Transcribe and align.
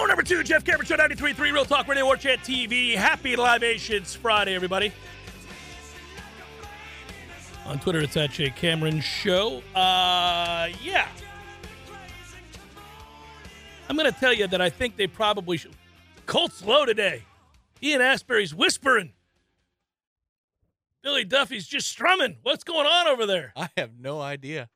Hour 0.00 0.08
number 0.08 0.22
two, 0.22 0.42
Jeff 0.42 0.64
Cameron 0.64 0.86
Show, 0.86 0.96
93.3 0.96 1.38
Real 1.52 1.66
Talk 1.66 1.86
Radio, 1.86 2.06
War 2.06 2.16
Chant 2.16 2.40
TV. 2.40 2.94
Happy 2.94 3.36
Libations 3.36 4.14
Friday, 4.14 4.54
everybody. 4.54 4.92
On 7.66 7.78
Twitter, 7.78 8.00
it's 8.00 8.16
at 8.16 8.30
Jay 8.30 8.48
Cameron 8.48 9.02
Show. 9.02 9.62
Uh, 9.74 10.70
yeah. 10.82 11.06
I'm 13.90 13.96
going 13.96 14.10
to 14.10 14.18
tell 14.18 14.32
you 14.32 14.46
that 14.46 14.62
I 14.62 14.70
think 14.70 14.96
they 14.96 15.06
probably 15.06 15.58
should. 15.58 15.72
Colts 16.24 16.64
low 16.64 16.86
today. 16.86 17.22
Ian 17.82 18.00
Astbury's 18.00 18.54
whispering. 18.54 19.12
Billy 21.02 21.24
Duffy's 21.24 21.66
just 21.66 21.88
strumming. 21.88 22.38
What's 22.42 22.64
going 22.64 22.86
on 22.86 23.06
over 23.06 23.26
there? 23.26 23.52
I 23.54 23.68
have 23.76 23.90
no 24.00 24.18
idea. 24.18 24.70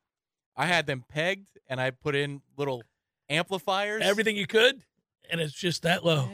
I 0.54 0.66
had 0.66 0.84
them 0.86 1.02
pegged 1.08 1.46
and 1.66 1.80
I 1.80 1.92
put 1.92 2.14
in 2.14 2.42
little 2.58 2.82
amplifiers. 3.30 4.02
Everything 4.04 4.36
you 4.36 4.46
could, 4.46 4.82
and 5.30 5.40
it's 5.40 5.54
just 5.54 5.82
that 5.82 6.04
low. 6.04 6.28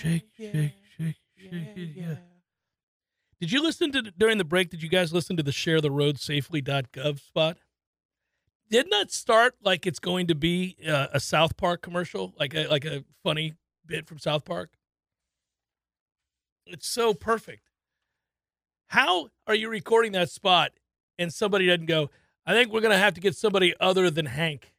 Shake, 0.00 0.24
shake, 0.36 0.72
shake, 0.96 1.16
shake 1.36 1.76
it, 1.76 1.90
yeah. 1.96 2.16
Did 3.40 3.52
you 3.52 3.62
listen 3.62 3.92
to 3.92 4.02
during 4.02 4.38
the 4.38 4.44
break? 4.44 4.70
Did 4.70 4.82
you 4.82 4.88
guys 4.88 5.12
listen 5.12 5.36
to 5.36 5.42
the 5.42 5.52
share 5.52 5.80
the 5.80 5.90
road 5.90 6.18
safely.gov 6.18 7.20
spot? 7.20 7.58
Didn't 8.70 8.90
that 8.90 9.12
start 9.12 9.54
like 9.62 9.86
it's 9.86 9.98
going 9.98 10.26
to 10.28 10.34
be 10.34 10.76
uh, 10.86 11.08
a 11.12 11.20
South 11.20 11.56
Park 11.56 11.82
commercial, 11.82 12.32
like 12.38 12.54
a 12.54 12.66
like 12.68 12.84
a 12.84 13.04
funny 13.22 13.54
bit 13.86 14.06
from 14.06 14.18
South 14.18 14.44
Park? 14.44 14.70
It's 16.66 16.88
so 16.88 17.12
perfect. 17.12 17.68
How 18.88 19.28
are 19.46 19.54
you 19.54 19.68
recording 19.68 20.12
that 20.12 20.30
spot 20.30 20.72
and 21.18 21.32
somebody 21.32 21.66
doesn't 21.66 21.86
go? 21.86 22.10
I 22.46 22.52
think 22.52 22.72
we're 22.72 22.80
gonna 22.80 22.96
have 22.98 23.14
to 23.14 23.20
get 23.20 23.36
somebody 23.36 23.74
other 23.78 24.10
than 24.10 24.26
Hank. 24.26 24.72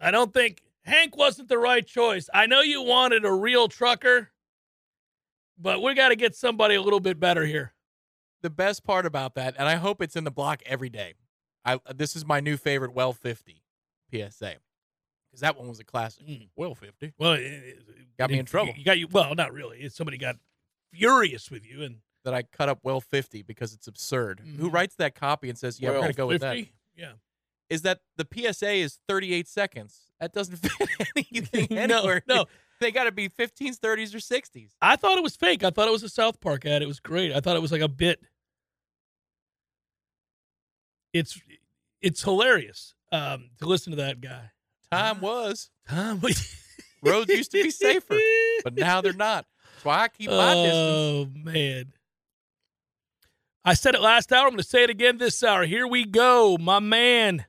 I 0.00 0.10
don't 0.10 0.32
think 0.32 0.62
Hank 0.88 1.16
wasn't 1.16 1.48
the 1.48 1.58
right 1.58 1.86
choice. 1.86 2.28
I 2.32 2.46
know 2.46 2.60
you 2.60 2.82
wanted 2.82 3.24
a 3.24 3.32
real 3.32 3.68
trucker, 3.68 4.30
but 5.58 5.82
we 5.82 5.94
got 5.94 6.08
to 6.10 6.16
get 6.16 6.34
somebody 6.34 6.74
a 6.74 6.82
little 6.82 7.00
bit 7.00 7.18
better 7.20 7.44
here. 7.44 7.72
The 8.42 8.50
best 8.50 8.84
part 8.84 9.04
about 9.06 9.34
that, 9.34 9.54
and 9.58 9.68
I 9.68 9.76
hope 9.76 10.00
it's 10.00 10.14
in 10.16 10.24
the 10.24 10.30
block 10.30 10.62
every 10.64 10.88
day. 10.88 11.14
I 11.64 11.80
this 11.94 12.14
is 12.14 12.24
my 12.24 12.40
new 12.40 12.56
favorite 12.56 12.92
well 12.94 13.12
50 13.12 13.62
PSA. 14.12 14.54
Because 15.30 15.40
that 15.40 15.58
one 15.58 15.68
was 15.68 15.78
a 15.80 15.84
classic. 15.84 16.26
Mm. 16.26 16.48
Well 16.56 16.74
50. 16.74 17.12
Well, 17.18 17.32
it, 17.32 17.42
it- 17.42 17.84
Got 18.16 18.30
me 18.30 18.38
in 18.40 18.46
trouble. 18.46 18.72
You 18.76 18.84
got 18.84 18.98
you. 18.98 19.06
Well, 19.08 19.34
not 19.36 19.52
really. 19.52 19.88
Somebody 19.90 20.18
got 20.18 20.36
furious 20.92 21.50
with 21.52 21.64
you, 21.64 21.82
and 21.84 21.96
That 22.24 22.34
I 22.34 22.42
cut 22.42 22.68
up 22.68 22.80
well 22.82 23.00
50 23.00 23.42
because 23.42 23.72
it's 23.74 23.86
absurd. 23.86 24.40
Who 24.58 24.70
Mhm. 24.70 24.72
writes 24.72 24.94
that 24.96 25.14
copy 25.14 25.48
and 25.48 25.56
says, 25.58 25.78
"Yeah, 25.80 25.90
we're 25.90 25.96
going 26.00 26.08
to 26.10 26.16
go 26.16 26.26
with 26.26 26.40
that?" 26.40 26.56
Yeah. 26.96 27.12
Is 27.70 27.82
that 27.82 28.00
the 28.16 28.24
PSA 28.24 28.70
is 28.72 28.98
38 29.06 29.46
seconds. 29.46 30.07
That 30.20 30.32
doesn't 30.32 30.56
fit 30.58 30.88
anything 31.16 31.68
No, 31.70 31.82
anywhere. 31.98 32.22
no. 32.28 32.46
They 32.80 32.92
got 32.92 33.04
to 33.04 33.12
be 33.12 33.28
15s, 33.28 33.78
30s, 33.78 34.14
or 34.14 34.18
60s. 34.18 34.70
I 34.80 34.94
thought 34.96 35.18
it 35.18 35.22
was 35.24 35.34
fake. 35.34 35.64
I 35.64 35.70
thought 35.70 35.88
it 35.88 35.92
was 35.92 36.04
a 36.04 36.08
South 36.08 36.40
Park 36.40 36.64
ad. 36.64 36.80
It 36.80 36.86
was 36.86 37.00
great. 37.00 37.32
I 37.32 37.40
thought 37.40 37.56
it 37.56 37.62
was 37.62 37.72
like 37.72 37.80
a 37.80 37.88
bit. 37.88 38.20
It's 41.12 41.40
it's 42.00 42.22
hilarious 42.22 42.94
um, 43.10 43.50
to 43.58 43.66
listen 43.66 43.90
to 43.92 43.96
that 43.96 44.20
guy. 44.20 44.50
Time 44.92 45.20
was. 45.20 45.70
Tom, 45.88 46.22
Roads 47.02 47.30
used 47.30 47.50
to 47.52 47.62
be 47.62 47.70
safer, 47.70 48.16
but 48.62 48.76
now 48.76 49.00
they're 49.00 49.12
not. 49.12 49.46
That's 49.74 49.84
why 49.84 50.02
I 50.04 50.08
keep 50.08 50.30
my 50.30 50.54
distance. 50.54 50.74
Oh 50.74 51.28
man. 51.34 51.92
I 53.64 53.74
said 53.74 53.94
it 53.94 54.00
last 54.00 54.32
hour. 54.32 54.44
I'm 54.44 54.50
going 54.50 54.58
to 54.58 54.62
say 54.62 54.84
it 54.84 54.90
again 54.90 55.18
this 55.18 55.42
hour. 55.42 55.64
Here 55.64 55.86
we 55.86 56.04
go, 56.04 56.56
my 56.58 56.78
man. 56.78 57.44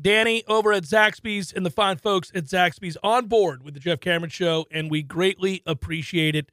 Danny 0.00 0.42
over 0.48 0.72
at 0.72 0.84
Zaxby's 0.84 1.52
and 1.52 1.66
the 1.66 1.70
fine 1.70 1.96
folks 1.96 2.32
at 2.34 2.44
Zaxby's 2.44 2.96
on 3.02 3.26
board 3.26 3.62
with 3.62 3.74
the 3.74 3.80
Jeff 3.80 4.00
Cameron 4.00 4.30
Show, 4.30 4.66
and 4.70 4.90
we 4.90 5.02
greatly 5.02 5.62
appreciate 5.66 6.34
it. 6.34 6.50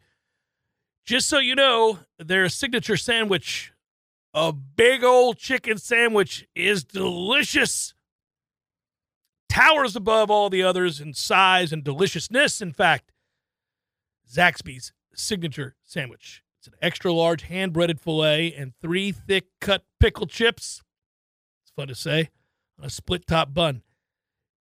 Just 1.06 1.30
so 1.30 1.40
you 1.40 1.56
know, 1.56 2.00
their 2.18 2.50
signature 2.50 2.98
sandwich, 2.98 3.72
a 4.34 4.52
big 4.52 5.04
old 5.04 5.38
chicken 5.38 5.78
sandwich, 5.78 6.46
is 6.54 6.84
delicious. 6.84 7.94
Towers 9.48 9.96
above 9.96 10.30
all 10.30 10.50
the 10.50 10.62
others 10.62 11.00
in 11.02 11.14
size 11.14 11.74
and 11.74 11.84
deliciousness. 11.84 12.62
In 12.62 12.72
fact, 12.72 13.12
Zaxby's 14.32 14.94
signature 15.16 15.76
sandwich. 15.84 16.44
It's 16.60 16.68
an 16.68 16.74
extra 16.82 17.12
large 17.12 17.44
hand 17.44 17.74
breaded 17.74 18.00
filet 18.00 18.54
and 18.54 18.74
three 18.82 19.12
thick 19.12 19.46
cut 19.60 19.86
pickle 20.00 20.28
chips. 20.28 20.84
It's 21.64 21.72
fun 21.72 21.88
to 21.88 21.96
say. 21.96 22.30
A 22.82 22.90
split 22.90 23.28
top 23.28 23.54
bun. 23.54 23.82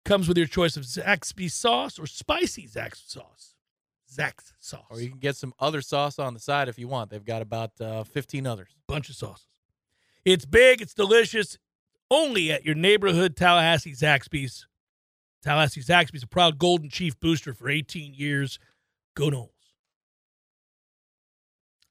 Comes 0.04 0.28
with 0.28 0.38
your 0.38 0.48
choice 0.48 0.78
of 0.78 0.84
Zaxby 0.84 1.50
sauce 1.50 2.00
or 2.00 2.08
spicy 2.08 2.68
Zax 2.68 3.08
sauce. 3.10 3.56
Zax 4.12 4.52
sauce. 4.60 4.86
Or 4.90 5.00
you 5.00 5.10
can 5.10 5.20
get 5.20 5.36
some 5.36 5.54
other 5.60 5.82
sauce 5.82 6.20
on 6.20 6.34
the 6.34 6.40
side 6.40 6.68
if 6.68 6.78
you 6.78 6.88
want. 6.88 7.10
They've 7.12 7.24
got 7.24 7.42
about 7.42 7.80
uh, 7.80 8.04
15 8.04 8.46
others. 8.46 8.70
bunch 8.88 9.10
of 9.10 9.16
sauces. 9.16 9.48
It's 10.26 10.46
big, 10.46 10.82
it's 10.82 10.94
delicious. 10.94 11.58
Only 12.10 12.52
at 12.52 12.66
your 12.66 12.76
neighborhood 12.76 13.38
Tallahassee 13.38 13.94
Zaxby's. 13.94 14.68
Tallahassee 15.42 15.82
Zaxby's 15.82 16.24
a 16.24 16.28
proud 16.28 16.60
Golden 16.60 16.90
Chief 16.90 17.20
booster 17.20 17.54
for 17.54 17.70
18 17.70 18.14
years. 18.14 18.60
Go 19.16 19.30
Noles. 19.30 19.50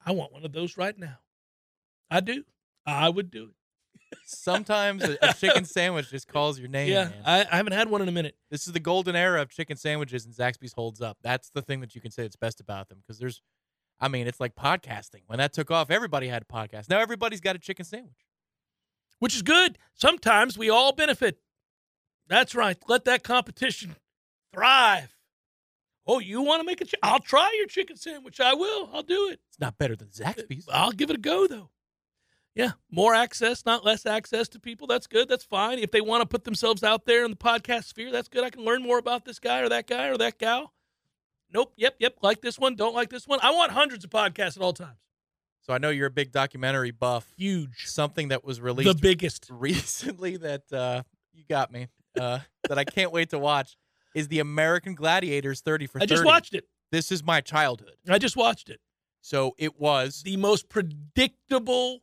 I 0.04 0.12
want 0.12 0.32
one 0.32 0.44
of 0.44 0.52
those 0.52 0.76
right 0.76 0.96
now. 0.98 1.18
I 2.10 2.20
do. 2.20 2.44
I 2.86 3.08
would 3.08 3.30
do 3.30 3.44
it. 3.44 3.54
Sometimes 4.24 5.02
a, 5.04 5.16
a 5.22 5.32
chicken 5.34 5.64
sandwich 5.64 6.10
just 6.10 6.28
calls 6.28 6.58
your 6.58 6.68
name. 6.68 6.90
yeah. 6.92 7.10
I, 7.24 7.46
I 7.50 7.56
haven't 7.56 7.72
had 7.72 7.88
one 7.90 8.02
in 8.02 8.08
a 8.08 8.12
minute. 8.12 8.36
this 8.50 8.66
is 8.66 8.72
the 8.72 8.80
golden 8.80 9.14
era 9.16 9.42
of 9.42 9.50
chicken 9.50 9.76
sandwiches, 9.76 10.24
and 10.24 10.34
Zaxby's 10.34 10.72
holds 10.72 11.00
up. 11.00 11.18
That's 11.22 11.50
the 11.50 11.62
thing 11.62 11.80
that 11.80 11.94
you 11.94 12.00
can 12.00 12.10
say 12.10 12.22
that's 12.22 12.36
best 12.36 12.60
about 12.60 12.88
them 12.88 12.98
because 13.00 13.18
there's, 13.18 13.42
I 14.00 14.08
mean, 14.08 14.26
it's 14.26 14.40
like 14.40 14.54
podcasting. 14.54 15.22
When 15.26 15.38
that 15.38 15.52
took 15.52 15.70
off, 15.70 15.90
everybody 15.90 16.28
had 16.28 16.42
a 16.42 16.52
podcast. 16.52 16.88
Now 16.88 17.00
everybody's 17.00 17.40
got 17.40 17.56
a 17.56 17.58
chicken 17.58 17.84
sandwich. 17.84 18.24
which 19.18 19.34
is 19.34 19.42
good. 19.42 19.78
Sometimes 19.94 20.56
we 20.56 20.70
all 20.70 20.92
benefit. 20.92 21.38
That's 22.28 22.54
right. 22.54 22.76
Let 22.88 23.04
that 23.06 23.22
competition 23.24 23.96
thrive. 24.54 25.14
Oh, 26.06 26.18
you 26.18 26.40
want 26.42 26.60
to 26.60 26.64
make 26.64 26.80
a? 26.80 26.84
Chi- 26.84 26.98
I'll 27.02 27.18
try 27.20 27.52
your 27.58 27.66
chicken 27.66 27.96
sandwich. 27.96 28.40
I 28.40 28.54
will. 28.54 28.88
I'll 28.92 29.02
do 29.02 29.28
it. 29.30 29.40
It's 29.48 29.60
not 29.60 29.76
better 29.78 29.94
than 29.94 30.08
Zaxby's. 30.08 30.66
I'll 30.72 30.92
give 30.92 31.10
it 31.10 31.16
a 31.16 31.20
go 31.20 31.46
though. 31.46 31.70
Yeah, 32.54 32.72
more 32.90 33.14
access, 33.14 33.64
not 33.64 33.84
less 33.84 34.06
access 34.06 34.48
to 34.48 34.58
people. 34.60 34.86
That's 34.86 35.06
good. 35.06 35.28
That's 35.28 35.44
fine. 35.44 35.78
If 35.78 35.92
they 35.92 36.00
want 36.00 36.22
to 36.22 36.26
put 36.26 36.44
themselves 36.44 36.82
out 36.82 37.06
there 37.06 37.24
in 37.24 37.30
the 37.30 37.36
podcast 37.36 37.84
sphere, 37.84 38.10
that's 38.10 38.28
good. 38.28 38.42
I 38.42 38.50
can 38.50 38.64
learn 38.64 38.82
more 38.82 38.98
about 38.98 39.24
this 39.24 39.38
guy 39.38 39.60
or 39.60 39.68
that 39.68 39.86
guy 39.86 40.08
or 40.08 40.16
that 40.18 40.38
gal. 40.38 40.72
nope, 41.52 41.72
yep, 41.76 41.94
yep, 42.00 42.16
like 42.22 42.40
this 42.40 42.58
one, 42.58 42.74
don't 42.74 42.94
like 42.94 43.08
this 43.10 43.26
one. 43.28 43.38
I 43.42 43.52
want 43.52 43.70
hundreds 43.72 44.04
of 44.04 44.10
podcasts 44.10 44.56
at 44.56 44.62
all 44.62 44.72
times. 44.72 44.98
So 45.62 45.72
I 45.72 45.78
know 45.78 45.90
you're 45.90 46.06
a 46.08 46.10
big 46.10 46.32
documentary 46.32 46.90
buff. 46.90 47.32
Huge. 47.36 47.84
Something 47.86 48.28
that 48.28 48.44
was 48.44 48.60
released 48.60 48.88
The 48.96 49.00
biggest. 49.00 49.46
recently 49.50 50.36
that 50.38 50.62
uh, 50.72 51.02
you 51.32 51.44
got 51.48 51.70
me 51.70 51.86
uh, 52.18 52.40
that 52.68 52.78
I 52.78 52.84
can't 52.84 53.12
wait 53.12 53.30
to 53.30 53.38
watch 53.38 53.76
is 54.14 54.26
the 54.28 54.40
American 54.40 54.94
Gladiators 54.96 55.60
30 55.60 55.86
for 55.86 56.02
I 56.02 56.06
just 56.06 56.24
watched 56.24 56.54
it. 56.54 56.64
This 56.90 57.12
is 57.12 57.22
my 57.22 57.40
childhood. 57.40 57.94
I 58.08 58.18
just 58.18 58.36
watched 58.36 58.70
it. 58.70 58.80
So 59.20 59.54
it 59.58 59.78
was 59.78 60.22
The 60.24 60.36
most 60.36 60.68
predictable 60.68 62.00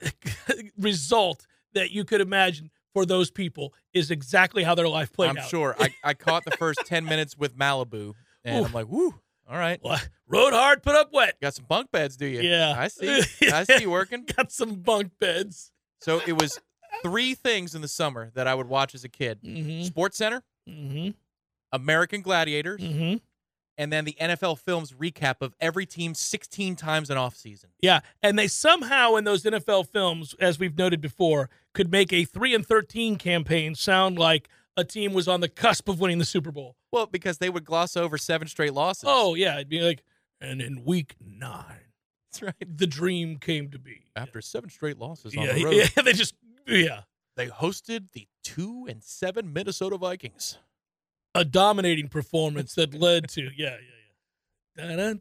result 0.78 1.46
that 1.74 1.90
you 1.90 2.04
could 2.04 2.20
imagine 2.20 2.70
for 2.94 3.04
those 3.04 3.30
people 3.30 3.74
is 3.92 4.10
exactly 4.10 4.62
how 4.62 4.74
their 4.74 4.88
life 4.88 5.12
played 5.12 5.30
out. 5.30 5.38
I'm 5.38 5.48
sure 5.48 5.76
I, 5.78 5.94
I 6.02 6.14
caught 6.14 6.44
the 6.44 6.52
first 6.52 6.80
10 6.86 7.04
minutes 7.06 7.36
with 7.36 7.56
Malibu 7.56 8.14
and 8.44 8.60
Oof. 8.60 8.66
I'm 8.68 8.72
like, 8.72 8.88
"Woo. 8.88 9.14
All 9.48 9.56
right. 9.58 9.78
Well, 9.82 10.00
Rode 10.28 10.52
hard, 10.52 10.82
put 10.82 10.96
up 10.96 11.12
wet. 11.12 11.36
Got 11.40 11.54
some 11.54 11.66
bunk 11.68 11.92
beds, 11.92 12.16
do 12.16 12.26
you? 12.26 12.40
Yeah. 12.40 12.74
I 12.76 12.88
see. 12.88 13.22
I 13.52 13.62
see 13.64 13.82
you 13.82 13.90
working. 13.90 14.24
Got 14.36 14.50
some 14.50 14.76
bunk 14.76 15.12
beds. 15.20 15.70
So 16.00 16.20
it 16.26 16.32
was 16.32 16.58
three 17.02 17.34
things 17.34 17.74
in 17.76 17.80
the 17.80 17.86
summer 17.88 18.30
that 18.34 18.48
I 18.48 18.54
would 18.56 18.66
watch 18.68 18.94
as 18.94 19.04
a 19.04 19.08
kid. 19.08 19.38
Mm-hmm. 19.44 19.82
Sports 19.84 20.16
Center, 20.18 20.42
Mm-hmm. 20.68 21.10
American 21.72 22.22
Gladiators, 22.22 22.80
Mm-hmm. 22.80 23.16
And 23.78 23.92
then 23.92 24.04
the 24.04 24.16
NFL 24.20 24.58
Films 24.58 24.92
recap 24.92 25.36
of 25.40 25.54
every 25.60 25.86
team 25.86 26.14
16 26.14 26.76
times 26.76 27.10
an 27.10 27.16
off 27.16 27.36
season. 27.36 27.70
Yeah, 27.80 28.00
and 28.22 28.38
they 28.38 28.48
somehow 28.48 29.16
in 29.16 29.24
those 29.24 29.42
NFL 29.44 29.88
films, 29.88 30.34
as 30.40 30.58
we've 30.58 30.76
noted 30.76 31.00
before, 31.00 31.50
could 31.74 31.90
make 31.90 32.12
a 32.12 32.24
three 32.24 32.54
and 32.54 32.66
thirteen 32.66 33.16
campaign 33.16 33.74
sound 33.74 34.18
like 34.18 34.48
a 34.76 34.84
team 34.84 35.12
was 35.12 35.28
on 35.28 35.40
the 35.40 35.48
cusp 35.48 35.88
of 35.88 36.00
winning 36.00 36.18
the 36.18 36.24
Super 36.24 36.50
Bowl. 36.52 36.76
Well, 36.92 37.06
because 37.06 37.38
they 37.38 37.50
would 37.50 37.64
gloss 37.64 37.96
over 37.96 38.18
seven 38.18 38.48
straight 38.48 38.74
losses. 38.74 39.04
Oh 39.06 39.34
yeah, 39.34 39.54
it'd 39.56 39.68
be 39.68 39.80
like, 39.82 40.02
and 40.40 40.60
in 40.62 40.84
week 40.84 41.16
nine, 41.20 41.80
that's 42.30 42.42
right. 42.42 42.54
the 42.78 42.86
dream 42.86 43.38
came 43.38 43.70
to 43.70 43.78
be. 43.78 44.04
After 44.14 44.40
seven 44.40 44.70
straight 44.70 44.98
losses 44.98 45.36
on 45.36 45.44
Yeah, 45.44 45.52
the 45.52 45.64
road, 45.66 45.74
yeah, 45.74 46.02
they 46.02 46.12
just 46.12 46.34
yeah, 46.66 47.00
they 47.36 47.48
hosted 47.48 48.12
the 48.12 48.26
two 48.42 48.86
and 48.88 49.02
seven 49.02 49.52
Minnesota 49.52 49.96
Vikings. 49.98 50.58
A 51.36 51.44
dominating 51.44 52.08
performance 52.08 52.74
that 52.76 52.94
led 52.94 53.28
to 53.30 53.42
yeah, 53.54 53.76
yeah, 54.78 54.86
yeah. 54.86 55.14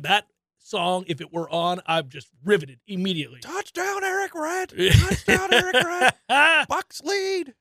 That 0.00 0.24
song, 0.58 1.04
if 1.06 1.20
it 1.20 1.32
were 1.32 1.50
on, 1.50 1.80
I'm 1.86 2.08
just 2.08 2.28
riveted 2.44 2.80
immediately. 2.86 3.40
Touchdown, 3.40 4.02
Eric 4.02 4.34
Red! 4.34 4.70
Touchdown, 4.92 5.52
Eric 5.52 5.74
Red! 5.74 6.14
Bucs 6.70 7.04
lead. 7.04 7.54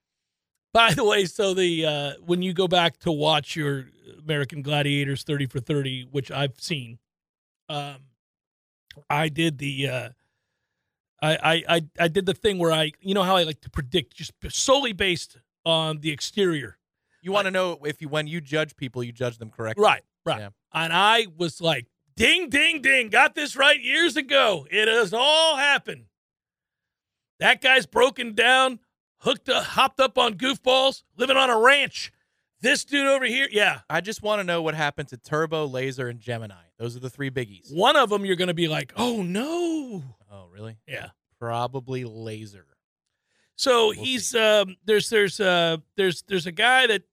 By 0.74 0.94
the 0.94 1.04
way, 1.04 1.26
so 1.26 1.54
the 1.54 1.86
uh, 1.86 2.14
when 2.26 2.42
you 2.42 2.54
go 2.54 2.70
back 2.70 3.00
to 3.00 3.12
watch 3.12 3.56
your 3.56 3.88
American 4.20 4.62
Gladiators 4.62 5.24
30 5.24 5.48
for 5.48 5.60
30, 5.60 6.08
which 6.12 6.32
I've 6.32 6.58
seen, 6.60 7.00
um, 7.68 7.98
I 9.10 9.30
did 9.30 9.58
the 9.58 9.90
uh, 9.90 10.10
I, 11.22 11.64
I 11.68 11.82
I 12.00 12.08
did 12.08 12.26
the 12.26 12.34
thing 12.34 12.60
where 12.60 12.72
I 12.72 12.92
you 13.02 13.14
know 13.14 13.24
how 13.24 13.36
I 13.36 13.44
like 13.44 13.62
to 13.62 13.70
predict 13.70 14.16
just 14.16 14.34
solely 14.50 14.94
based 14.94 15.38
on 15.66 16.00
the 16.00 16.12
exterior. 16.12 16.78
You 17.22 17.32
want 17.32 17.46
to 17.46 17.52
know 17.52 17.80
if 17.86 18.02
you 18.02 18.10
when 18.10 18.28
you 18.28 18.42
judge 18.42 18.76
people, 18.76 19.04
you 19.04 19.12
judge 19.12 19.38
them 19.38 19.50
correctly. 19.50 19.84
Right, 19.84 20.04
right. 20.26 20.40
Yeah. 20.40 20.50
And 20.74 20.94
I 20.94 21.28
was 21.38 21.60
like, 21.60 21.88
ding, 22.16 22.50
ding, 22.50 22.82
ding, 22.82 23.10
got 23.10 23.36
this 23.36 23.56
right 23.56 23.82
years 23.82 24.16
ago. 24.16 24.66
It 24.72 24.88
has 24.88 25.14
all 25.14 25.58
happened. 25.58 26.06
That 27.40 27.62
guy's 27.62 27.86
broken 27.86 28.34
down, 28.34 28.80
hooked 29.20 29.50
up, 29.50 29.64
hopped 29.64 30.00
up 30.00 30.18
on 30.18 30.36
goofballs, 30.36 31.04
living 31.18 31.38
on 31.38 31.50
a 31.50 31.58
ranch. 31.58 32.12
This 32.62 32.84
dude 32.84 33.08
over 33.08 33.26
here, 33.26 33.48
yeah. 33.50 33.80
I 33.90 34.02
just 34.02 34.22
want 34.22 34.40
to 34.40 34.44
know 34.44 34.62
what 34.62 34.76
happened 34.76 35.08
to 35.10 35.18
Turbo, 35.18 35.66
Laser, 35.66 36.10
and 36.10 36.20
Gemini. 36.20 36.56
Those 36.78 36.98
are 36.98 37.00
the 37.00 37.10
three 37.10 37.32
biggies. 37.32 37.74
One 37.74 37.96
of 37.96 38.10
them 38.10 38.26
you're 38.26 38.36
going 38.36 38.50
to 38.50 38.54
be 38.54 38.68
like, 38.68 38.92
oh 38.98 39.22
no. 39.22 40.04
Oh, 40.32 40.48
really? 40.52 40.78
Yeah. 40.88 41.10
Probably 41.40 42.04
Laser. 42.04 42.66
So 43.56 43.88
We'll 43.88 43.92
he's 43.94 44.34
um 44.36 44.78
there's 44.86 45.10
there's 45.10 45.40
uh 45.40 45.78
there's 45.98 46.22
there's 46.24 46.46
a 46.46 46.52
guy 46.52 46.88
that 46.88 47.04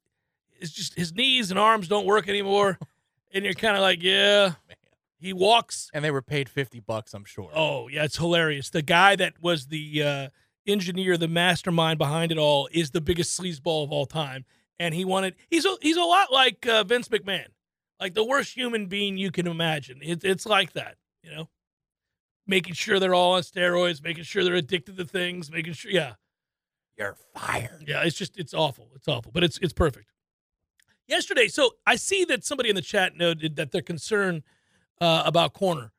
is 0.61 0.73
just 0.73 0.95
his 0.95 1.13
knees 1.13 1.51
and 1.51 1.59
arms 1.59 1.89
don't 1.89 2.07
work 2.07 2.29
anymore, 2.29 2.79
and 3.35 3.45
you're 3.45 3.55
kind 3.55 3.77
of 3.77 3.83
like, 3.83 4.03
yeah. 4.03 4.53
Man. 4.69 4.77
He 5.19 5.33
walks 5.33 5.91
And 5.95 6.05
they 6.05 6.11
were 6.11 6.23
paid 6.23 6.49
50 6.49 6.81
bucks, 6.81 7.15
I'm 7.15 7.25
sure. 7.25 7.51
Oh, 7.55 7.89
yeah, 7.89 8.05
it's 8.05 8.19
hilarious. 8.19 8.71
The 8.71 8.83
guy 8.83 9.17
that 9.17 9.35
was 9.41 9.67
the 9.67 10.03
uh, 10.03 10.29
engineer, 10.67 11.17
the 11.17 11.27
mastermind 11.27 11.99
behind 11.99 12.33
it 12.33 12.39
all, 12.39 12.69
is 12.71 12.91
the 12.91 13.01
biggest 13.01 13.39
sleazeball 13.41 13.83
of 13.85 13.91
all 13.93 14.07
time. 14.07 14.45
And 14.79 14.95
he 14.95 15.05
wanted, 15.07 15.35
he's 15.49 15.65
a, 15.65 15.75
he's 15.81 15.97
a 15.97 16.03
lot 16.03 16.33
like 16.33 16.67
uh, 16.67 16.85
Vince 16.85 17.09
McMahon, 17.09 17.47
like 17.99 18.13
the 18.13 18.25
worst 18.25 18.55
human 18.55 18.87
being 18.87 19.17
you 19.17 19.31
can 19.31 19.47
imagine. 19.47 20.01
It, 20.03 20.23
it's 20.23 20.45
like 20.45 20.75
that, 20.75 20.97
you 21.23 21.31
know? 21.31 21.49
Making 22.47 22.75
sure 22.75 23.01
they're 23.01 23.15
all 23.15 23.33
on 23.33 23.43
steroids, 23.43 24.03
making 24.03 24.25
sure 24.25 24.45
they're 24.45 24.55
addicted 24.55 24.97
to 24.99 25.05
things, 25.05 25.51
making 25.51 25.73
sure, 25.73 25.91
yeah. 25.91 26.15
You're 26.97 27.17
fired. 27.35 27.85
Yeah, 27.87 28.03
it's 28.05 28.17
just 28.17 28.39
it's 28.39 28.55
awful. 28.55 28.89
It's 28.95 29.07
awful, 29.07 29.31
but 29.33 29.45
it's 29.45 29.59
it's 29.59 29.73
perfect. 29.73 30.13
Yesterday, 31.07 31.49
so 31.49 31.73
I 31.87 31.97
see 31.97 32.25
that 32.25 32.45
somebody 32.45 32.71
in 32.71 32.75
the 32.75 32.83
chat 32.83 33.17
noted 33.17 33.57
that 33.57 33.71
they're 33.71 33.83
concerned 33.83 34.43
uh, 35.01 35.23
about 35.27 35.53
corner, 35.53 35.93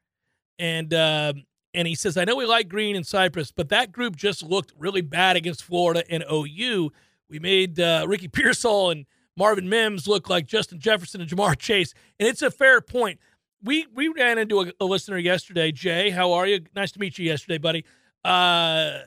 and 0.57 0.91
um, 0.93 1.43
and 1.73 1.87
he 1.87 1.93
says, 1.93 2.17
I 2.17 2.23
know 2.23 2.35
we 2.35 2.45
like 2.45 2.67
Green 2.67 2.95
and 2.95 3.05
Cypress, 3.05 3.51
but 3.51 3.69
that 3.69 3.91
group 3.91 4.15
just 4.15 4.41
looked 4.41 4.73
really 4.77 5.01
bad 5.01 5.35
against 5.35 5.63
Florida 5.63 6.03
and 6.09 6.23
OU. 6.31 6.91
We 7.29 7.39
made 7.39 7.79
uh, 7.79 8.05
Ricky 8.07 8.27
Pearsall 8.27 8.89
and 8.89 9.05
Marvin 9.37 9.69
Mims 9.69 10.07
look 10.07 10.29
like 10.29 10.47
Justin 10.47 10.79
Jefferson 10.79 11.21
and 11.21 11.29
Ja'Marr 11.29 11.57
Chase, 11.57 11.93
and 12.19 12.27
it's 12.27 12.41
a 12.41 12.49
fair 12.49 12.81
point. 12.81 13.19
We 13.63 13.87
we 13.93 14.07
ran 14.09 14.37
into 14.37 14.61
a, 14.61 14.71
a 14.79 14.85
listener 14.85 15.17
yesterday, 15.17 15.71
Jay. 15.71 16.09
How 16.11 16.31
are 16.33 16.45
you? 16.45 16.61
Nice 16.75 16.91
to 16.93 16.99
meet 16.99 17.17
you 17.17 17.25
yesterday, 17.25 17.57
buddy. 17.57 17.85
Uh, 18.23 18.99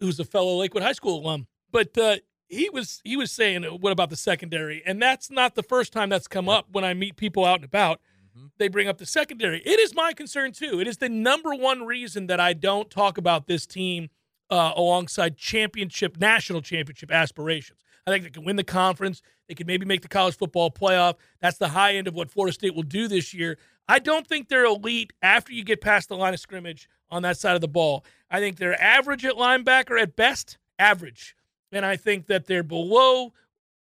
who's 0.00 0.18
a 0.20 0.24
fellow 0.24 0.56
Lakewood 0.56 0.82
High 0.82 0.92
School 0.92 1.20
alum, 1.20 1.46
but 1.72 1.96
uh, 1.98 2.16
he 2.48 2.68
was 2.70 3.00
he 3.04 3.16
was 3.16 3.32
saying, 3.32 3.64
"What 3.64 3.92
about 3.92 4.10
the 4.10 4.16
secondary?" 4.16 4.82
And 4.86 5.02
that's 5.02 5.30
not 5.30 5.54
the 5.54 5.62
first 5.62 5.92
time 5.92 6.08
that's 6.08 6.28
come 6.28 6.48
up 6.48 6.68
when 6.72 6.84
I 6.84 6.94
meet 6.94 7.16
people 7.16 7.44
out 7.44 7.56
and 7.56 7.64
about. 7.64 8.00
Mhm. 8.36 8.50
They 8.58 8.68
bring 8.68 8.86
up 8.88 8.98
the 8.98 9.06
secondary. 9.06 9.60
It 9.64 9.80
is 9.80 9.94
my 9.94 10.12
concern 10.12 10.52
too. 10.52 10.80
It 10.80 10.86
is 10.86 10.98
the 10.98 11.08
number 11.08 11.54
one 11.54 11.84
reason 11.84 12.26
that 12.28 12.38
I 12.40 12.52
don't 12.52 12.90
talk 12.90 13.18
about 13.18 13.46
this 13.46 13.66
team 13.66 14.10
uh, 14.50 14.72
alongside 14.76 15.36
championship, 15.36 16.18
national 16.18 16.62
championship 16.62 17.10
aspirations. 17.10 17.80
I 18.06 18.10
think 18.10 18.24
they 18.24 18.30
can 18.30 18.44
win 18.44 18.56
the 18.56 18.64
conference. 18.64 19.22
They 19.48 19.54
can 19.54 19.66
maybe 19.66 19.86
make 19.86 20.02
the 20.02 20.08
college 20.08 20.36
football 20.36 20.70
playoff. 20.70 21.14
That's 21.40 21.58
the 21.58 21.68
high 21.68 21.94
end 21.94 22.08
of 22.08 22.14
what 22.14 22.30
Florida 22.30 22.52
State 22.52 22.74
will 22.74 22.82
do 22.82 23.08
this 23.08 23.32
year. 23.32 23.58
I 23.88 23.98
don't 23.98 24.26
think 24.26 24.48
they're 24.48 24.64
elite 24.64 25.12
after 25.22 25.52
you 25.52 25.64
get 25.64 25.80
past 25.80 26.08
the 26.08 26.16
line 26.16 26.34
of 26.34 26.40
scrimmage 26.40 26.88
on 27.10 27.22
that 27.22 27.38
side 27.38 27.54
of 27.54 27.60
the 27.60 27.68
ball. 27.68 28.04
I 28.30 28.40
think 28.40 28.56
they're 28.56 28.80
average 28.82 29.24
at 29.24 29.34
linebacker 29.34 30.00
at 30.00 30.16
best, 30.16 30.58
average. 30.78 31.36
And 31.72 31.84
I 31.84 31.96
think 31.96 32.26
that 32.26 32.46
they're 32.46 32.62
below, 32.62 33.32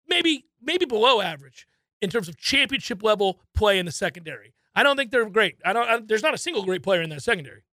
maybe 0.08 0.46
maybe 0.62 0.86
below 0.86 1.22
average 1.22 1.68
in 2.02 2.10
terms 2.10 2.28
of 2.28 2.38
championship 2.38 3.04
level 3.04 3.40
play 3.54 3.80
in 3.80 3.86
the 3.86 3.92
secondary. 3.92 4.54
I 4.74 4.84
don't 4.84 4.96
think 4.96 5.12
they're 5.12 5.30
great. 5.30 5.58
I 5.66 5.74
don't. 5.74 5.88
I, 5.88 6.00
there's 6.00 6.24
not 6.24 6.34
a 6.34 6.38
single 6.38 6.64
great 6.64 6.84
player 6.84 7.02
in 7.02 7.10
that 7.10 7.22
secondary. 7.22 7.64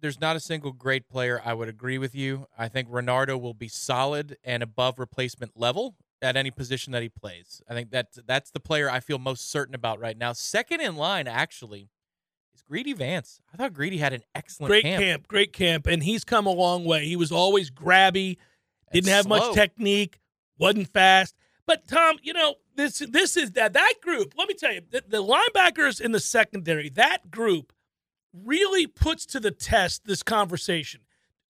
There's 0.00 0.20
not 0.20 0.36
a 0.36 0.40
single 0.40 0.72
great 0.72 1.08
player. 1.08 1.40
I 1.44 1.54
would 1.54 1.68
agree 1.68 1.98
with 1.98 2.14
you. 2.14 2.46
I 2.58 2.68
think 2.68 2.88
Renardo 2.88 3.40
will 3.40 3.54
be 3.54 3.68
solid 3.68 4.36
and 4.44 4.62
above 4.62 4.98
replacement 4.98 5.58
level 5.58 5.96
at 6.22 6.36
any 6.36 6.50
position 6.50 6.92
that 6.92 7.02
he 7.02 7.08
plays. 7.08 7.62
I 7.68 7.74
think 7.74 7.90
that 7.90 8.08
that's 8.26 8.50
the 8.50 8.60
player 8.60 8.90
I 8.90 9.00
feel 9.00 9.18
most 9.18 9.50
certain 9.50 9.74
about 9.74 10.00
right 10.00 10.16
now. 10.16 10.32
Second 10.32 10.80
in 10.80 10.96
line, 10.96 11.26
actually, 11.26 11.88
is 12.54 12.62
Greedy 12.62 12.92
Vance. 12.92 13.40
I 13.52 13.56
thought 13.56 13.72
Greedy 13.72 13.98
had 13.98 14.12
an 14.12 14.22
excellent 14.34 14.70
Great 14.70 14.84
camp. 14.84 15.02
camp. 15.02 15.28
great 15.28 15.52
camp, 15.52 15.86
and 15.86 16.02
he's 16.02 16.24
come 16.24 16.46
a 16.46 16.52
long 16.52 16.84
way. 16.84 17.06
He 17.06 17.16
was 17.16 17.32
always 17.32 17.70
grabby, 17.70 18.36
didn't 18.92 19.10
have 19.10 19.24
slow. 19.24 19.38
much 19.38 19.54
technique, 19.54 20.20
wasn't 20.58 20.88
fast. 20.88 21.34
But 21.66 21.86
Tom, 21.86 22.16
you 22.22 22.32
know 22.32 22.56
this 22.74 22.98
this 22.98 23.36
is 23.36 23.52
that 23.52 23.72
that 23.74 23.94
group. 24.02 24.34
Let 24.36 24.48
me 24.48 24.54
tell 24.54 24.72
you, 24.72 24.80
the, 24.90 25.04
the 25.06 25.22
linebackers 25.22 26.00
in 26.00 26.12
the 26.12 26.20
secondary, 26.20 26.88
that 26.90 27.30
group 27.30 27.72
really 28.32 28.86
puts 28.86 29.26
to 29.26 29.40
the 29.40 29.50
test 29.50 30.04
this 30.06 30.22
conversation, 30.22 31.02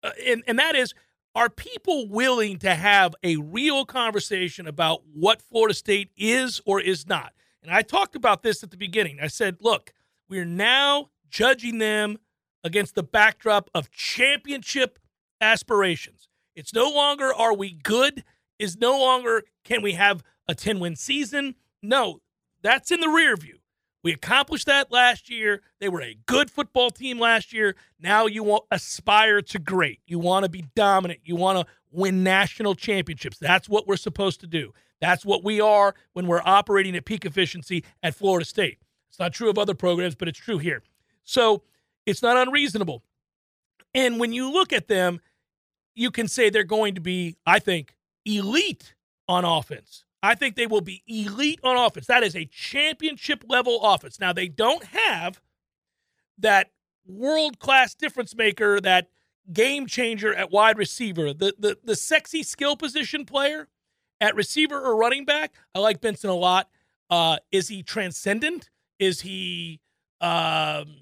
uh, 0.04 0.12
and 0.26 0.44
and 0.48 0.58
that 0.60 0.76
is, 0.76 0.94
are 1.36 1.50
people 1.50 2.08
willing 2.08 2.58
to 2.60 2.76
have 2.76 3.16
a 3.24 3.38
real 3.38 3.86
conversation 3.86 4.68
about 4.68 5.02
what 5.14 5.42
Florida 5.42 5.74
State 5.74 6.12
is 6.18 6.62
or 6.66 6.82
is 6.82 7.08
not? 7.08 7.34
And 7.62 7.72
I 7.72 7.82
talked 7.82 8.16
about 8.16 8.44
this 8.44 8.64
at 8.64 8.72
the 8.72 8.78
beginning. 8.78 9.20
I 9.22 9.28
said, 9.28 9.58
look, 9.62 9.94
we're 10.28 10.46
now 10.46 11.10
judging 11.30 11.78
them 11.78 12.18
against 12.64 12.96
the 12.96 13.04
backdrop 13.04 13.70
of 13.74 13.92
championship 13.92 15.00
aspirations. 15.42 16.28
It's 16.56 16.74
no 16.74 16.90
longer 16.90 17.34
are 17.34 17.54
we 17.54 17.72
good, 17.72 18.24
is 18.58 18.78
no 18.78 18.98
longer 19.00 19.44
can 19.64 19.82
we 19.82 19.94
have 19.94 20.24
a 20.48 20.56
10 20.56 20.80
win 20.80 20.96
season. 20.96 21.56
No, 21.82 22.22
that's 22.62 22.92
in 22.92 23.00
the 23.00 23.10
rear 23.10 23.36
view. 23.38 23.59
We 24.01 24.13
accomplished 24.13 24.68
that 24.68 24.91
last 24.91 25.29
year. 25.29 25.62
They 25.79 25.89
were 25.89 26.01
a 26.01 26.18
good 26.25 26.50
football 26.50 26.89
team 26.89 27.20
last 27.20 27.51
year. 27.51 27.75
Now 28.00 28.27
you 28.27 28.60
aspire 28.72 29.41
to 29.41 29.60
great. 29.60 30.00
You 30.08 30.20
want 30.20 30.46
to 30.46 30.50
be 30.50 30.65
dominant. 30.75 31.20
You 31.25 31.36
want 31.36 31.60
to 31.60 31.74
win 31.91 32.24
national 32.24 32.75
championships. 32.75 33.38
That's 33.38 33.68
what 33.68 33.88
we're 33.88 33.98
supposed 33.98 34.39
to 34.41 34.48
do. 34.48 34.74
That's 35.01 35.25
what 35.25 35.44
we 35.44 35.60
are 35.60 35.96
when 36.13 36.27
we're 36.27 36.41
operating 36.46 36.96
at 36.96 37.06
peak 37.06 37.25
efficiency 37.25 37.84
at 38.03 38.15
Florida 38.15 38.46
State. 38.46 38.79
It's 39.10 39.20
not 39.20 39.34
true 39.34 39.50
of 39.50 39.58
other 39.58 39.74
programs, 39.74 40.15
but 40.15 40.27
it's 40.27 40.39
true 40.39 40.60
here. 40.60 40.84
So 41.24 41.63
it's 42.06 42.22
not 42.22 42.38
unreasonable. 42.38 43.03
And 43.94 44.20
when 44.20 44.34
you 44.34 44.51
look 44.51 44.72
at 44.72 44.88
them, 44.88 45.20
you 45.96 46.12
can 46.12 46.27
say 46.27 46.50
they're 46.50 46.63
going 46.63 46.96
to 46.96 47.01
be, 47.01 47.36
I 47.46 47.60
think, 47.60 47.96
elite 48.25 48.94
on 49.27 49.46
offense. 49.46 50.06
I 50.22 50.36
think 50.36 50.56
they 50.56 50.68
will 50.68 50.82
be 50.82 51.04
elite 51.08 51.60
on 51.64 51.78
offense. 51.78 52.08
That 52.08 52.24
is 52.24 52.36
a 52.36 52.46
championship 52.46 53.44
level 53.48 53.80
offense. 53.84 54.20
Now, 54.20 54.34
they 54.34 54.48
don't 54.48 54.84
have 54.84 55.42
that 56.40 56.72
world 57.06 57.60
class 57.60 57.96
difference 57.96 58.36
maker, 58.36 58.82
that 58.82 59.08
game 59.52 59.88
changer 59.88 60.34
at 60.34 60.52
wide 60.52 60.78
receiver, 60.78 61.34
the, 61.34 61.54
the, 61.58 61.78
the 61.84 61.96
sexy 61.96 62.44
skill 62.44 62.76
position 62.76 63.26
player 63.26 63.68
at 64.22 64.36
receiver 64.36 64.80
or 64.80 64.96
running 64.98 65.26
back. 65.26 65.54
I 65.74 65.80
like 65.80 66.02
Benson 66.02 66.30
a 66.30 66.36
lot. 66.36 66.70
Uh, 67.10 67.38
is 67.52 67.68
he 67.68 67.82
transcendent? 67.82 68.70
Is 69.00 69.22
he, 69.22 69.80
um, 70.22 70.96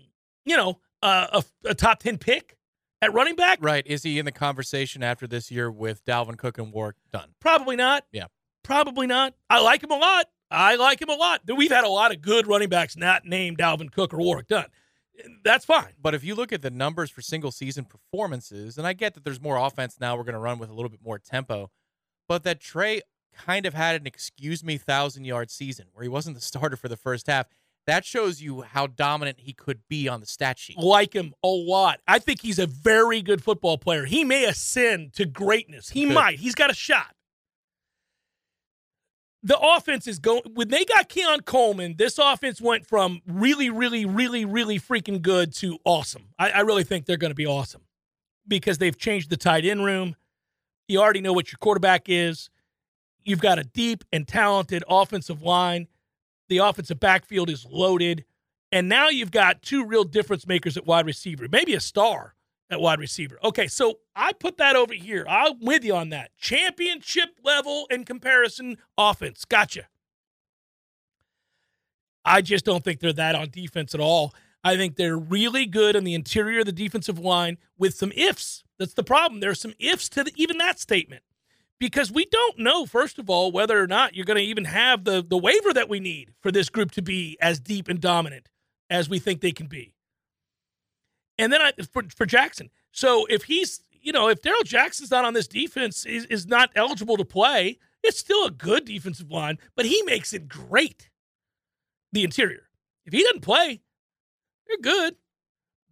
you 0.45 0.55
know, 0.55 0.79
uh, 1.01 1.41
a, 1.65 1.69
a 1.69 1.75
top 1.75 1.99
10 1.99 2.17
pick? 2.19 2.57
at 3.01 3.13
running 3.13 3.35
back? 3.35 3.59
Right. 3.61 3.85
Is 3.85 4.03
he 4.03 4.19
in 4.19 4.25
the 4.25 4.31
conversation 4.31 5.03
after 5.03 5.27
this 5.27 5.51
year 5.51 5.69
with 5.69 6.03
Dalvin 6.05 6.37
Cook 6.37 6.57
and 6.57 6.71
Warrick 6.71 6.95
Dunn? 7.11 7.29
Probably 7.39 7.75
not. 7.75 8.05
Yeah. 8.11 8.25
Probably 8.67 9.07
not. 9.07 9.33
I 9.49 9.61
like 9.61 9.81
him 9.81 9.91
a 9.91 9.97
lot. 9.97 10.25
I 10.51 10.75
like 10.75 11.01
him 11.01 11.07
a 11.07 11.15
lot. 11.15 11.41
We've 11.55 11.71
had 11.71 11.85
a 11.85 11.89
lot 11.89 12.13
of 12.13 12.21
good 12.21 12.47
running 12.47 12.67
backs 12.67 12.97
not 12.97 13.25
named 13.25 13.57
Dalvin 13.57 13.89
Cook 13.89 14.13
or 14.13 14.17
Warrick 14.17 14.49
Dunn. 14.49 14.65
That's 15.45 15.63
fine. 15.63 15.93
But 16.01 16.13
if 16.13 16.25
you 16.25 16.35
look 16.35 16.51
at 16.51 16.61
the 16.61 16.69
numbers 16.69 17.09
for 17.09 17.21
single 17.21 17.51
season 17.51 17.85
performances, 17.85 18.77
and 18.77 18.85
I 18.85 18.91
get 18.91 19.13
that 19.13 19.23
there's 19.23 19.39
more 19.41 19.55
offense 19.55 20.01
now, 20.01 20.17
we're 20.17 20.25
going 20.25 20.33
to 20.33 20.39
run 20.39 20.59
with 20.59 20.69
a 20.69 20.73
little 20.73 20.89
bit 20.89 20.99
more 21.01 21.17
tempo, 21.17 21.71
but 22.27 22.43
that 22.43 22.59
Trey 22.59 23.01
kind 23.33 23.65
of 23.65 23.73
had 23.73 24.01
an 24.01 24.05
excuse 24.05 24.65
me 24.65 24.77
thousand 24.77 25.23
yard 25.23 25.49
season 25.49 25.85
where 25.93 26.03
he 26.03 26.09
wasn't 26.09 26.35
the 26.35 26.41
starter 26.41 26.75
for 26.75 26.89
the 26.89 26.97
first 26.97 27.27
half. 27.27 27.47
That 27.85 28.03
shows 28.03 28.41
you 28.41 28.63
how 28.63 28.87
dominant 28.87 29.39
he 29.39 29.53
could 29.53 29.79
be 29.87 30.09
on 30.09 30.19
the 30.19 30.25
stat 30.25 30.59
sheet. 30.59 30.77
Like 30.77 31.13
him 31.13 31.33
a 31.41 31.47
lot. 31.47 32.01
I 32.05 32.19
think 32.19 32.41
he's 32.41 32.59
a 32.59 32.67
very 32.67 33.21
good 33.21 33.41
football 33.41 33.77
player. 33.77 34.03
He 34.03 34.25
may 34.25 34.43
ascend 34.43 35.13
to 35.13 35.25
greatness. 35.25 35.89
He 35.89 36.05
might. 36.05 36.39
He's 36.39 36.53
got 36.53 36.69
a 36.69 36.73
shot. 36.73 37.15
The 39.43 39.57
offense 39.59 40.07
is 40.07 40.19
going 40.19 40.41
when 40.53 40.69
they 40.69 40.83
got 40.83 41.09
Keon 41.09 41.41
Coleman, 41.41 41.95
this 41.97 42.17
offense 42.17 42.59
went 42.59 42.85
from 42.85 43.21
really, 43.27 43.69
really, 43.69 44.05
really, 44.05 44.45
really 44.45 44.79
freaking 44.79 45.21
good 45.21 45.53
to 45.55 45.77
awesome. 45.85 46.29
I, 46.39 46.49
I 46.49 46.59
really 46.61 46.83
think 46.83 47.05
they're 47.05 47.17
going 47.17 47.31
to 47.31 47.35
be 47.35 47.45
awesome 47.45 47.81
because 48.47 48.77
they've 48.77 48.97
changed 48.97 49.29
the 49.29 49.37
tight 49.37 49.63
end 49.63 49.85
room. 49.85 50.15
You 50.87 51.01
already 51.01 51.21
know 51.21 51.33
what 51.33 51.51
your 51.51 51.57
quarterback 51.59 52.03
is. 52.07 52.49
You've 53.23 53.41
got 53.41 53.59
a 53.59 53.63
deep 53.63 54.03
and 54.11 54.27
talented 54.27 54.83
offensive 54.89 55.41
line 55.41 55.87
the 56.49 56.59
offensive 56.59 56.99
backfield 56.99 57.49
is 57.49 57.65
loaded. 57.69 58.25
And 58.71 58.89
now 58.89 59.09
you've 59.09 59.31
got 59.31 59.61
two 59.61 59.85
real 59.85 60.03
difference 60.03 60.45
makers 60.45 60.77
at 60.77 60.85
wide 60.85 61.05
receiver, 61.05 61.47
maybe 61.49 61.73
a 61.73 61.79
star 61.79 62.35
at 62.69 62.81
wide 62.81 62.99
receiver. 62.99 63.37
Okay, 63.43 63.67
so 63.67 63.99
I 64.15 64.33
put 64.33 64.57
that 64.57 64.75
over 64.75 64.93
here. 64.93 65.25
I'm 65.27 65.59
with 65.61 65.83
you 65.83 65.95
on 65.95 66.09
that. 66.09 66.31
Championship 66.37 67.29
level 67.43 67.87
in 67.89 68.03
comparison 68.03 68.77
offense. 68.97 69.45
Gotcha. 69.45 69.87
I 72.25 72.41
just 72.41 72.65
don't 72.65 72.83
think 72.83 72.99
they're 72.99 73.13
that 73.13 73.35
on 73.35 73.49
defense 73.49 73.93
at 73.93 74.01
all. 74.01 74.33
I 74.63 74.75
think 74.75 74.95
they're 74.97 75.17
really 75.17 75.65
good 75.65 75.95
on 75.95 76.03
the 76.03 76.13
interior 76.13 76.59
of 76.59 76.65
the 76.65 76.73
defensive 76.73 77.19
line 77.19 77.57
with 77.77 77.93
some 77.95 78.11
ifs. 78.15 78.65
That's 78.77 78.93
the 78.93 79.03
problem. 79.03 79.39
There 79.39 79.51
are 79.51 79.55
some 79.55 79.73
ifs 79.79 80.09
to 80.09 80.25
the, 80.25 80.33
even 80.35 80.57
that 80.57 80.79
statement 80.79 81.23
because 81.79 82.11
we 82.11 82.25
don't 82.25 82.59
know, 82.59 82.85
first 82.85 83.17
of 83.17 83.29
all, 83.29 83.51
whether 83.51 83.81
or 83.81 83.87
not 83.87 84.15
you're 84.15 84.25
going 84.25 84.37
to 84.37 84.43
even 84.43 84.65
have 84.65 85.03
the, 85.05 85.25
the 85.27 85.37
waiver 85.37 85.73
that 85.73 85.89
we 85.89 85.99
need 85.99 86.33
for 86.41 86.51
this 86.51 86.69
group 86.69 86.91
to 86.91 87.01
be 87.01 87.37
as 87.41 87.59
deep 87.59 87.87
and 87.87 88.01
dominant 88.01 88.49
as 88.89 89.07
we 89.07 89.19
think 89.19 89.41
they 89.41 89.51
can 89.51 89.67
be. 89.67 89.93
And 91.37 91.51
then 91.51 91.61
I, 91.61 91.73
for, 91.91 92.03
for 92.15 92.25
Jackson. 92.25 92.69
So 92.91 93.25
if 93.29 93.43
he's, 93.43 93.81
you 94.01 94.11
know, 94.11 94.29
if 94.29 94.41
Darrell 94.41 94.63
Jackson's 94.63 95.11
not 95.11 95.25
on 95.25 95.33
this 95.33 95.47
defense, 95.47 96.05
is, 96.05 96.25
is 96.25 96.47
not 96.47 96.71
eligible 96.75 97.17
to 97.17 97.25
play, 97.25 97.77
it's 98.03 98.19
still 98.19 98.45
a 98.45 98.51
good 98.51 98.85
defensive 98.85 99.31
line, 99.31 99.57
but 99.75 99.85
he 99.85 100.01
makes 100.03 100.33
it 100.33 100.47
great. 100.47 101.09
The 102.13 102.23
interior. 102.23 102.69
If 103.05 103.13
he 103.13 103.21
doesn't 103.23 103.41
play, 103.41 103.81
they're 104.67 104.77
good. 104.77 105.15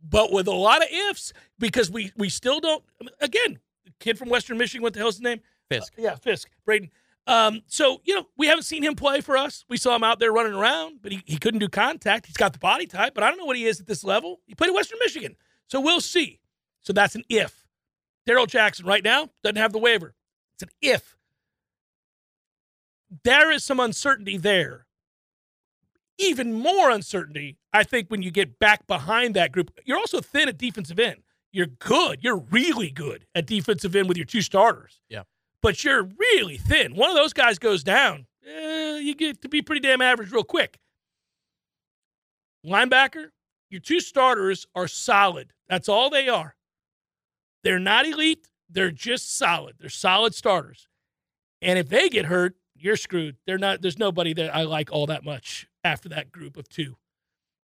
But 0.08 0.32
with 0.32 0.48
a 0.48 0.54
lot 0.54 0.82
of 0.82 0.90
ifs, 1.10 1.34
because 1.60 1.90
we 1.90 2.12
we 2.16 2.30
still 2.30 2.60
don't 2.60 2.84
again, 3.20 3.60
kid 4.00 4.18
from 4.18 4.30
Western 4.30 4.58
Michigan, 4.58 4.84
what 4.84 4.94
the 4.94 5.00
hell's 5.00 5.16
his 5.16 5.22
name? 5.22 5.42
Fisk. 5.70 5.94
Uh, 5.98 6.02
yeah, 6.04 6.16
Fisk. 6.16 6.50
Braden. 6.64 6.90
Um, 7.28 7.62
so, 7.68 8.02
you 8.04 8.14
know, 8.14 8.28
we 8.38 8.48
haven't 8.48 8.64
seen 8.64 8.84
him 8.84 8.96
play 8.96 9.20
for 9.22 9.36
us. 9.36 9.66
We 9.68 9.78
saw 9.78 9.96
him 9.96 10.04
out 10.04 10.20
there 10.20 10.32
running 10.32 10.54
around, 10.54 11.00
but 11.02 11.12
he, 11.12 11.24
he 11.26 11.38
couldn't 11.38 11.60
do 11.60 11.68
contact. 11.68 12.28
He's 12.28 12.38
got 12.38 12.54
the 12.54 12.60
body 12.60 12.86
type, 12.86 13.14
but 13.16 13.24
I 13.24 13.30
don't 13.30 13.40
know 13.40 13.46
what 13.46 13.58
he 13.58 13.66
is 13.66 13.80
at 13.80 13.88
this 13.88 14.04
level. 14.04 14.42
He 14.46 14.54
played 14.54 14.70
at 14.70 14.76
Western 14.76 15.00
Michigan. 15.00 15.36
So 15.68 15.80
we'll 15.80 16.02
see. 16.02 16.40
So 16.82 16.94
that's 16.94 17.16
an 17.16 17.24
if. 17.30 17.66
Darrell 18.28 18.46
Jackson 18.46 18.86
right 18.86 19.04
now 19.04 19.30
doesn't 19.44 19.58
have 19.58 19.74
the 19.74 19.80
waiver. 19.80 20.14
It's 20.54 20.64
an 20.64 20.70
if. 20.82 21.18
There 23.24 23.52
is 23.52 23.64
some 23.64 23.80
uncertainty 23.80 24.38
there. 24.38 24.86
Even 26.18 26.54
more 26.54 26.92
uncertainty, 26.92 27.58
I 27.74 27.84
think, 27.84 28.10
when 28.10 28.22
you 28.22 28.32
get 28.32 28.60
back 28.60 28.88
behind 28.88 29.36
that 29.36 29.52
group. 29.52 29.72
You're 29.84 29.98
also 29.98 30.22
thin 30.22 30.48
at 30.48 30.58
defensive 30.58 31.00
end. 31.00 31.24
You're 31.52 31.66
good. 31.68 32.24
You're 32.24 32.38
really 32.38 32.92
good 32.92 33.26
at 33.34 33.48
defensive 33.48 33.96
end 33.96 34.08
with 34.08 34.18
your 34.18 34.26
two 34.26 34.42
starters. 34.42 35.02
Yeah 35.10 35.24
but 35.66 35.84
you're 35.84 36.08
really 36.20 36.58
thin. 36.58 36.94
One 36.94 37.10
of 37.10 37.16
those 37.16 37.34
guys 37.34 37.58
goes 37.58 37.84
down, 37.84 38.28
eh, 38.48 39.00
you 39.00 39.16
get 39.16 39.42
to 39.42 39.50
be 39.50 39.64
pretty 39.64 39.80
damn 39.80 40.00
average 40.00 40.32
real 40.32 40.44
quick. 40.44 40.78
Linebacker, 42.64 43.30
your 43.72 43.82
two 43.82 44.00
starters 44.00 44.68
are 44.76 44.88
solid. 44.88 45.54
That's 45.68 45.90
all 45.90 46.12
they 46.12 46.30
are. 46.30 46.56
They're 47.64 47.80
not 47.80 48.06
elite, 48.06 48.48
they're 48.70 48.92
just 48.92 49.36
solid. 49.36 49.78
They're 49.80 49.90
solid 49.90 50.36
starters. 50.36 50.88
And 51.64 51.80
if 51.80 51.90
they 51.90 52.10
get 52.10 52.26
hurt, 52.26 52.54
you're 52.76 52.96
screwed. 52.96 53.38
They're 53.48 53.58
not 53.58 53.82
there's 53.82 53.98
nobody 53.98 54.34
that 54.34 54.56
I 54.56 54.66
like 54.66 54.92
all 54.92 55.08
that 55.08 55.26
much 55.26 55.68
after 55.84 56.10
that 56.10 56.32
group 56.32 56.58
of 56.58 56.70
two. 56.70 56.96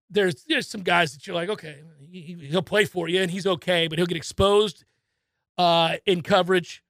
There's 0.08 0.44
there's 0.44 0.66
some 0.66 0.84
guys 0.84 1.12
that 1.12 1.26
you're 1.26 1.36
like, 1.36 1.50
okay, 1.50 1.82
he, 2.10 2.48
will 2.50 2.62
play 2.62 2.86
for 2.86 3.10
you 3.10 3.20
and 3.20 3.30
he's 3.30 3.46
okay, 3.46 3.88
but 3.88 3.98
he'll 3.98 4.06
get 4.06 4.16
exposed 4.16 4.86
uh, 5.58 5.96
in 6.06 6.22
coverage. 6.22 6.82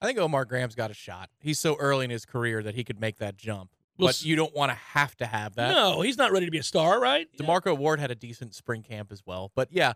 I 0.00 0.06
think 0.06 0.18
Omar 0.18 0.44
Graham's 0.44 0.74
got 0.74 0.90
a 0.90 0.94
shot. 0.94 1.30
He's 1.40 1.58
so 1.58 1.76
early 1.76 2.04
in 2.04 2.10
his 2.10 2.24
career 2.24 2.62
that 2.62 2.74
he 2.74 2.84
could 2.84 3.00
make 3.00 3.18
that 3.18 3.36
jump. 3.36 3.70
Well, 3.98 4.08
but 4.08 4.24
you 4.24 4.34
don't 4.34 4.54
want 4.54 4.70
to 4.70 4.76
have 4.76 5.14
to 5.16 5.26
have 5.26 5.56
that. 5.56 5.72
No, 5.72 6.00
he's 6.00 6.16
not 6.16 6.32
ready 6.32 6.46
to 6.46 6.50
be 6.50 6.58
a 6.58 6.62
star, 6.62 6.98
right? 6.98 7.28
DeMarco 7.38 7.66
yeah. 7.66 7.72
Ward 7.72 8.00
had 8.00 8.10
a 8.10 8.14
decent 8.14 8.54
spring 8.54 8.82
camp 8.82 9.12
as 9.12 9.22
well. 9.26 9.52
But 9.54 9.68
yeah, 9.70 9.92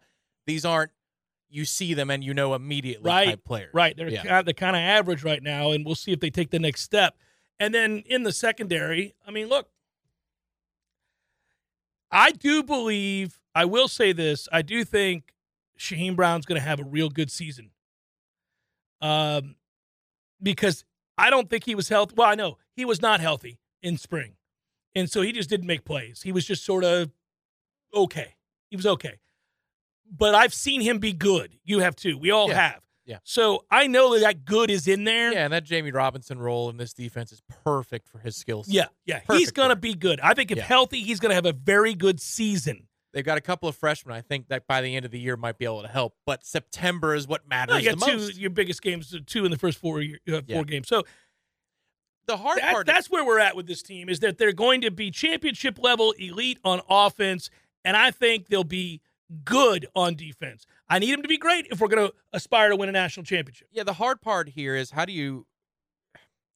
these 0.46 0.66
aren't 0.66 0.90
you 1.48 1.64
see 1.64 1.94
them 1.94 2.10
and 2.10 2.22
you 2.22 2.34
know 2.34 2.54
immediately 2.54 3.08
right, 3.08 3.26
type 3.26 3.44
players. 3.44 3.72
Right. 3.72 3.96
They're, 3.96 4.08
yeah. 4.08 4.22
kind 4.22 4.36
of, 4.36 4.44
they're 4.44 4.54
kind 4.54 4.76
of 4.76 4.80
average 4.80 5.22
right 5.22 5.42
now, 5.42 5.70
and 5.70 5.86
we'll 5.86 5.94
see 5.94 6.12
if 6.12 6.20
they 6.20 6.30
take 6.30 6.50
the 6.50 6.58
next 6.58 6.82
step. 6.82 7.16
And 7.60 7.72
then 7.72 8.02
in 8.06 8.24
the 8.24 8.32
secondary, 8.32 9.14
I 9.26 9.30
mean, 9.30 9.48
look, 9.48 9.68
I 12.10 12.32
do 12.32 12.62
believe, 12.62 13.40
I 13.54 13.64
will 13.64 13.88
say 13.88 14.12
this, 14.12 14.48
I 14.52 14.62
do 14.62 14.84
think 14.84 15.32
Shyheim 15.78 16.16
Brown's 16.16 16.44
going 16.44 16.60
to 16.60 16.66
have 16.66 16.80
a 16.80 16.84
real 16.84 17.08
good 17.08 17.30
season. 17.30 17.70
Um, 19.00 19.54
because 20.44 20.84
I 21.18 21.30
don't 21.30 21.50
think 21.50 21.64
he 21.64 21.74
was 21.74 21.88
healthy. 21.88 22.14
Well, 22.16 22.28
I 22.28 22.36
know 22.36 22.58
he 22.76 22.84
was 22.84 23.02
not 23.02 23.20
healthy 23.20 23.58
in 23.82 23.98
spring. 23.98 24.34
And 24.94 25.10
so 25.10 25.22
he 25.22 25.32
just 25.32 25.50
didn't 25.50 25.66
make 25.66 25.84
plays. 25.84 26.22
He 26.22 26.30
was 26.30 26.44
just 26.44 26.64
sort 26.64 26.84
of 26.84 27.10
okay. 27.92 28.36
He 28.70 28.76
was 28.76 28.86
okay. 28.86 29.18
But 30.16 30.34
I've 30.34 30.54
seen 30.54 30.80
him 30.80 30.98
be 30.98 31.12
good. 31.12 31.58
You 31.64 31.80
have 31.80 31.96
too. 31.96 32.16
We 32.18 32.30
all 32.30 32.48
yeah. 32.48 32.68
have. 32.70 32.80
Yeah. 33.06 33.18
So 33.24 33.64
I 33.70 33.86
know 33.86 34.14
that 34.14 34.20
that 34.20 34.44
good 34.44 34.70
is 34.70 34.88
in 34.88 35.04
there. 35.04 35.32
Yeah, 35.32 35.44
and 35.44 35.52
that 35.52 35.64
Jammie 35.64 35.92
Robinson 35.92 36.38
role 36.38 36.70
in 36.70 36.76
this 36.76 36.94
defense 36.94 37.32
is 37.32 37.42
perfect 37.64 38.08
for 38.08 38.18
his 38.18 38.36
skills. 38.36 38.68
Yeah, 38.68 38.86
yeah. 39.04 39.18
Perfect 39.20 39.38
he's 39.38 39.50
going 39.50 39.70
to 39.70 39.76
be 39.76 39.94
good. 39.94 40.20
I 40.20 40.34
think 40.34 40.50
if 40.50 40.58
yeah. 40.58 40.64
healthy, 40.64 41.00
he's 41.00 41.20
going 41.20 41.30
to 41.30 41.34
have 41.34 41.46
a 41.46 41.52
very 41.52 41.94
good 41.94 42.20
season. 42.20 42.86
They've 43.14 43.24
got 43.24 43.38
a 43.38 43.40
couple 43.40 43.68
of 43.68 43.76
freshmen. 43.76 44.14
I 44.14 44.20
think 44.20 44.48
that 44.48 44.66
by 44.66 44.80
the 44.80 44.96
end 44.96 45.04
of 45.04 45.12
the 45.12 45.20
year 45.20 45.36
might 45.36 45.56
be 45.56 45.64
able 45.64 45.82
to 45.82 45.88
help. 45.88 46.16
But 46.26 46.44
September 46.44 47.14
is 47.14 47.28
what 47.28 47.48
matters. 47.48 47.74
No, 47.74 47.78
you 47.78 47.94
got 47.94 48.06
two 48.06 48.16
most. 48.16 48.36
your 48.36 48.50
biggest 48.50 48.82
games, 48.82 49.16
two 49.26 49.44
in 49.44 49.52
the 49.52 49.56
first 49.56 49.78
four 49.78 50.00
uh, 50.00 50.04
four 50.26 50.42
yeah. 50.46 50.62
games. 50.64 50.88
So 50.88 51.04
the 52.26 52.36
hard 52.36 52.58
that, 52.58 52.72
part. 52.72 52.86
That's 52.86 53.08
where 53.08 53.24
we're 53.24 53.38
at 53.38 53.54
with 53.54 53.68
this 53.68 53.82
team 53.82 54.08
is 54.08 54.18
that 54.20 54.36
they're 54.36 54.52
going 54.52 54.80
to 54.80 54.90
be 54.90 55.12
championship 55.12 55.78
level 55.78 56.12
elite 56.18 56.58
on 56.64 56.80
offense, 56.90 57.50
and 57.84 57.96
I 57.96 58.10
think 58.10 58.48
they'll 58.48 58.64
be 58.64 59.00
good 59.44 59.86
on 59.94 60.16
defense. 60.16 60.66
I 60.88 60.98
need 60.98 61.12
them 61.12 61.22
to 61.22 61.28
be 61.28 61.38
great 61.38 61.68
if 61.70 61.80
we're 61.80 61.88
going 61.88 62.08
to 62.08 62.14
aspire 62.32 62.70
to 62.70 62.76
win 62.76 62.88
a 62.88 62.92
national 62.92 63.24
championship. 63.24 63.68
Yeah, 63.70 63.84
the 63.84 63.94
hard 63.94 64.20
part 64.20 64.50
here 64.50 64.74
is 64.74 64.90
how 64.90 65.04
do 65.04 65.12
you 65.12 65.46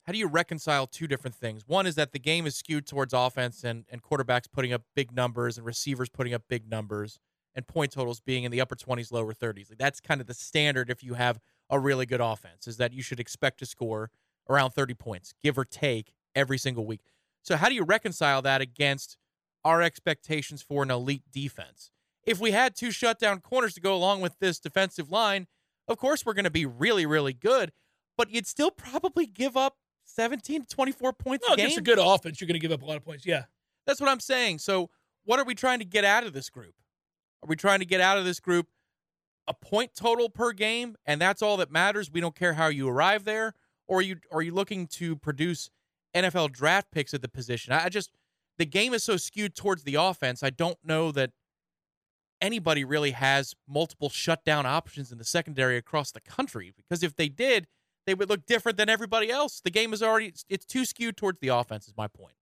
how 0.08 0.12
do 0.12 0.16
you 0.16 0.26
reconcile 0.26 0.86
two 0.86 1.06
different 1.06 1.36
things? 1.36 1.64
One 1.66 1.86
is 1.86 1.94
that 1.96 2.12
the 2.12 2.18
game 2.18 2.46
is 2.46 2.56
skewed 2.56 2.86
towards 2.86 3.12
offense 3.12 3.62
and, 3.62 3.84
and 3.90 4.02
quarterbacks 4.02 4.50
putting 4.50 4.72
up 4.72 4.80
big 4.96 5.12
numbers 5.12 5.58
and 5.58 5.66
receivers 5.66 6.08
putting 6.08 6.32
up 6.32 6.44
big 6.48 6.66
numbers 6.66 7.18
and 7.54 7.66
point 7.66 7.92
totals 7.92 8.18
being 8.18 8.44
in 8.44 8.50
the 8.50 8.58
upper 8.58 8.74
20s, 8.74 9.12
lower 9.12 9.34
30s. 9.34 9.68
Like 9.68 9.76
that's 9.76 10.00
kind 10.00 10.22
of 10.22 10.26
the 10.26 10.32
standard 10.32 10.88
if 10.88 11.04
you 11.04 11.12
have 11.12 11.38
a 11.68 11.78
really 11.78 12.06
good 12.06 12.22
offense, 12.22 12.66
is 12.66 12.78
that 12.78 12.94
you 12.94 13.02
should 13.02 13.20
expect 13.20 13.58
to 13.58 13.66
score 13.66 14.10
around 14.48 14.70
30 14.70 14.94
points, 14.94 15.34
give 15.42 15.58
or 15.58 15.66
take, 15.66 16.14
every 16.34 16.56
single 16.56 16.86
week. 16.86 17.02
So 17.42 17.58
how 17.58 17.68
do 17.68 17.74
you 17.74 17.84
reconcile 17.84 18.40
that 18.40 18.62
against 18.62 19.18
our 19.62 19.82
expectations 19.82 20.62
for 20.62 20.82
an 20.82 20.90
elite 20.90 21.24
defense? 21.30 21.90
If 22.24 22.40
we 22.40 22.52
had 22.52 22.74
two 22.74 22.92
shutdown 22.92 23.40
corners 23.40 23.74
to 23.74 23.82
go 23.82 23.94
along 23.94 24.22
with 24.22 24.38
this 24.38 24.58
defensive 24.58 25.10
line, 25.10 25.48
of 25.86 25.98
course 25.98 26.24
we're 26.24 26.32
going 26.32 26.44
to 26.44 26.50
be 26.50 26.64
really, 26.64 27.04
really 27.04 27.34
good, 27.34 27.72
but 28.16 28.30
you'd 28.30 28.46
still 28.46 28.70
probably 28.70 29.26
give 29.26 29.54
up 29.54 29.76
17 30.18 30.62
to 30.62 30.66
24 30.68 31.12
points 31.12 31.46
No, 31.46 31.54
a 31.54 31.56
game. 31.56 31.78
a 31.78 31.80
good 31.80 31.98
offense, 32.00 32.40
you're 32.40 32.48
going 32.48 32.60
to 32.60 32.66
give 32.66 32.72
up 32.72 32.82
a 32.82 32.84
lot 32.84 32.96
of 32.96 33.04
points. 33.04 33.24
Yeah. 33.24 33.44
That's 33.86 34.00
what 34.00 34.10
I'm 34.10 34.18
saying. 34.18 34.58
So, 34.58 34.90
what 35.24 35.38
are 35.38 35.44
we 35.44 35.54
trying 35.54 35.78
to 35.78 35.84
get 35.84 36.04
out 36.04 36.24
of 36.24 36.32
this 36.32 36.50
group? 36.50 36.74
Are 37.42 37.46
we 37.46 37.54
trying 37.54 37.78
to 37.78 37.84
get 37.84 38.00
out 38.00 38.18
of 38.18 38.24
this 38.24 38.40
group 38.40 38.66
a 39.46 39.54
point 39.54 39.92
total 39.94 40.28
per 40.28 40.52
game, 40.52 40.96
and 41.06 41.20
that's 41.20 41.40
all 41.40 41.56
that 41.58 41.70
matters? 41.70 42.10
We 42.10 42.20
don't 42.20 42.34
care 42.34 42.54
how 42.54 42.66
you 42.66 42.88
arrive 42.88 43.24
there, 43.24 43.54
or 43.86 43.98
are 43.98 44.02
you 44.02 44.16
are 44.32 44.42
you 44.42 44.52
looking 44.52 44.86
to 44.88 45.14
produce 45.14 45.70
NFL 46.14 46.50
draft 46.52 46.90
picks 46.90 47.14
at 47.14 47.22
the 47.22 47.28
position? 47.28 47.72
I 47.72 47.84
I 47.84 47.88
just 47.88 48.10
the 48.58 48.66
game 48.66 48.92
is 48.94 49.04
so 49.04 49.16
skewed 49.16 49.54
towards 49.54 49.84
the 49.84 49.94
offense. 49.94 50.42
I 50.42 50.50
don't 50.50 50.78
know 50.82 51.12
that 51.12 51.30
anybody 52.40 52.84
really 52.84 53.12
has 53.12 53.54
multiple 53.68 54.08
shutdown 54.08 54.66
options 54.66 55.12
in 55.12 55.18
the 55.18 55.24
secondary 55.24 55.76
across 55.76 56.10
the 56.10 56.20
country 56.20 56.72
because 56.76 57.02
if 57.02 57.14
they 57.16 57.28
did, 57.28 57.66
they 58.08 58.14
would 58.14 58.30
look 58.30 58.46
different 58.46 58.78
than 58.78 58.88
everybody 58.88 59.30
else. 59.30 59.60
The 59.60 59.70
game 59.70 59.92
is 59.92 60.02
already 60.02 60.32
it's 60.48 60.64
too 60.64 60.86
skewed 60.86 61.18
towards 61.18 61.40
the 61.40 61.48
offense. 61.48 61.86
Is 61.88 61.94
my 61.94 62.08
point. 62.08 62.32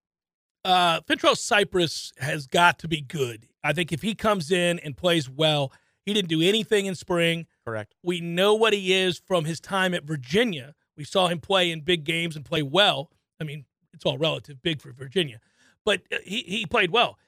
Uh, 0.64 1.00
Fentrell 1.00 1.36
Cypress 1.36 2.12
has 2.18 2.46
got 2.46 2.78
to 2.78 2.88
be 2.88 3.00
good. 3.00 3.48
I 3.64 3.72
think 3.72 3.92
if 3.92 4.02
he 4.02 4.14
comes 4.14 4.52
in 4.52 4.78
and 4.78 4.96
plays 4.96 5.28
well, 5.28 5.72
he 6.04 6.14
didn't 6.14 6.28
do 6.28 6.40
anything 6.40 6.86
in 6.86 6.94
spring. 6.94 7.48
Correct. 7.64 7.96
We 8.04 8.20
know 8.20 8.54
what 8.54 8.74
he 8.74 8.92
is 8.92 9.18
from 9.18 9.44
his 9.44 9.58
time 9.58 9.92
at 9.92 10.04
Virginia. 10.04 10.74
We 10.96 11.02
saw 11.02 11.26
him 11.26 11.40
play 11.40 11.72
in 11.72 11.80
big 11.80 12.04
games 12.04 12.36
and 12.36 12.44
play 12.44 12.62
well. 12.62 13.10
I 13.40 13.44
mean, 13.44 13.64
it's 13.92 14.06
all 14.06 14.18
relative, 14.18 14.62
big 14.62 14.80
for 14.80 14.92
Virginia, 14.92 15.40
but 15.84 16.02
uh, 16.12 16.18
he 16.24 16.42
he 16.42 16.64
played 16.64 16.92
well. 16.92 17.18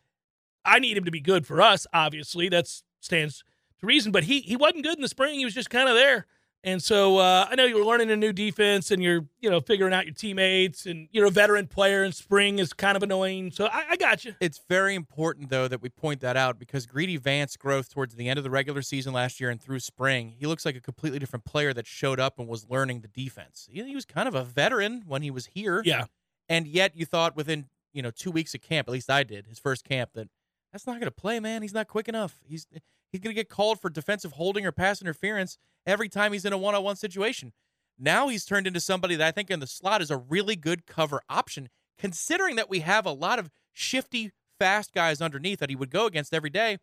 I 0.64 0.78
need 0.78 0.96
him 0.96 1.04
to 1.06 1.10
be 1.10 1.20
good 1.20 1.44
for 1.44 1.60
us. 1.60 1.88
Obviously, 1.92 2.48
that 2.50 2.68
stands 3.00 3.42
to 3.80 3.86
reason. 3.86 4.12
But 4.12 4.24
he 4.24 4.42
he 4.42 4.54
wasn't 4.54 4.84
good 4.84 4.94
in 4.94 5.02
the 5.02 5.08
spring. 5.08 5.40
He 5.40 5.44
was 5.44 5.54
just 5.54 5.70
kind 5.70 5.88
of 5.88 5.96
there. 5.96 6.26
And 6.64 6.82
so 6.82 7.18
uh, 7.18 7.46
I 7.48 7.54
know 7.54 7.64
you're 7.64 7.84
learning 7.84 8.10
a 8.10 8.16
new 8.16 8.32
defense 8.32 8.90
and 8.90 9.02
you're 9.02 9.26
you 9.40 9.48
know 9.48 9.60
figuring 9.60 9.94
out 9.94 10.06
your 10.06 10.14
teammates 10.14 10.86
and 10.86 11.08
you're 11.12 11.26
a 11.26 11.30
veteran 11.30 11.68
player 11.68 12.02
and 12.02 12.14
spring 12.14 12.58
is 12.58 12.72
kind 12.72 12.96
of 12.96 13.02
annoying. 13.02 13.52
So 13.52 13.66
I, 13.66 13.90
I 13.90 13.96
got 13.96 14.24
you. 14.24 14.34
It's 14.40 14.60
very 14.68 14.94
important 14.94 15.50
though 15.50 15.68
that 15.68 15.80
we 15.80 15.88
point 15.88 16.20
that 16.20 16.36
out 16.36 16.58
because 16.58 16.84
Greedy 16.84 17.16
Vance 17.16 17.56
growth 17.56 17.90
towards 17.90 18.16
the 18.16 18.28
end 18.28 18.38
of 18.38 18.44
the 18.44 18.50
regular 18.50 18.82
season 18.82 19.12
last 19.12 19.40
year 19.40 19.50
and 19.50 19.60
through 19.60 19.80
spring, 19.80 20.34
he 20.36 20.46
looks 20.46 20.64
like 20.64 20.74
a 20.74 20.80
completely 20.80 21.18
different 21.20 21.44
player 21.44 21.72
that 21.72 21.86
showed 21.86 22.18
up 22.18 22.38
and 22.38 22.48
was 22.48 22.68
learning 22.68 23.00
the 23.00 23.08
defense. 23.08 23.68
He, 23.70 23.82
he 23.84 23.94
was 23.94 24.04
kind 24.04 24.26
of 24.26 24.34
a 24.34 24.42
veteran 24.42 25.04
when 25.06 25.22
he 25.22 25.30
was 25.30 25.46
here. 25.46 25.82
Yeah. 25.84 26.06
And 26.48 26.66
yet 26.66 26.96
you 26.96 27.06
thought 27.06 27.36
within, 27.36 27.66
you 27.92 28.02
know, 28.02 28.10
2 28.10 28.30
weeks 28.30 28.54
of 28.54 28.62
camp, 28.62 28.88
at 28.88 28.92
least 28.92 29.10
I 29.10 29.22
did, 29.22 29.46
his 29.46 29.58
first 29.58 29.84
camp 29.84 30.10
that 30.14 30.28
that's 30.72 30.86
not 30.86 30.94
going 30.94 31.04
to 31.04 31.10
play, 31.10 31.40
man. 31.40 31.62
He's 31.62 31.74
not 31.74 31.88
quick 31.88 32.08
enough. 32.08 32.36
He's 32.44 32.66
eh, 32.74 32.78
he's 33.10 33.20
going 33.20 33.34
to 33.34 33.40
get 33.40 33.48
called 33.48 33.80
for 33.80 33.90
defensive 33.90 34.32
holding 34.32 34.66
or 34.66 34.72
pass 34.72 35.00
interference 35.00 35.58
every 35.86 36.08
time 36.08 36.32
he's 36.32 36.44
in 36.44 36.52
a 36.52 36.58
one-on-one 36.58 36.96
situation. 36.96 37.52
Now 37.98 38.28
he's 38.28 38.44
turned 38.44 38.66
into 38.66 38.80
somebody 38.80 39.16
that 39.16 39.26
I 39.26 39.30
think 39.32 39.50
in 39.50 39.60
the 39.60 39.66
slot 39.66 40.02
is 40.02 40.10
a 40.10 40.16
really 40.16 40.56
good 40.56 40.86
cover 40.86 41.20
option, 41.28 41.68
considering 41.98 42.56
that 42.56 42.70
we 42.70 42.80
have 42.80 43.06
a 43.06 43.12
lot 43.12 43.38
of 43.38 43.50
shifty, 43.72 44.32
fast 44.58 44.92
guys 44.92 45.20
underneath 45.20 45.58
that 45.60 45.70
he 45.70 45.76
would 45.76 45.90
go 45.90 46.06
against 46.06 46.32
every 46.32 46.50
day. 46.50 46.78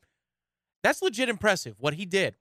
That's 0.83 1.01
legit 1.01 1.29
impressive 1.29 1.75
what 1.79 1.93
he 1.95 2.05
did. 2.05 2.35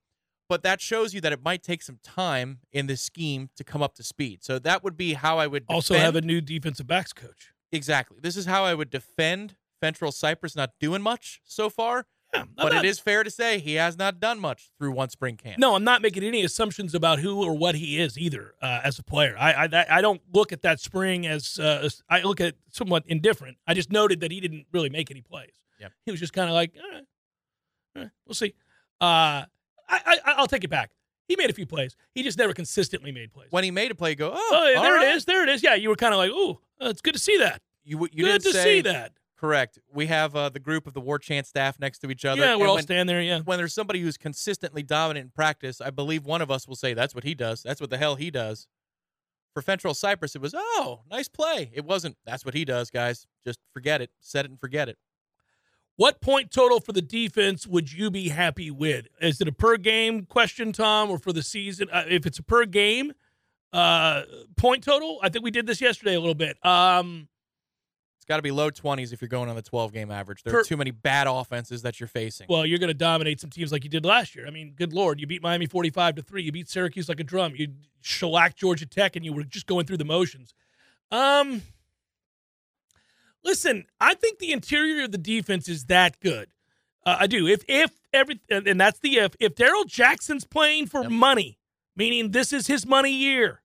But 0.47 0.61
that 0.63 0.79
shows 0.79 1.13
you 1.13 1.21
that 1.21 1.31
it 1.33 1.43
might 1.43 1.63
take 1.63 1.81
some 1.81 1.97
time 2.03 2.59
in 2.71 2.85
this 2.85 3.01
scheme 3.01 3.49
to 3.55 3.63
come 3.63 3.81
up 3.81 3.95
to 3.95 4.03
speed. 4.03 4.43
So 4.43 4.59
that 4.59 4.83
would 4.83 4.95
be 4.95 5.13
how 5.13 5.39
I 5.39 5.47
would 5.47 5.63
Also 5.67 5.95
have 5.95 6.15
a 6.15 6.21
new 6.21 6.39
defensive 6.41 6.85
backs 6.85 7.13
coach. 7.13 7.51
exactly. 7.71 8.17
This 8.21 8.35
is 8.35 8.45
how 8.45 8.63
I 8.63 8.75
would 8.75 8.91
defend 8.91 9.55
Fentrell 9.93 10.13
Cypress 10.13 10.55
not 10.55 10.71
doing 10.79 11.01
much 11.01 11.41
so 11.43 11.69
far. 11.69 12.05
Yeah, 12.33 12.43
But 12.57 12.73
not- 12.73 12.83
it 12.83 12.87
is 12.89 12.99
fair 12.99 13.23
to 13.23 13.29
say 13.29 13.59
he 13.59 13.75
has 13.75 13.97
not 13.97 14.19
done 14.19 14.39
much 14.39 14.69
through 14.77 14.91
one 14.91 15.09
spring 15.09 15.37
camp. 15.37 15.57
No, 15.59 15.75
I'm 15.75 15.83
not 15.83 16.01
making 16.01 16.23
any 16.23 16.43
assumptions 16.43 16.93
about 16.93 17.19
who 17.19 17.41
or 17.43 17.53
what 17.55 17.75
he 17.75 17.99
is 17.99 18.17
either 18.17 18.55
uh, 18.61 18.81
as 18.83 18.99
a 18.99 19.03
player. 19.03 19.35
I, 19.39 19.53
I 19.67 19.85
I 19.97 20.01
don't 20.01 20.21
look 20.33 20.51
at 20.51 20.61
that 20.63 20.79
spring 20.81 21.25
as 21.27 21.59
uh, 21.59 21.81
as- 21.83 22.01
I 22.09 22.21
look 22.23 22.41
at 22.41 22.55
somewhat 22.71 23.03
indifferent. 23.07 23.57
I 23.67 23.73
just 23.73 23.91
noted 23.91 24.19
that 24.21 24.31
he 24.31 24.39
didn't 24.41 24.65
really 24.73 24.89
make 24.89 25.11
any 25.11 25.21
plays. 25.21 25.53
Yep. 25.79 25.91
He 26.05 26.11
was 26.11 26.19
just 26.19 26.33
kind 26.33 26.49
of 26.49 26.55
like, 26.55 26.73
all 26.81 26.89
right, 26.91 27.03
all 27.95 28.01
right, 28.03 28.11
we'll 28.25 28.33
see. 28.35 28.53
Uh, 28.99 29.45
I, 29.45 29.47
I 29.89 30.17
I'll 30.37 30.47
take 30.47 30.63
it 30.63 30.69
back. 30.69 30.91
He 31.27 31.35
made 31.37 31.49
a 31.49 31.53
few 31.53 31.65
plays. 31.65 31.95
He 32.13 32.21
just 32.23 32.37
never 32.37 32.53
consistently 32.53 33.11
made 33.11 33.31
plays. 33.33 33.47
When 33.51 33.63
he 33.63 33.71
made 33.71 33.91
a 33.91 33.95
play, 33.95 34.11
you 34.11 34.15
go, 34.15 34.31
oh, 34.35 34.49
oh, 34.75 34.81
there 34.81 34.93
right." 34.95 35.07
it 35.07 35.15
is. 35.15 35.25
There 35.25 35.43
it 35.43 35.49
is. 35.49 35.63
Yeah, 35.63 35.75
you 35.75 35.89
were 35.89 35.95
kind 35.95 36.13
of 36.13 36.17
like, 36.17 36.31
oh, 36.33 36.59
it's 36.81 37.01
good 37.01 37.13
to 37.13 37.19
see 37.19 37.37
that. 37.37 37.61
You 37.83 37.99
you 38.11 38.25
good 38.25 38.41
didn't 38.41 38.43
to 38.43 38.53
say 38.53 38.63
see 38.63 38.81
that. 38.81 39.13
Correct. 39.45 39.79
We 39.93 40.07
have 40.07 40.35
uh, 40.35 40.49
the 40.49 40.59
group 40.59 40.87
of 40.87 40.93
the 40.93 41.01
War 41.01 41.19
Chant 41.19 41.45
staff 41.45 41.79
next 41.79 41.99
to 41.99 42.09
each 42.09 42.25
other. 42.25 42.41
Yeah, 42.41 42.55
we're 42.55 42.61
and 42.61 42.69
all 42.69 42.75
when, 42.75 42.83
standing 42.83 43.07
there. 43.07 43.21
Yeah. 43.21 43.39
when 43.41 43.57
there's 43.57 43.73
somebody 43.73 44.01
who's 44.01 44.17
consistently 44.17 44.83
dominant 44.83 45.25
in 45.25 45.31
practice, 45.31 45.81
I 45.81 45.91
believe 45.91 46.25
one 46.25 46.41
of 46.41 46.49
us 46.49 46.67
will 46.67 46.75
say 46.75 46.93
that's 46.93 47.13
what 47.13 47.23
he 47.23 47.35
does. 47.35 47.61
That's 47.61 47.79
what 47.79 47.89
the 47.89 47.97
hell 47.97 48.15
he 48.15 48.31
does. 48.31 48.67
For 49.53 49.61
Fentrell 49.61 49.95
Cypress, 49.95 50.35
it 50.35 50.41
was 50.41 50.53
oh, 50.57 51.01
nice 51.09 51.29
play. 51.29 51.71
It 51.73 51.85
wasn't. 51.85 52.17
That's 52.25 52.43
what 52.43 52.53
he 52.53 52.65
does, 52.65 52.89
guys. 52.89 53.25
Just 53.45 53.59
forget 53.73 54.01
it. 54.01 54.09
Set 54.19 54.45
it 54.45 54.51
and 54.51 54.59
forget 54.59 54.89
it. 54.89 54.97
What 55.97 56.19
point 56.19 56.51
total 56.51 56.81
for 56.81 56.91
the 56.91 57.01
defense 57.01 57.65
would 57.65 57.93
you 57.93 58.11
be 58.11 58.27
happy 58.29 58.69
with? 58.69 59.07
Is 59.21 59.39
it 59.39 59.47
a 59.47 59.53
per 59.53 59.77
game 59.77 60.25
question, 60.25 60.73
Tom, 60.73 61.09
or 61.09 61.17
for 61.17 61.31
the 61.31 61.43
season? 61.43 61.87
Uh, 61.89 62.03
if 62.09 62.25
it's 62.25 62.39
a 62.39 62.43
per 62.43 62.65
game 62.65 63.13
uh, 63.71 64.23
point 64.57 64.83
total, 64.83 65.19
I 65.23 65.29
think 65.29 65.45
we 65.45 65.51
did 65.51 65.67
this 65.67 65.79
yesterday 65.79 66.15
a 66.15 66.19
little 66.19 66.35
bit. 66.35 66.57
Um, 66.65 67.29
It's 68.25 68.29
got 68.29 68.37
to 68.37 68.41
be 68.41 68.49
low 68.49 68.71
20s 68.71 69.13
if 69.13 69.21
you're 69.21 69.27
going 69.29 69.49
on 69.49 69.55
the 69.55 69.61
12 69.61 69.93
game 69.93 70.09
average. 70.09 70.41
There 70.41 70.51
Per- 70.51 70.61
are 70.61 70.63
too 70.63 70.77
many 70.77 70.89
bad 70.89 71.27
offenses 71.27 71.83
that 71.83 71.99
you're 71.99 72.07
facing. 72.07 72.47
well, 72.49 72.65
you're 72.65 72.79
going 72.79 72.87
to 72.87 72.95
dominate 72.95 73.39
some 73.39 73.51
teams 73.51 73.71
like 73.71 73.83
you 73.83 73.89
did 73.91 74.03
last 74.03 74.35
year. 74.35 74.47
I 74.47 74.49
mean, 74.49 74.73
good 74.75 74.93
lord, 74.93 75.19
you 75.21 75.27
beat 75.27 75.43
Miami 75.43 75.67
45 75.67 76.15
to 76.15 76.21
three. 76.23 76.41
You 76.41 76.51
beat 76.51 76.67
Syracuse 76.67 77.07
like 77.07 77.19
a 77.19 77.23
drum. 77.23 77.53
You 77.55 77.67
shellacked 78.01 78.57
Georgia 78.57 78.87
Tech, 78.87 79.15
and 79.15 79.23
you 79.23 79.31
were 79.31 79.43
just 79.43 79.67
going 79.67 79.85
through 79.85 79.97
the 79.97 80.05
motions. 80.05 80.55
Um, 81.11 81.61
listen, 83.43 83.85
I 84.01 84.15
think 84.15 84.39
the 84.39 84.53
interior 84.53 85.03
of 85.03 85.11
the 85.11 85.19
defense 85.19 85.69
is 85.69 85.85
that 85.85 86.19
good. 86.19 86.49
Uh, 87.05 87.17
I 87.19 87.27
do. 87.27 87.45
If 87.47 87.63
if 87.67 87.91
every 88.11 88.39
and 88.49 88.67
and 88.67 88.81
that's 88.81 88.97
the 89.01 89.17
if 89.17 89.35
if 89.39 89.53
Darrell 89.53 89.83
Jackson's 89.83 90.45
playing 90.45 90.87
for 90.87 91.03
Yep. 91.03 91.11
money, 91.11 91.59
meaning 91.95 92.31
this 92.31 92.51
is 92.51 92.65
his 92.65 92.87
money 92.87 93.11
year, 93.13 93.61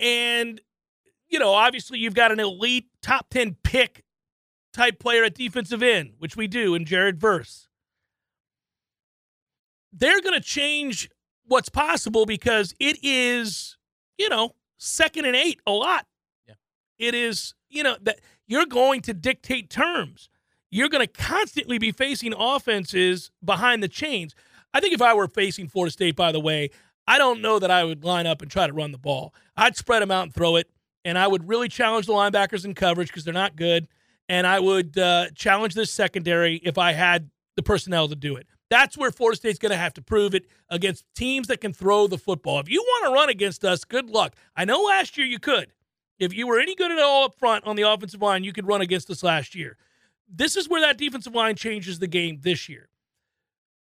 and 0.00 0.60
you 1.30 1.38
know, 1.38 1.52
obviously 1.52 1.98
you've 1.98 2.14
got 2.14 2.32
an 2.32 2.40
elite 2.40 2.88
top 3.02 3.30
ten 3.30 3.56
pick 3.62 4.04
type 4.72 4.98
player 4.98 5.24
at 5.24 5.34
defensive 5.34 5.82
end, 5.82 6.12
which 6.18 6.36
we 6.36 6.46
do 6.46 6.74
in 6.74 6.84
Jared 6.84 7.18
Verse. 7.18 7.68
They're 9.92 10.20
going 10.20 10.34
to 10.34 10.46
change 10.46 11.10
what's 11.46 11.68
possible 11.68 12.26
because 12.26 12.74
it 12.78 12.98
is, 13.02 13.76
you 14.18 14.28
know, 14.28 14.54
second 14.76 15.24
and 15.24 15.34
eight 15.34 15.60
a 15.66 15.72
lot. 15.72 16.06
Yeah. 16.46 16.54
It 16.98 17.14
is, 17.14 17.54
you 17.68 17.82
know, 17.82 17.96
that 18.02 18.20
you're 18.46 18.66
going 18.66 19.00
to 19.02 19.14
dictate 19.14 19.70
terms. 19.70 20.28
You're 20.70 20.88
going 20.88 21.04
to 21.04 21.12
constantly 21.12 21.78
be 21.78 21.90
facing 21.90 22.32
offenses 22.32 23.32
behind 23.44 23.82
the 23.82 23.88
chains. 23.88 24.34
I 24.72 24.78
think 24.78 24.94
if 24.94 25.02
I 25.02 25.14
were 25.14 25.26
facing 25.26 25.66
Florida 25.66 25.90
State, 25.90 26.14
by 26.14 26.30
the 26.30 26.38
way, 26.38 26.70
I 27.08 27.18
don't 27.18 27.40
know 27.40 27.58
that 27.58 27.72
I 27.72 27.82
would 27.82 28.04
line 28.04 28.28
up 28.28 28.40
and 28.40 28.48
try 28.48 28.68
to 28.68 28.72
run 28.72 28.92
the 28.92 28.98
ball. 28.98 29.34
I'd 29.56 29.76
spread 29.76 30.02
them 30.02 30.12
out 30.12 30.22
and 30.22 30.34
throw 30.34 30.54
it, 30.54 30.70
and 31.04 31.18
I 31.18 31.26
would 31.26 31.48
really 31.48 31.68
challenge 31.68 32.06
the 32.06 32.12
linebackers 32.12 32.64
in 32.64 32.74
coverage 32.74 33.08
because 33.08 33.24
they're 33.24 33.34
not 33.34 33.56
good. 33.56 33.88
And 34.28 34.46
I 34.46 34.60
would 34.60 34.96
uh, 34.96 35.30
challenge 35.34 35.74
this 35.74 35.90
secondary 35.90 36.56
if 36.56 36.78
I 36.78 36.92
had 36.92 37.30
the 37.56 37.62
personnel 37.62 38.08
to 38.08 38.14
do 38.14 38.36
it. 38.36 38.46
That's 38.70 38.96
where 38.96 39.10
Florida 39.10 39.36
State's 39.36 39.58
going 39.58 39.72
to 39.72 39.76
have 39.76 39.94
to 39.94 40.02
prove 40.02 40.34
it 40.34 40.46
against 40.68 41.04
teams 41.16 41.48
that 41.48 41.60
can 41.60 41.72
throw 41.72 42.06
the 42.06 42.18
football. 42.18 42.60
If 42.60 42.70
you 42.70 42.80
want 42.80 43.06
to 43.06 43.12
run 43.12 43.28
against 43.28 43.64
us, 43.64 43.84
good 43.84 44.08
luck. 44.08 44.36
I 44.54 44.64
know 44.64 44.82
last 44.82 45.18
year 45.18 45.26
you 45.26 45.40
could. 45.40 45.72
If 46.20 46.32
you 46.34 46.46
were 46.46 46.60
any 46.60 46.76
good 46.76 46.92
at 46.92 47.00
all 47.00 47.24
up 47.24 47.34
front 47.34 47.64
on 47.64 47.74
the 47.74 47.82
offensive 47.82 48.22
line, 48.22 48.44
you 48.44 48.52
could 48.52 48.68
run 48.68 48.80
against 48.80 49.10
us 49.10 49.24
last 49.24 49.56
year. 49.56 49.76
This 50.32 50.56
is 50.56 50.68
where 50.68 50.80
that 50.82 50.98
defensive 50.98 51.34
line 51.34 51.56
changes 51.56 51.98
the 51.98 52.06
game 52.06 52.38
this 52.42 52.68
year. 52.68 52.89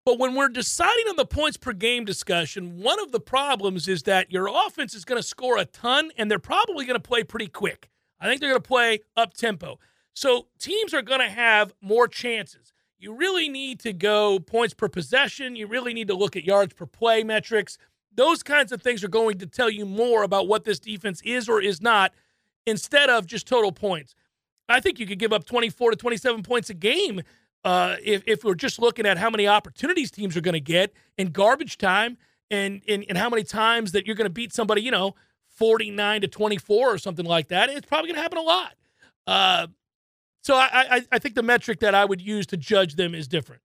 But 0.04 0.18
when 0.18 0.34
we're 0.34 0.50
deciding 0.50 1.08
on 1.10 1.16
the 1.16 1.26
points 1.26 1.58
per 1.58 1.74
game 1.74 2.06
discussion, 2.06 2.82
one 2.82 3.00
of 3.00 3.12
the 3.12 3.20
problems 3.20 3.88
is 3.88 4.04
that 4.04 4.32
your 4.32 4.48
offense 4.48 4.96
is 4.96 5.06
going 5.06 5.22
to 5.22 5.28
score 5.28 5.58
a 5.58 5.66
ton 5.66 6.12
and 6.18 6.30
they're 6.30 6.40
probably 6.40 6.86
going 6.86 7.00
to 7.00 7.08
play 7.08 7.24
pretty 7.24 7.48
quick. 7.48 7.90
I 8.20 8.28
think 8.28 8.42
they're 8.42 8.50
going 8.50 8.62
to 8.62 8.68
play 8.68 9.00
up 9.16 9.34
tempo. 9.34 9.80
So 10.14 10.48
teams 10.60 10.94
are 10.94 11.02
going 11.04 11.22
to 11.22 11.30
have 11.30 11.74
more 11.82 12.08
chances. 12.08 12.74
You 12.98 13.14
really 13.14 13.48
need 13.48 13.80
to 13.82 13.94
go 13.94 14.40
points 14.40 14.74
per 14.74 14.88
possession. 14.88 15.56
You 15.56 15.68
really 15.68 15.94
need 15.94 16.08
to 16.08 16.16
look 16.16 16.36
at 16.36 16.44
yards 16.44 16.74
per 16.74 16.86
play 16.86 17.24
metrics. 17.24 17.78
Those 18.14 18.44
kinds 18.44 18.72
of 18.72 18.82
things 18.82 19.04
are 19.04 19.08
going 19.08 19.38
to 19.40 19.48
tell 19.48 19.70
you 19.70 19.86
more 19.86 20.24
about 20.24 20.48
what 20.48 20.66
this 20.66 20.80
defense 20.80 21.22
is 21.24 21.48
or 21.48 21.62
is 21.62 21.82
not 21.82 22.12
instead 22.66 23.10
of 23.10 23.26
just 23.26 23.48
total 23.48 23.72
points. 23.72 24.16
I 24.68 24.80
think 24.80 25.00
you 25.00 25.08
could 25.08 25.20
give 25.20 25.34
up 25.34 25.46
24 25.46 25.92
to 25.92 25.98
27 25.98 26.44
points 26.44 26.70
a 26.70 26.74
game 26.74 27.22
uh, 27.64 27.96
if, 28.04 28.24
if 28.26 28.44
we're 28.44 28.56
just 28.56 28.80
looking 28.80 29.06
at 29.06 29.18
how 29.18 29.30
many 29.30 29.48
opportunities 29.48 30.12
teams 30.12 30.36
are 30.36 30.42
going 30.42 30.54
to 30.54 30.60
get 30.60 30.94
in 31.18 31.32
garbage 31.32 31.78
time 31.78 32.18
and, 32.50 32.82
and, 32.88 33.06
and 33.08 33.18
how 33.18 33.30
many 33.30 33.44
times 33.44 33.92
that 33.92 34.06
you're 34.06 34.16
going 34.16 34.26
to 34.26 34.34
beat 34.34 34.54
somebody, 34.54 34.82
you 34.82 34.92
know, 34.92 35.16
49 35.50 36.22
to 36.22 36.28
24 36.28 36.94
or 36.94 36.98
something 36.98 37.26
like 37.26 37.50
that. 37.50 37.70
It's 37.70 37.86
probably 37.86 38.08
going 38.08 38.16
to 38.16 38.22
happen 38.22 38.38
a 38.38 38.42
lot. 38.42 38.74
Uh, 39.28 39.68
so 40.42 40.56
I, 40.56 40.70
I, 40.74 41.02
I 41.12 41.20
think 41.20 41.36
the 41.36 41.44
metric 41.44 41.80
that 41.82 41.94
I 41.94 42.04
would 42.04 42.22
use 42.22 42.48
to 42.48 42.58
judge 42.58 42.96
them 42.96 43.14
is 43.14 43.28
different. 43.28 43.62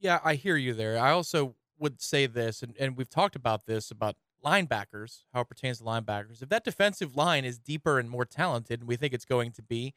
Yeah, 0.00 0.20
I 0.24 0.34
hear 0.34 0.56
you 0.56 0.72
there. 0.72 0.98
I 0.98 1.10
also 1.10 1.54
would 1.78 2.00
say 2.00 2.26
this, 2.26 2.62
and, 2.62 2.74
and 2.78 2.96
we've 2.96 3.10
talked 3.10 3.36
about 3.36 3.66
this 3.66 3.90
about 3.90 4.16
linebackers, 4.44 5.24
how 5.34 5.42
it 5.42 5.48
pertains 5.48 5.78
to 5.78 5.84
linebackers. 5.84 6.42
If 6.42 6.48
that 6.48 6.64
defensive 6.64 7.16
line 7.16 7.44
is 7.44 7.58
deeper 7.58 7.98
and 7.98 8.08
more 8.08 8.24
talented, 8.24 8.80
and 8.80 8.88
we 8.88 8.96
think 8.96 9.12
it's 9.12 9.24
going 9.24 9.52
to 9.52 9.62
be, 9.62 9.94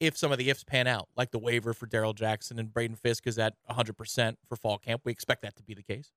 if 0.00 0.16
some 0.16 0.32
of 0.32 0.38
the 0.38 0.48
ifs 0.50 0.64
pan 0.64 0.86
out, 0.86 1.08
like 1.16 1.30
the 1.30 1.38
waiver 1.38 1.74
for 1.74 1.86
Darrell 1.86 2.14
Jackson 2.14 2.58
and 2.58 2.72
Braden 2.72 2.96
Fisk 2.96 3.26
is 3.26 3.38
at 3.38 3.54
100% 3.70 4.36
for 4.48 4.56
fall 4.56 4.78
camp, 4.78 5.02
we 5.04 5.12
expect 5.12 5.42
that 5.42 5.56
to 5.56 5.62
be 5.62 5.74
the 5.74 5.82
case. 5.82 6.12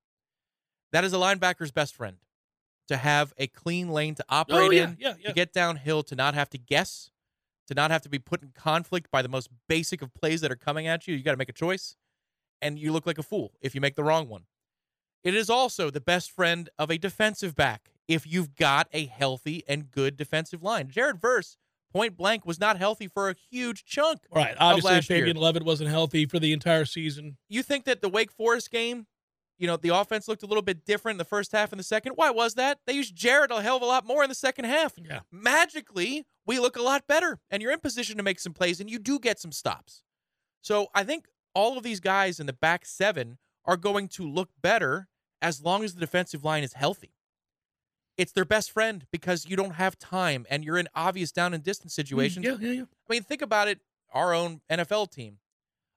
That 0.94 1.04
is 1.04 1.14
a 1.14 1.18
linebacker's 1.18 1.72
best 1.72 1.94
friend 1.94 2.18
to 2.88 2.98
have 2.98 3.34
a 3.38 3.48
clean 3.48 3.90
lane 3.90 4.16
to 4.16 4.24
oh, 4.30 4.38
operate 4.38 4.60
Oh, 4.60 4.72
yeah, 4.72 4.84
in, 4.84 4.98
yeah, 5.00 5.14
yeah. 5.20 5.28
to 5.28 5.34
get 5.34 5.54
downhill, 5.54 6.04
to 6.04 6.16
not 6.16 6.34
have 6.34 6.50
to 6.52 6.58
guess, 6.58 7.12
to 7.68 7.74
not 7.74 7.92
have 7.92 8.02
to 8.04 8.10
be 8.10 8.20
put 8.20 8.42
in 8.42 8.52
conflict 8.56 9.12
by 9.12 9.22
the 9.22 9.30
most 9.30 9.50
basic 9.68 10.02
of 10.02 10.14
plays 10.14 10.42
that 10.42 10.52
are 10.52 10.56
coming 10.56 10.88
at 10.88 11.08
you. 11.08 11.16
You 11.16 11.24
got 11.24 11.32
to 11.32 11.38
make 11.38 11.50
a 11.50 11.54
choice, 11.54 11.98
and 12.62 12.80
you 12.80 12.92
look 12.92 13.06
like 13.06 13.18
a 13.18 13.24
fool 13.24 13.54
if 13.62 13.76
you 13.76 13.82
make 13.82 13.96
the 13.96 14.04
wrong 14.04 14.30
one. 14.30 14.44
It 15.24 15.36
is 15.36 15.50
also 15.50 15.90
the 15.90 16.02
best 16.02 16.32
friend 16.32 16.70
of 16.78 16.92
a 16.92 16.98
defensive 16.98 17.56
back 17.56 17.92
if 18.08 18.28
you've 18.28 18.56
got 18.56 18.88
a 18.92 19.06
healthy 19.06 19.64
and 19.68 19.90
good 19.90 20.18
defensive 20.18 20.62
line. 20.62 20.90
Jared 20.90 21.20
Verse, 21.20 21.58
point 21.94 22.18
blank, 22.18 22.46
was 22.46 22.60
not 22.60 22.78
healthy 22.78 23.08
for 23.08 23.30
a 23.30 23.36
huge 23.50 23.86
chunk. 23.86 24.20
Right. 24.34 24.56
Obviously. 24.60 25.02
Fabien 25.02 25.38
Lovett 25.38 25.64
wasn't 25.64 25.90
healthy 25.90 26.26
for 26.26 26.40
the 26.40 26.52
entire 26.52 26.86
season. 26.86 27.38
You 27.48 27.64
think 27.64 27.86
that 27.86 28.02
the 28.02 28.10
Wake 28.10 28.32
Forest 28.32 28.72
game, 28.72 29.06
you 29.58 29.68
know, 29.68 29.78
the 29.78 29.90
offense 29.90 30.28
looked 30.28 30.44
a 30.44 30.48
little 30.48 30.64
bit 30.64 30.86
different 30.86 31.16
in 31.16 31.18
the 31.20 31.26
first 31.26 31.52
half 31.52 31.72
and 31.72 31.80
the 31.80 31.84
second? 31.84 32.14
Why 32.16 32.32
was 32.32 32.56
that? 32.56 32.80
They 32.88 32.94
used 32.94 33.16
Jared 33.16 33.52
a 33.52 33.62
hell 33.62 33.78
of 33.78 33.84
a 33.84 33.86
lot 33.86 34.06
more 34.06 34.24
in 34.24 34.30
the 34.30 34.36
second 34.36 34.66
half. 34.66 34.94
Yeah. 34.98 35.20
magically 35.32 36.26
we 36.46 36.60
look 36.60 36.76
a 36.76 36.82
lot 36.82 37.08
better 37.08 37.40
and 37.50 37.62
you're 37.62 37.72
in 37.72 37.80
position 37.80 38.18
to 38.18 38.24
make 38.24 38.40
some 38.40 38.54
plays 38.54 38.80
and 38.80 38.90
you 38.90 39.00
do 39.00 39.20
get 39.20 39.40
some 39.40 39.52
stops. 39.52 40.04
So 40.62 40.88
I 40.94 41.04
think 41.04 41.28
all 41.54 41.78
of 41.78 41.84
these 41.84 42.00
guys 42.00 42.40
in 42.40 42.48
the 42.48 42.54
back 42.54 42.86
seven 42.86 43.38
are 43.66 43.78
going 43.78 44.08
to 44.10 44.30
look 44.30 44.50
better 44.62 45.08
as 45.42 45.62
long 45.62 45.84
as 45.84 45.94
the 45.94 46.00
defensive 46.00 46.44
line 46.44 46.64
is 46.64 46.74
healthy. 46.74 47.14
It's 48.18 48.32
their 48.32 48.46
best 48.46 48.72
friend 48.72 49.06
because 49.12 49.46
you 49.48 49.56
don't 49.56 49.74
have 49.74 49.98
time 49.98 50.46
and 50.50 50.64
you're 50.64 50.78
in 50.78 50.88
obvious 50.94 51.32
down 51.32 51.54
and 51.54 51.64
distance 51.64 51.94
mm, 51.94 51.96
situations. 51.96 52.46
Yeah, 52.46 52.58
yeah, 52.60 52.72
yeah. 52.72 52.82
I 52.82 53.14
mean, 53.14 53.24
think 53.24 53.42
about 53.42 53.68
it. 53.68 53.80
Our 54.14 54.34
own 54.34 54.62
NFL 54.70 55.12
team, 55.12 55.40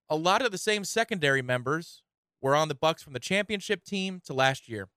a 0.08 0.16
lot 0.16 0.40
of 0.40 0.50
the 0.50 0.58
same 0.58 0.84
secondary 0.84 1.42
members 1.42 2.02
were 2.40 2.54
on 2.54 2.68
the 2.68 2.74
Bucs 2.74 3.02
from 3.02 3.12
the 3.12 3.20
championship 3.20 3.84
team 3.84 4.22
to 4.24 4.32
last 4.32 4.68
year. 4.68 4.88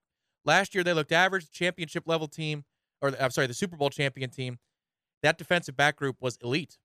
Last 0.44 0.74
year 0.74 0.82
they 0.82 0.94
looked 0.94 1.12
average. 1.12 1.50
Championship 1.50 2.04
level 2.06 2.28
team, 2.28 2.64
or 3.02 3.12
I'm 3.20 3.30
sorry, 3.30 3.46
the 3.46 3.54
Super 3.54 3.76
Bowl 3.76 3.90
champion 3.90 4.30
team, 4.30 4.58
that 5.22 5.36
defensive 5.36 5.76
back 5.76 5.96
group 5.96 6.16
was 6.20 6.38
elite. 6.42 6.78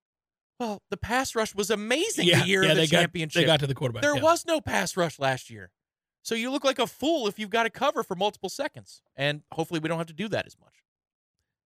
Well, 0.60 0.82
the 0.90 0.98
pass 0.98 1.36
rush 1.36 1.54
was 1.54 1.70
amazing 1.70 2.28
yeah, 2.28 2.42
the 2.42 2.48
year 2.48 2.64
yeah, 2.64 2.72
of 2.72 2.76
the 2.76 2.82
they 2.82 2.88
championship. 2.88 3.42
Got, 3.42 3.42
they 3.42 3.48
got 3.54 3.60
to 3.62 3.68
the 3.68 3.76
quarterback. 3.76 4.02
there 4.04 4.16
yeah. 4.16 4.22
was 4.22 4.46
no 4.46 4.62
pass 4.62 4.96
rush 4.96 5.20
last 5.20 5.50
year. 5.50 5.72
So 6.26 6.34
you 6.34 6.50
look 6.50 6.64
like 6.64 6.80
a 6.80 6.88
fool 6.88 7.28
if 7.28 7.38
you've 7.38 7.52
got 7.52 7.64
to 7.64 7.70
cover 7.70 8.02
for 8.02 8.16
multiple 8.16 8.50
seconds. 8.50 9.04
And 9.16 9.44
hopefully 9.52 9.80
we 9.80 9.88
don't 9.88 10.00
have 10.00 10.08
to 10.08 10.14
do 10.14 10.28
that 10.30 10.48
as 10.48 10.58
much. 10.60 10.74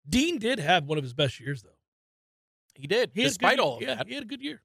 Dean 0.09 0.39
did 0.39 0.57
have 0.57 0.85
one 0.85 0.97
of 0.97 1.03
his 1.03 1.13
best 1.13 1.39
years, 1.39 1.61
though. 1.61 1.77
He 2.73 2.87
did, 2.87 3.11
He 3.13 3.21
despite 3.21 3.57
good, 3.57 3.63
all 3.63 3.75
of 3.75 3.83
yeah, 3.83 3.93
that. 3.95 4.07
He 4.07 4.15
had 4.15 4.23
a 4.23 4.25
good 4.25 4.41
year. 4.41 4.63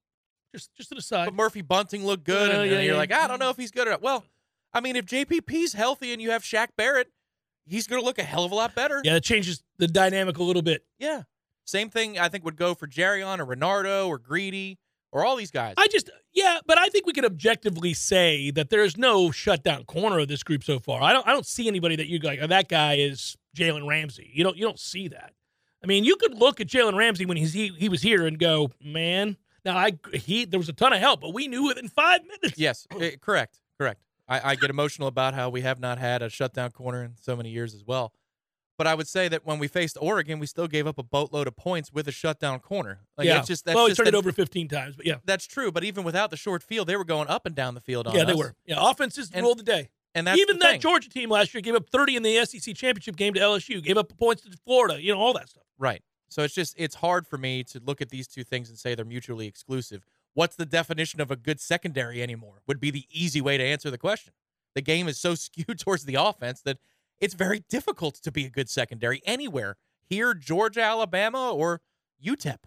Just, 0.54 0.74
just 0.74 0.90
an 0.90 0.96
aside. 0.96 1.26
But 1.26 1.34
Murphy 1.34 1.60
Bunting 1.60 2.06
looked 2.06 2.24
good, 2.24 2.50
Uh, 2.50 2.60
and, 2.60 2.70
yeah, 2.70 2.76
and 2.78 2.86
you're 2.86 2.94
yeah. 2.94 2.98
like, 2.98 3.12
I 3.12 3.26
don't 3.28 3.38
know 3.38 3.50
if 3.50 3.58
he's 3.58 3.70
good 3.70 3.86
or 3.86 3.90
not. 3.90 4.00
Well, 4.00 4.24
I 4.72 4.80
mean, 4.80 4.96
if 4.96 5.04
JPP's 5.04 5.74
healthy 5.74 6.14
and 6.14 6.22
you 6.22 6.30
have 6.30 6.42
Shaq 6.42 6.68
Barrett, 6.78 7.08
he's 7.66 7.86
going 7.86 8.00
to 8.00 8.06
look 8.06 8.18
a 8.18 8.22
hell 8.22 8.44
of 8.44 8.52
a 8.52 8.54
lot 8.54 8.74
better. 8.74 9.02
Yeah, 9.04 9.16
it 9.16 9.24
changes 9.24 9.62
the 9.76 9.86
dynamic 9.86 10.38
a 10.38 10.42
little 10.42 10.62
bit. 10.62 10.86
Yeah. 10.98 11.24
Same 11.66 11.90
thing 11.90 12.18
I 12.18 12.30
think 12.30 12.42
would 12.44 12.56
go 12.56 12.74
for 12.74 12.86
Jarrian 12.86 13.38
or 13.38 13.44
Renardo 13.44 14.08
or 14.08 14.18
Greedy 14.18 14.78
or 15.12 15.26
all 15.26 15.36
these 15.36 15.50
guys. 15.50 15.74
I 15.76 15.88
just, 15.88 16.08
yeah, 16.34 16.58
but 16.66 16.78
I 16.78 16.88
think 16.88 17.06
we 17.06 17.12
could 17.12 17.24
objectively 17.24 17.94
say 17.94 18.50
that 18.50 18.68
there's 18.68 18.96
no 18.96 19.30
shutdown 19.30 19.84
corner 19.84 20.18
of 20.18 20.28
this 20.28 20.42
group 20.42 20.64
so 20.64 20.78
far. 20.78 21.00
I 21.02 21.12
don't, 21.12 21.26
I 21.26 21.32
don't 21.32 21.46
see 21.46 21.68
anybody 21.68 21.96
that 21.96 22.08
you 22.08 22.18
go 22.18 22.28
like, 22.28 22.40
oh, 22.42 22.48
that 22.48 22.68
guy 22.68 22.94
is 22.94 23.36
Jalen 23.56 23.86
Ramsey. 23.86 24.30
You 24.34 24.44
don't, 24.44 24.56
you 24.56 24.64
don't 24.64 24.78
see 24.78 25.08
that. 25.08 25.32
I 25.82 25.86
mean, 25.86 26.04
you 26.04 26.16
could 26.16 26.34
look 26.34 26.60
at 26.60 26.66
Jalen 26.66 26.96
Ramsey 26.96 27.26
when 27.26 27.36
he's 27.36 27.52
he, 27.52 27.68
he 27.68 27.90
was 27.90 28.00
here 28.00 28.26
and 28.26 28.38
go, 28.38 28.70
man. 28.82 29.36
Now 29.66 29.76
I 29.76 29.92
he 30.14 30.46
there 30.46 30.58
was 30.58 30.68
a 30.68 30.72
ton 30.72 30.92
of 30.94 30.98
help, 30.98 31.20
but 31.20 31.34
we 31.34 31.46
knew 31.46 31.64
within 31.66 31.88
five 31.88 32.22
minutes. 32.22 32.58
yes, 32.58 32.86
eh, 32.98 33.12
correct, 33.20 33.60
correct. 33.78 34.00
I, 34.26 34.52
I 34.52 34.54
get 34.54 34.70
emotional 34.70 35.08
about 35.08 35.34
how 35.34 35.50
we 35.50 35.60
have 35.60 35.78
not 35.78 35.98
had 35.98 36.22
a 36.22 36.30
shutdown 36.30 36.70
corner 36.70 37.02
in 37.04 37.16
so 37.20 37.36
many 37.36 37.50
years 37.50 37.74
as 37.74 37.84
well. 37.84 38.12
But 38.76 38.86
I 38.88 38.94
would 38.94 39.06
say 39.06 39.28
that 39.28 39.46
when 39.46 39.58
we 39.58 39.68
faced 39.68 39.96
Oregon, 40.00 40.40
we 40.40 40.46
still 40.46 40.66
gave 40.66 40.86
up 40.86 40.98
a 40.98 41.02
boatload 41.02 41.46
of 41.46 41.56
points 41.56 41.92
with 41.92 42.08
a 42.08 42.12
shutdown 42.12 42.58
corner. 42.58 43.00
Like 43.16 43.26
yeah, 43.26 43.38
it's 43.38 43.46
just 43.46 43.64
that's 43.64 43.76
well, 43.76 43.86
just 43.86 43.98
turned 43.98 44.08
it 44.08 44.14
over 44.14 44.32
15 44.32 44.68
times, 44.68 44.96
but 44.96 45.06
yeah, 45.06 45.16
That's 45.24 45.46
true, 45.46 45.70
but 45.70 45.84
even 45.84 46.02
without 46.02 46.30
the 46.30 46.36
short 46.36 46.62
field, 46.62 46.88
they 46.88 46.96
were 46.96 47.04
going 47.04 47.28
up 47.28 47.46
and 47.46 47.54
down 47.54 47.74
the 47.74 47.80
field 47.80 48.08
on 48.08 48.14
yeah, 48.14 48.24
they 48.24 48.32
us. 48.32 48.38
were. 48.38 48.54
Yeah, 48.66 48.90
offenses 48.90 49.30
And 49.32 49.44
ruled 49.44 49.60
the 49.60 49.62
day. 49.62 49.90
And 50.16 50.26
that's 50.26 50.38
Even 50.38 50.58
the 50.58 50.64
that 50.64 50.70
thing. 50.72 50.80
Georgia 50.80 51.10
team 51.10 51.28
last 51.28 51.52
year 51.54 51.60
gave 51.60 51.74
up 51.74 51.90
30 51.90 52.16
in 52.16 52.22
the 52.22 52.44
SEC 52.44 52.74
championship 52.76 53.16
game 53.16 53.34
to 53.34 53.40
LSU, 53.40 53.82
gave 53.82 53.98
up 53.98 54.16
points 54.16 54.42
to 54.42 54.56
Florida, 54.64 55.02
you 55.02 55.12
know, 55.12 55.18
all 55.18 55.32
that 55.32 55.48
stuff. 55.48 55.64
Right. 55.78 56.02
So 56.28 56.42
it's 56.42 56.54
just 56.54 56.74
it's 56.76 56.96
hard 56.96 57.26
for 57.26 57.38
me 57.38 57.62
to 57.64 57.80
look 57.84 58.00
at 58.00 58.10
these 58.10 58.26
two 58.26 58.44
things 58.44 58.68
and 58.68 58.78
say 58.78 58.94
they're 58.94 59.04
mutually 59.04 59.46
exclusive. 59.46 60.04
What's 60.34 60.56
the 60.56 60.66
definition 60.66 61.20
of 61.20 61.30
a 61.30 61.36
good 61.36 61.60
secondary 61.60 62.22
anymore? 62.22 62.62
Would 62.66 62.80
be 62.80 62.90
the 62.90 63.06
easy 63.10 63.40
way 63.40 63.56
to 63.56 63.64
answer 63.64 63.90
the 63.90 63.98
question. 63.98 64.32
The 64.74 64.80
game 64.80 65.06
is 65.06 65.18
so 65.18 65.34
skewed 65.36 65.78
towards 65.78 66.04
the 66.04 66.16
offense 66.16 66.60
that 66.62 66.78
it's 67.20 67.34
very 67.34 67.64
difficult 67.68 68.16
to 68.16 68.32
be 68.32 68.44
a 68.44 68.50
good 68.50 68.68
secondary 68.68 69.22
anywhere. 69.24 69.76
Here, 70.08 70.34
Georgia, 70.34 70.82
Alabama, 70.82 71.52
or 71.52 71.80
UTEP. 72.24 72.58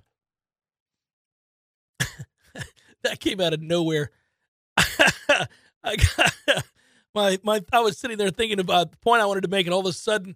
that 3.03 3.19
came 3.19 3.39
out 3.39 3.53
of 3.53 3.61
nowhere. 3.61 4.11
I 5.83 5.95
got 5.95 6.33
my 7.15 7.39
my 7.43 7.63
I 7.71 7.79
was 7.79 7.97
sitting 7.97 8.17
there 8.17 8.29
thinking 8.29 8.59
about 8.59 8.91
the 8.91 8.97
point 8.97 9.21
I 9.21 9.25
wanted 9.25 9.41
to 9.41 9.47
make, 9.47 9.65
and 9.65 9.73
all 9.73 9.81
of 9.81 9.85
a 9.85 9.93
sudden, 9.93 10.35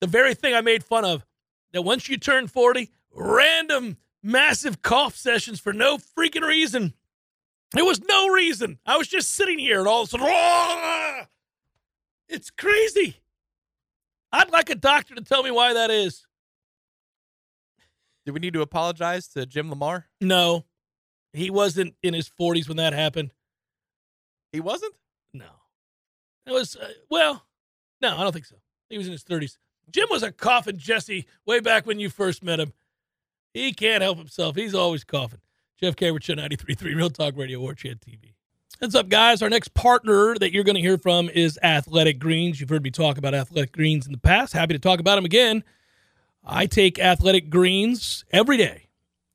the 0.00 0.06
very 0.06 0.34
thing 0.34 0.54
I 0.54 0.60
made 0.60 0.84
fun 0.84 1.04
of 1.04 1.24
that 1.72 1.82
once 1.82 2.08
you 2.08 2.16
turn 2.16 2.46
40, 2.46 2.90
random 3.12 3.96
massive 4.22 4.82
cough 4.82 5.16
sessions 5.16 5.60
for 5.60 5.72
no 5.72 5.98
freaking 5.98 6.46
reason. 6.46 6.94
There 7.72 7.84
was 7.84 8.00
no 8.02 8.28
reason. 8.28 8.78
I 8.86 8.96
was 8.96 9.08
just 9.08 9.32
sitting 9.32 9.58
here 9.58 9.80
and 9.80 9.88
all 9.88 10.02
of 10.02 10.08
a 10.08 10.10
sudden, 10.10 10.26
"Rah!" 10.26 11.26
It's 12.28 12.50
crazy. 12.50 13.16
I'd 14.32 14.50
like 14.50 14.70
a 14.70 14.74
doctor 14.74 15.14
to 15.14 15.22
tell 15.22 15.42
me 15.42 15.50
why 15.50 15.74
that 15.74 15.90
is. 15.90 16.26
Do 18.24 18.32
we 18.32 18.40
need 18.40 18.54
to 18.54 18.60
apologize 18.60 19.28
to 19.28 19.46
Jim 19.46 19.70
Lamar? 19.70 20.06
No, 20.20 20.64
he 21.32 21.48
wasn't 21.48 21.94
in 22.02 22.12
his 22.12 22.28
40s 22.28 22.66
when 22.66 22.76
that 22.78 22.92
happened. 22.92 23.32
He 24.52 24.60
wasn't? 24.60 24.94
No. 25.32 25.46
It 26.46 26.52
was, 26.52 26.76
uh, 26.76 26.88
well, 27.10 27.44
no, 28.00 28.16
I 28.16 28.22
don't 28.22 28.32
think 28.32 28.46
so. 28.46 28.56
He 28.88 28.98
was 28.98 29.06
in 29.06 29.12
his 29.12 29.24
30s. 29.24 29.58
Jim 29.90 30.06
was 30.10 30.22
a 30.22 30.32
coughing 30.32 30.78
Jesse 30.78 31.26
way 31.44 31.60
back 31.60 31.86
when 31.86 32.00
you 32.00 32.10
first 32.10 32.42
met 32.42 32.58
him. 32.60 32.72
He 33.54 33.72
can't 33.72 34.02
help 34.02 34.18
himself. 34.18 34.56
He's 34.56 34.74
always 34.74 35.04
coughing. 35.04 35.40
Jeff 35.80 35.94
Show 35.98 36.34
93.3 36.34 36.82
Real 36.96 37.10
Talk 37.10 37.36
Radio, 37.36 37.60
War 37.60 37.74
Chant 37.74 38.00
TV. 38.00 38.35
What's 38.78 38.94
up, 38.94 39.08
guys? 39.08 39.40
Our 39.40 39.48
next 39.48 39.72
partner 39.72 40.34
that 40.34 40.52
you're 40.52 40.62
going 40.62 40.74
to 40.74 40.82
hear 40.82 40.98
from 40.98 41.30
is 41.30 41.58
Athletic 41.62 42.18
Greens. 42.18 42.60
You've 42.60 42.68
heard 42.68 42.82
me 42.82 42.90
talk 42.90 43.16
about 43.16 43.32
Athletic 43.32 43.72
Greens 43.72 44.04
in 44.04 44.12
the 44.12 44.18
past. 44.18 44.52
Happy 44.52 44.74
to 44.74 44.78
talk 44.78 45.00
about 45.00 45.14
them 45.14 45.24
again. 45.24 45.64
I 46.44 46.66
take 46.66 46.98
Athletic 46.98 47.48
Greens 47.48 48.26
every 48.32 48.58
day, 48.58 48.88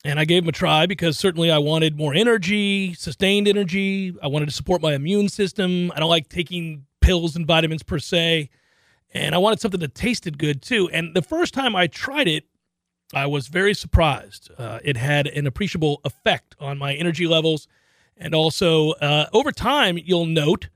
and 0.06 0.19
I 0.19 0.25
gave 0.25 0.43
them 0.43 0.49
a 0.49 0.51
try 0.51 0.86
because 0.86 1.17
certainly 1.17 1.49
I 1.49 1.58
wanted 1.58 1.97
more 1.97 2.13
energy, 2.13 2.93
sustained 2.93 3.47
energy. 3.47 4.13
I 4.21 4.27
wanted 4.27 4.45
to 4.45 4.51
support 4.54 4.80
my 4.80 4.93
immune 4.93 5.27
system. 5.27 5.91
I 5.95 5.99
don't 5.99 6.10
like 6.10 6.30
taking 6.30 6.86
pills 7.01 7.36
and 7.36 7.47
vitamins 7.47 7.82
per 7.82 7.97
se, 7.97 8.51
and 9.12 9.34
I 9.34 9.39
wanted 9.39 9.60
something 9.60 9.80
that 9.80 9.95
tasted 9.95 10.38
good 10.38 10.62
too. 10.62 10.88
And 10.93 11.15
the 11.15 11.23
first 11.23 11.56
time 11.56 11.75
I 11.75 11.88
tried 11.88 12.27
it, 12.27 12.45
I 13.12 13.25
was 13.25 13.47
very 13.47 13.73
surprised. 13.73 14.51
Uh, 14.56 14.77
it 14.84 14.97
had 14.97 15.25
an 15.25 15.47
appreciable 15.47 15.99
effect 16.06 16.56
on 16.60 16.77
my 16.77 16.93
energy 16.93 17.25
levels, 17.25 17.67
and 18.17 18.36
also 18.36 18.91
uh, 18.91 19.28
over 19.34 19.52
time, 19.52 19.97
you'll 19.97 20.26
note 20.26 20.69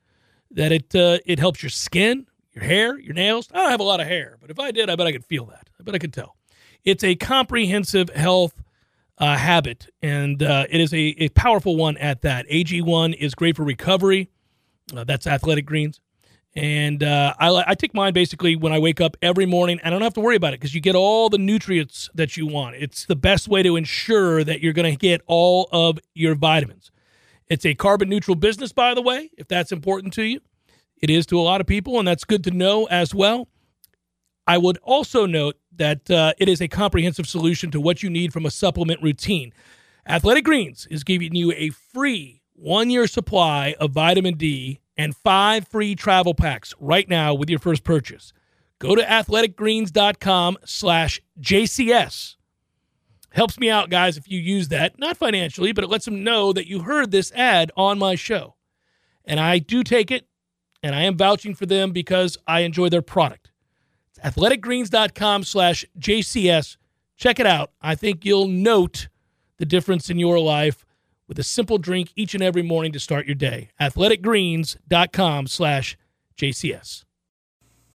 that 0.52 0.72
it 0.72 0.96
uh, 0.96 1.20
it 1.26 1.40
helps 1.40 1.62
your 1.62 1.70
skin, 1.70 2.28
your 2.54 2.64
hair, 2.64 3.00
your 3.00 3.14
nails. 3.14 3.50
I 3.54 3.58
don't 3.58 3.72
have 3.72 3.80
a 3.80 3.84
lot 3.84 4.00
of 4.00 4.08
hair, 4.08 4.38
but 4.42 4.50
if 4.50 4.60
I 4.60 4.72
did, 4.72 4.90
I 4.90 4.96
bet 4.96 5.08
I 5.08 5.12
could 5.12 5.26
feel 5.26 5.46
that. 5.46 5.70
I 5.80 5.84
bet 5.84 5.96
I 5.96 6.00
could 6.00 6.14
tell. 6.14 6.36
It's 6.84 7.04
a 7.04 7.16
comprehensive 7.16 8.10
health 8.10 8.64
uh, 9.18 9.38
habit, 9.38 9.88
and 10.02 10.42
uh, 10.44 10.66
it 10.70 10.82
is 10.82 10.94
a, 10.94 11.16
a 11.18 11.30
powerful 11.30 11.76
one 11.76 11.98
at 11.98 12.22
that. 12.22 12.48
AG1 12.48 13.16
is 13.16 13.34
great 13.34 13.56
for 13.56 13.64
recovery. 13.64 14.30
Uh, 14.96 15.04
that's 15.04 15.26
Athletic 15.26 15.66
Greens. 15.66 16.00
And 16.56 17.04
uh, 17.04 17.34
I, 17.38 17.64
I 17.68 17.76
take 17.76 17.94
mine 17.94 18.14
basically 18.14 18.56
when 18.56 18.72
I 18.72 18.80
wake 18.80 19.02
up 19.02 19.18
every 19.22 19.46
morning. 19.46 19.80
I 19.84 19.90
don't 19.90 20.02
have 20.02 20.14
to 20.14 20.22
worry 20.22 20.38
about 20.38 20.54
it 20.54 20.60
because 20.62 20.74
you 20.74 20.80
get 20.80 20.96
all 20.96 21.30
the 21.30 21.38
nutrients 21.38 22.10
that 22.16 22.38
you 22.38 22.48
want. 22.48 22.78
It's 22.78 23.06
the 23.06 23.16
best 23.16 23.50
way 23.50 23.62
to 23.62 23.76
ensure 23.76 24.44
that 24.44 24.62
you're 24.62 24.74
going 24.74 24.90
to 24.90 24.98
get 24.98 25.22
all 25.28 25.68
of 25.74 26.00
your 26.14 26.34
vitamins. 26.34 26.92
It's 27.48 27.66
a 27.66 27.76
carbon 27.76 28.10
neutral 28.10 28.36
business, 28.36 28.74
by 28.74 28.94
the 28.94 29.02
way, 29.02 29.30
if 29.38 29.48
that's 29.48 29.72
important 29.72 30.14
to 30.14 30.24
you. 30.24 30.42
It 31.02 31.10
is 31.10 31.26
to 31.28 31.40
a 31.40 31.42
lot 31.42 31.62
of 31.62 31.68
people, 31.68 32.00
and 32.00 32.08
that's 32.08 32.24
good 32.24 32.44
to 32.46 32.52
know 32.52 32.86
as 32.86 33.14
well. 33.14 33.48
I 34.48 34.58
would 34.58 34.78
also 34.84 35.26
note 35.26 35.58
that 35.76 36.10
uh, 36.10 36.34
it 36.38 36.48
is 36.48 36.62
a 36.62 36.68
comprehensive 36.68 37.28
solution 37.28 37.72
to 37.72 37.82
what 37.82 38.04
you 38.04 38.10
need 38.10 38.32
from 38.32 38.46
a 38.46 38.52
supplement 38.52 39.02
routine. 39.02 39.54
Athletic 40.08 40.46
Greens 40.46 40.88
is 40.90 41.04
giving 41.04 41.36
you 41.36 41.52
a 41.54 41.70
free 41.70 42.42
one 42.54 42.90
year 42.90 43.08
supply 43.08 43.76
of 43.80 43.92
vitamin 43.92 44.36
D 44.36 44.80
and 44.98 45.16
five 45.16 45.68
free 45.68 45.96
travel 45.96 46.34
packs 46.34 46.74
right 46.80 47.10
now 47.10 47.34
with 47.34 47.50
your 47.50 47.60
first 47.60 47.84
purchase. 47.84 48.32
Go 48.80 48.96
to 48.96 49.02
athleticgreens.com 49.02 50.58
slash 50.66 51.22
JCS. 51.42 52.35
Helps 53.36 53.60
me 53.60 53.70
out, 53.70 53.90
guys, 53.90 54.16
if 54.16 54.32
you 54.32 54.40
use 54.40 54.70
that. 54.70 54.98
Not 54.98 55.18
financially, 55.18 55.74
but 55.74 55.84
it 55.84 55.90
lets 55.90 56.06
them 56.06 56.24
know 56.24 56.54
that 56.54 56.70
you 56.70 56.84
heard 56.84 57.12
this 57.12 57.34
ad 57.34 57.70
on 57.76 58.00
my 58.00 58.16
show. 58.16 58.56
And 59.26 59.42
I 59.42 59.60
do 59.60 59.84
take 59.84 60.10
it, 60.10 60.26
and 60.82 60.96
I 60.96 61.04
am 61.04 61.18
vouching 61.18 61.54
for 61.54 61.66
them 61.66 61.92
because 61.92 62.38
I 62.48 62.62
enjoy 62.62 62.88
their 62.88 63.02
product. 63.02 63.52
It's 64.10 64.20
athleticgreens.com 64.20 65.44
slash 65.44 65.84
JCS. 66.00 66.78
Check 67.18 67.42
it 67.42 67.46
out. 67.46 67.72
I 67.82 67.94
think 67.94 68.24
you'll 68.24 68.48
note 68.48 69.10
the 69.58 69.66
difference 69.66 70.10
in 70.10 70.18
your 70.18 70.40
life 70.40 70.86
with 71.28 71.38
a 71.38 71.44
simple 71.44 71.78
drink 71.78 72.14
each 72.16 72.36
and 72.36 72.44
every 72.44 72.62
morning 72.62 72.94
to 72.94 73.00
start 73.02 73.26
your 73.26 73.36
day. 73.36 73.70
Athleticgreens.com 73.82 75.48
slash 75.48 75.98
JCS. 76.38 77.05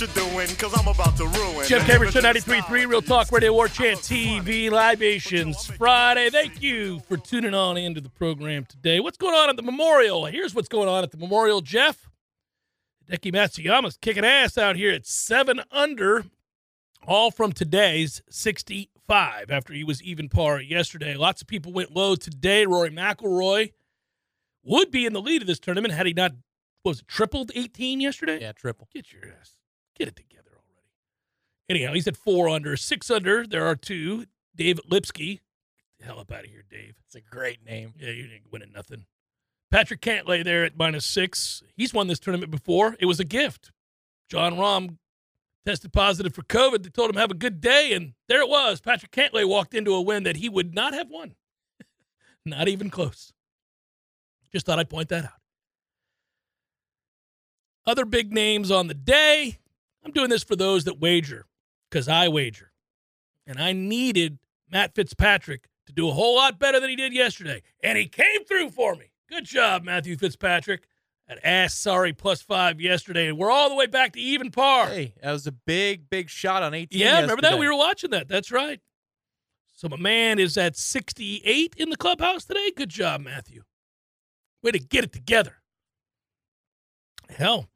what 0.00 0.16
you're 0.16 0.30
doing, 0.30 0.46
because 0.48 0.78
I'm 0.78 0.86
about 0.86 1.16
to 1.16 1.26
ruin. 1.26 1.66
Jeff 1.66 1.86
Cameron, 1.86 2.12
Show 2.12 2.20
93.3, 2.20 2.86
Real 2.86 3.02
Talk 3.02 3.32
Radio, 3.32 3.52
War 3.52 3.68
Chant 3.68 3.98
oh, 3.98 4.02
TV, 4.02 4.70
Libations 4.70 5.66
Friday. 5.66 6.30
Thank 6.30 6.62
you 6.62 7.00
for 7.00 7.16
tuning 7.16 7.54
on 7.54 7.76
into 7.76 8.00
the 8.00 8.10
program 8.10 8.64
today. 8.64 9.00
What's 9.00 9.16
going 9.16 9.34
on 9.34 9.50
at 9.50 9.56
the 9.56 9.62
Memorial? 9.62 10.26
Here's 10.26 10.54
what's 10.54 10.68
going 10.68 10.88
on 10.88 11.02
at 11.02 11.10
the 11.10 11.16
Memorial, 11.16 11.60
Jeff. 11.60 12.08
Hideki 13.10 13.32
Matsuyama's 13.32 13.96
kicking 13.96 14.24
ass 14.24 14.56
out 14.56 14.76
here 14.76 14.92
at 14.92 15.06
7 15.06 15.62
under, 15.70 16.26
all 17.06 17.30
from 17.30 17.52
today's 17.52 18.22
65 18.30 19.50
after 19.50 19.72
he 19.72 19.82
was 19.82 20.02
even 20.02 20.28
par 20.28 20.60
yesterday. 20.60 21.14
Lots 21.14 21.42
of 21.42 21.48
people 21.48 21.72
went 21.72 21.94
low 21.94 22.14
today. 22.14 22.66
Rory 22.66 22.90
McIlroy 22.90 23.72
would 24.62 24.90
be 24.90 25.06
in 25.06 25.12
the 25.12 25.22
lead 25.22 25.40
of 25.40 25.48
this 25.48 25.58
tournament 25.58 25.94
had 25.94 26.06
he 26.06 26.12
not 26.12 26.32
what 26.82 26.90
was 26.90 27.00
it 27.00 27.08
tripled 27.08 27.50
18 27.54 28.00
yesterday? 28.00 28.40
Yeah, 28.40 28.52
triple. 28.52 28.88
Get 28.92 29.12
your 29.12 29.22
ass, 29.40 29.57
get 29.98 30.08
it 30.08 30.16
together 30.16 30.50
already. 30.50 30.88
Anyhow, 31.68 31.94
he's 31.94 32.08
at 32.08 32.16
four 32.16 32.48
under, 32.48 32.76
six 32.76 33.10
under. 33.10 33.46
There 33.46 33.66
are 33.66 33.76
two. 33.76 34.26
Dave 34.54 34.80
Lipsky, 34.90 35.34
get 35.34 35.98
the 35.98 36.04
hell 36.04 36.18
up 36.18 36.32
out 36.32 36.44
of 36.44 36.50
here, 36.50 36.64
Dave. 36.68 36.94
It's 37.06 37.14
a 37.14 37.20
great 37.20 37.64
name. 37.64 37.94
Yeah, 37.98 38.10
you 38.10 38.26
didn't 38.26 38.50
win 38.50 38.62
nothing. 38.74 39.06
Patrick 39.70 40.00
Cantlay 40.00 40.42
there 40.42 40.64
at 40.64 40.76
minus 40.76 41.04
six. 41.04 41.62
He's 41.76 41.92
won 41.92 42.06
this 42.06 42.18
tournament 42.18 42.50
before. 42.50 42.96
It 42.98 43.06
was 43.06 43.20
a 43.20 43.24
gift. 43.24 43.70
Jon 44.30 44.54
Rahm 44.54 44.96
tested 45.66 45.92
positive 45.92 46.34
for 46.34 46.42
COVID. 46.42 46.82
They 46.82 46.88
told 46.88 47.10
him 47.10 47.16
have 47.16 47.30
a 47.30 47.34
good 47.34 47.60
day, 47.60 47.92
and 47.92 48.14
there 48.28 48.40
it 48.40 48.48
was. 48.48 48.80
Patrick 48.80 49.12
Cantlay 49.12 49.46
walked 49.46 49.74
into 49.74 49.94
a 49.94 50.00
win 50.00 50.22
that 50.22 50.36
he 50.36 50.48
would 50.48 50.74
not 50.74 50.94
have 50.94 51.10
won. 51.10 51.34
not 52.46 52.68
even 52.68 52.90
close. 52.90 53.32
Just 54.52 54.66
thought 54.66 54.78
I'd 54.78 54.90
point 54.90 55.10
that 55.10 55.24
out. 55.24 55.32
Other 57.86 58.04
big 58.04 58.32
names 58.32 58.70
on 58.70 58.86
the 58.86 58.94
day. 58.94 59.58
I'm 60.08 60.14
doing 60.14 60.30
this 60.30 60.42
for 60.42 60.56
those 60.56 60.84
that 60.84 60.98
wager 60.98 61.44
because 61.90 62.08
I 62.08 62.28
wager. 62.28 62.72
And 63.46 63.58
I 63.60 63.72
needed 63.72 64.38
Matt 64.70 64.94
Fitzpatrick 64.94 65.68
to 65.86 65.92
do 65.92 66.08
a 66.08 66.12
whole 66.12 66.36
lot 66.36 66.58
better 66.58 66.80
than 66.80 66.88
he 66.88 66.96
did 66.96 67.12
yesterday. 67.12 67.62
And 67.82 67.98
he 67.98 68.06
came 68.06 68.44
through 68.46 68.70
for 68.70 68.94
me. 68.94 69.10
Good 69.28 69.44
job, 69.44 69.84
Matthew 69.84 70.16
Fitzpatrick. 70.16 70.88
At 71.28 71.44
ass 71.44 71.74
sorry 71.74 72.14
plus 72.14 72.40
five 72.40 72.80
yesterday. 72.80 73.28
And 73.28 73.36
we're 73.36 73.50
all 73.50 73.68
the 73.68 73.74
way 73.74 73.86
back 73.86 74.14
to 74.14 74.20
even 74.20 74.50
par. 74.50 74.88
Hey, 74.88 75.12
that 75.22 75.30
was 75.30 75.46
a 75.46 75.52
big, 75.52 76.08
big 76.08 76.30
shot 76.30 76.62
on 76.62 76.72
18. 76.72 76.98
Yeah, 76.98 77.04
yesterday. 77.04 77.22
remember 77.22 77.42
that? 77.42 77.58
We 77.58 77.68
were 77.68 77.76
watching 77.76 78.10
that. 78.12 78.28
That's 78.28 78.50
right. 78.50 78.80
So 79.74 79.90
my 79.90 79.98
man 79.98 80.38
is 80.38 80.56
at 80.56 80.74
68 80.74 81.74
in 81.76 81.90
the 81.90 81.98
clubhouse 81.98 82.46
today. 82.46 82.72
Good 82.74 82.88
job, 82.88 83.20
Matthew. 83.20 83.64
Way 84.62 84.70
to 84.70 84.78
get 84.78 85.04
it 85.04 85.12
together. 85.12 85.56
Hell, 87.28 87.68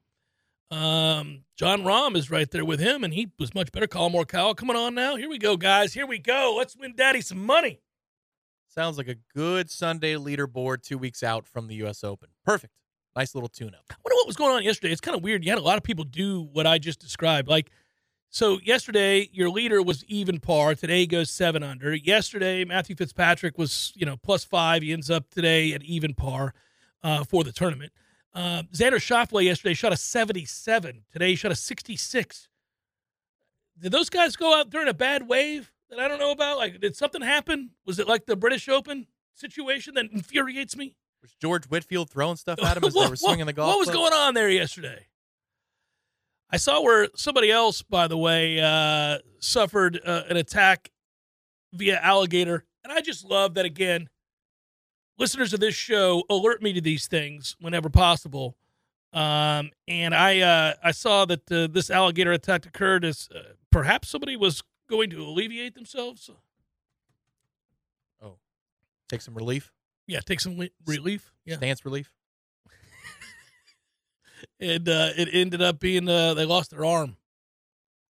um, 0.72 1.44
Jon 1.54 1.82
Rahm 1.82 2.16
is 2.16 2.30
right 2.30 2.50
there 2.50 2.64
with 2.64 2.80
him, 2.80 3.04
and 3.04 3.12
he 3.12 3.30
was 3.38 3.54
much 3.54 3.70
better. 3.72 3.86
Collin 3.86 4.14
Morikawa 4.14 4.56
coming 4.56 4.76
on 4.76 4.94
now. 4.94 5.16
Here 5.16 5.28
we 5.28 5.38
go, 5.38 5.56
guys. 5.56 5.92
Here 5.92 6.06
we 6.06 6.18
go. 6.18 6.54
Let's 6.56 6.74
win 6.74 6.94
Daddy 6.96 7.20
some 7.20 7.44
money. 7.44 7.82
Sounds 8.68 8.96
like 8.96 9.08
a 9.08 9.16
good 9.34 9.70
Sunday 9.70 10.14
leaderboard 10.14 10.82
two 10.82 10.96
weeks 10.96 11.22
out 11.22 11.46
from 11.46 11.68
the 11.68 11.74
U.S. 11.76 12.02
Open. 12.02 12.30
Perfect. 12.42 12.72
Nice 13.14 13.34
little 13.34 13.50
tune-up. 13.50 13.84
I 13.90 13.94
wonder 14.02 14.14
what 14.14 14.26
was 14.26 14.36
going 14.36 14.54
on 14.54 14.62
yesterday. 14.62 14.92
It's 14.92 15.00
kind 15.02 15.14
of 15.14 15.22
weird. 15.22 15.44
You 15.44 15.50
had 15.50 15.58
a 15.58 15.62
lot 15.62 15.76
of 15.76 15.82
people 15.82 16.04
do 16.04 16.48
what 16.52 16.66
I 16.66 16.78
just 16.78 16.98
described. 16.98 17.48
Like, 17.48 17.70
so 18.30 18.58
yesterday 18.64 19.28
your 19.30 19.50
leader 19.50 19.82
was 19.82 20.06
even 20.06 20.40
par. 20.40 20.74
Today 20.74 21.00
he 21.00 21.06
goes 21.06 21.28
seven 21.28 21.62
under. 21.62 21.94
Yesterday 21.94 22.64
Matthew 22.64 22.96
Fitzpatrick 22.96 23.58
was 23.58 23.92
you 23.94 24.06
know 24.06 24.16
plus 24.16 24.42
five. 24.42 24.80
He 24.80 24.90
ends 24.90 25.10
up 25.10 25.28
today 25.28 25.74
at 25.74 25.82
even 25.82 26.14
par 26.14 26.54
uh, 27.02 27.24
for 27.24 27.44
the 27.44 27.52
tournament. 27.52 27.92
Uh, 28.34 28.62
Xander 28.72 28.94
Schauffele 28.94 29.44
yesterday 29.44 29.74
shot 29.74 29.92
a 29.92 29.96
77. 29.96 31.04
Today 31.12 31.30
he 31.30 31.36
shot 31.36 31.52
a 31.52 31.56
66. 31.56 32.48
Did 33.80 33.92
those 33.92 34.08
guys 34.08 34.36
go 34.36 34.58
out 34.58 34.70
during 34.70 34.88
a 34.88 34.94
bad 34.94 35.28
wave 35.28 35.70
that 35.90 35.98
I 35.98 36.08
don't 36.08 36.18
know 36.18 36.30
about? 36.30 36.56
Like, 36.56 36.80
did 36.80 36.96
something 36.96 37.20
happen? 37.20 37.70
Was 37.84 37.98
it 37.98 38.08
like 38.08 38.26
the 38.26 38.36
British 38.36 38.68
Open 38.68 39.06
situation 39.34 39.94
that 39.94 40.06
infuriates 40.12 40.76
me? 40.76 40.94
Was 41.20 41.34
George 41.40 41.66
Whitfield 41.66 42.10
throwing 42.10 42.36
stuff 42.36 42.58
at 42.62 42.76
him 42.76 42.84
as 42.84 42.94
what, 42.94 43.04
they 43.04 43.10
were 43.10 43.16
swinging 43.16 43.46
the 43.46 43.52
golf? 43.52 43.68
What 43.68 43.78
was 43.78 43.90
club? 43.90 44.10
going 44.10 44.12
on 44.12 44.34
there 44.34 44.48
yesterday? 44.48 45.06
I 46.50 46.56
saw 46.58 46.82
where 46.82 47.08
somebody 47.14 47.50
else, 47.50 47.82
by 47.82 48.08
the 48.08 48.18
way, 48.18 48.60
uh, 48.60 49.18
suffered 49.38 50.00
uh, 50.04 50.22
an 50.28 50.36
attack 50.36 50.90
via 51.72 51.98
alligator, 51.98 52.64
and 52.84 52.92
I 52.92 53.00
just 53.00 53.24
love 53.24 53.54
that 53.54 53.64
again 53.64 54.08
listeners 55.18 55.52
of 55.52 55.60
this 55.60 55.74
show 55.74 56.24
alert 56.30 56.62
me 56.62 56.72
to 56.72 56.80
these 56.80 57.06
things 57.06 57.56
whenever 57.60 57.88
possible. 57.88 58.56
Um, 59.12 59.70
and 59.86 60.14
I 60.14 60.40
uh, 60.40 60.74
I 60.82 60.92
saw 60.92 61.24
that 61.26 61.50
uh, 61.52 61.66
this 61.66 61.90
alligator 61.90 62.32
attack 62.32 62.64
occurred 62.64 63.04
as 63.04 63.28
uh, 63.34 63.52
perhaps 63.70 64.08
somebody 64.08 64.36
was 64.36 64.62
going 64.88 65.10
to 65.10 65.22
alleviate 65.22 65.74
themselves. 65.74 66.30
Oh, 68.22 68.36
take 69.08 69.20
some 69.20 69.34
relief. 69.34 69.72
Yeah, 70.06 70.20
take 70.20 70.40
some 70.40 70.56
le- 70.58 70.70
relief. 70.86 71.32
Yeah, 71.44 71.56
Stance 71.56 71.84
relief. 71.84 72.12
and 74.60 74.88
uh, 74.88 75.10
it 75.16 75.28
ended 75.32 75.60
up 75.60 75.78
being 75.78 76.08
uh, 76.08 76.32
they 76.34 76.46
lost 76.46 76.70
their 76.70 76.84
arm. 76.84 77.16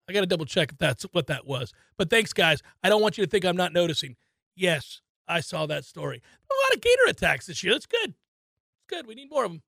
I 0.10 0.14
got 0.14 0.22
to 0.22 0.26
double 0.26 0.46
check 0.46 0.72
if 0.72 0.78
that's 0.78 1.04
what 1.12 1.28
that 1.28 1.46
was. 1.46 1.74
But 1.98 2.10
thanks, 2.10 2.34
guys. 2.34 2.64
I 2.84 2.90
don't 2.90 3.02
want 3.02 3.18
you 3.18 3.26
to 3.26 3.30
think 3.30 3.46
I'm 3.46 3.58
not 3.58 3.74
noticing. 3.74 4.16
Yes, 4.56 5.02
I 5.28 5.42
saw 5.42 5.66
that 5.66 5.86
story. 5.86 6.22
A 6.50 6.54
lot 6.66 6.76
of 6.76 6.82
gator 6.82 7.10
attacks 7.10 7.46
this 7.48 7.63
year. 7.63 7.74
That's 7.74 7.86
good. 7.86 8.10
It's 8.10 8.86
good. 8.88 9.08
We 9.08 9.16
need 9.16 9.30
more 9.30 9.46
of 9.46 9.52
them. 9.52 9.62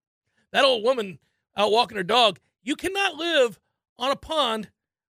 That 0.52 0.65
old 0.65 0.84
woman 0.84 1.19
out 1.56 1.72
walking 1.72 1.98
her 1.98 2.04
dog. 2.04 2.39
You 2.63 2.76
cannot 2.76 3.15
live 3.15 3.60
on 3.98 4.12
a 4.12 4.15
pond 4.15 4.69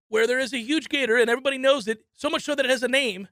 where 0.10 0.28
there 0.28 0.40
is 0.40 0.54
a 0.54 0.58
huge 0.60 0.90
gator 0.90 1.18
and 1.18 1.30
everybody 1.30 1.58
knows 1.58 1.88
it, 1.88 2.06
so 2.14 2.30
much 2.30 2.44
so 2.44 2.56
that 2.56 2.66
it 2.66 2.70
has 2.70 2.84
a 2.84 2.88
name. 2.88 3.28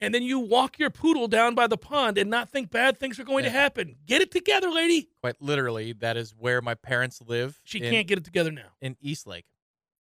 And 0.00 0.14
then 0.14 0.22
you 0.22 0.38
walk 0.38 0.78
your 0.78 0.90
poodle 0.90 1.26
down 1.26 1.56
by 1.56 1.66
the 1.66 1.76
pond 1.76 2.18
and 2.18 2.30
not 2.30 2.50
think 2.50 2.70
bad 2.70 2.98
things 2.98 3.18
are 3.18 3.24
going 3.24 3.42
to 3.44 3.50
happen. 3.50 3.96
Get 4.06 4.22
it 4.22 4.30
together, 4.30 4.70
lady. 4.70 5.08
Quite 5.20 5.42
literally, 5.42 5.92
that 5.94 6.16
is 6.16 6.34
where 6.38 6.60
my 6.62 6.74
parents 6.74 7.20
live. 7.26 7.60
She 7.64 7.78
in- 7.80 7.90
can't 7.92 8.06
get 8.06 8.18
it 8.18 8.24
together 8.24 8.52
now. 8.52 8.68
in 8.80 8.96
East 9.00 9.26
Lake. 9.26 9.46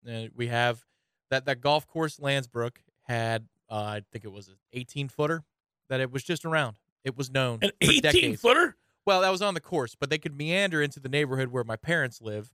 Uh, 0.08 0.26
we 0.36 0.48
have 0.48 0.84
that 1.30 1.46
that 1.46 1.62
golf 1.62 1.88
course 1.88 2.18
Lansbrook 2.18 2.78
had 3.04 3.48
uh, 3.70 3.76
I 3.76 4.02
think 4.12 4.26
it 4.26 4.32
was 4.32 4.50
an 4.50 4.56
18 4.74 5.08
footer 5.08 5.44
that 5.90 6.00
it 6.02 6.12
was 6.12 6.24
just 6.24 6.46
around. 6.46 6.78
It 7.04 7.18
was 7.18 7.30
known 7.32 7.60
An 7.62 7.70
for 7.70 7.76
18 7.82 8.02
decades. 8.02 8.42
footer? 8.42 8.76
Well, 9.06 9.22
that 9.22 9.32
was 9.32 9.42
on 9.42 9.54
the 9.54 9.62
course, 9.62 9.96
but 9.96 10.10
they 10.10 10.18
could 10.18 10.36
meander 10.36 10.82
into 10.82 11.00
the 11.00 11.10
neighborhood 11.10 11.50
where 11.50 11.64
my 11.64 11.76
parents 11.76 12.22
live. 12.22 12.52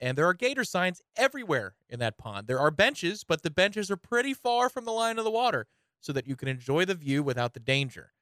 And 0.00 0.16
there 0.16 0.26
are 0.26 0.34
gator 0.34 0.62
signs 0.64 1.00
everywhere 1.16 1.74
in 1.88 1.98
that 2.00 2.18
pond. 2.18 2.46
There 2.46 2.60
are 2.60 2.70
benches, 2.70 3.24
but 3.24 3.42
the 3.42 3.50
benches 3.50 3.90
are 3.90 3.96
pretty 3.96 4.34
far 4.34 4.68
from 4.68 4.84
the 4.84 4.92
line 4.92 5.18
of 5.18 5.24
the 5.24 5.30
water 5.30 5.66
so 6.00 6.12
that 6.12 6.28
you 6.28 6.36
can 6.36 6.46
enjoy 6.46 6.84
the 6.84 6.94
view 6.94 7.22
without 7.22 7.54
the 7.54 7.60
danger. 7.60 8.12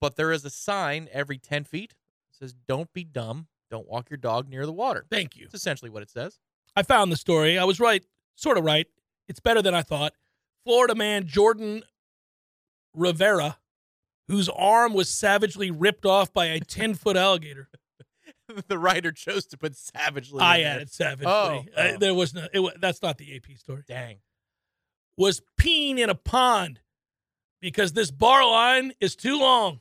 But 0.00 0.16
there 0.16 0.30
is 0.30 0.44
a 0.44 0.50
sign 0.50 1.08
every 1.10 1.38
10 1.38 1.64
feet 1.64 1.90
that 2.30 2.38
says, 2.44 2.54
Don't 2.68 2.92
be 2.92 3.02
dumb. 3.04 3.48
Don't 3.70 3.88
walk 3.88 4.10
your 4.10 4.18
dog 4.18 4.48
near 4.48 4.66
the 4.66 4.72
water. 4.72 5.06
Thank 5.10 5.36
you. 5.36 5.46
It's 5.46 5.54
essentially 5.54 5.90
what 5.90 6.02
it 6.02 6.10
says. 6.10 6.38
I 6.76 6.82
found 6.82 7.10
the 7.10 7.16
story. 7.16 7.58
I 7.58 7.64
was 7.64 7.80
right, 7.80 8.04
sort 8.36 8.58
of 8.58 8.64
right. 8.64 8.86
It's 9.28 9.40
better 9.40 9.62
than 9.62 9.74
I 9.74 9.82
thought. 9.82 10.12
Florida 10.64 10.94
man 10.94 11.26
Jordan 11.26 11.82
Rivera, 12.94 13.58
whose 14.28 14.48
arm 14.48 14.94
was 14.94 15.08
savagely 15.08 15.70
ripped 15.70 16.06
off 16.06 16.32
by 16.32 16.46
a 16.46 16.60
10 16.60 16.94
foot 16.94 17.16
alligator. 17.16 17.68
the 18.68 18.78
writer 18.78 19.12
chose 19.12 19.46
to 19.46 19.56
put 19.58 19.76
savagely. 19.76 20.40
I 20.40 20.60
added 20.62 20.90
savagely. 20.90 21.26
Oh, 21.26 21.64
Uh, 21.76 21.92
oh. 21.94 21.96
there 21.98 22.14
was 22.14 22.34
no, 22.34 22.46
it, 22.52 22.80
that's 22.80 23.02
not 23.02 23.18
the 23.18 23.34
AP 23.36 23.56
story. 23.58 23.82
Dang. 23.86 24.18
Was 25.16 25.42
peeing 25.60 25.98
in 25.98 26.10
a 26.10 26.14
pond 26.14 26.80
because 27.60 27.92
this 27.92 28.10
bar 28.10 28.44
line 28.44 28.92
is 29.00 29.14
too 29.14 29.38
long. 29.38 29.80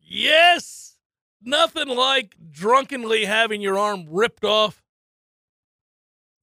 Yes, 0.00 0.98
nothing 1.42 1.88
like 1.88 2.36
drunkenly 2.50 3.24
having 3.24 3.60
your 3.60 3.78
arm 3.78 4.06
ripped 4.08 4.44
off. 4.44 4.82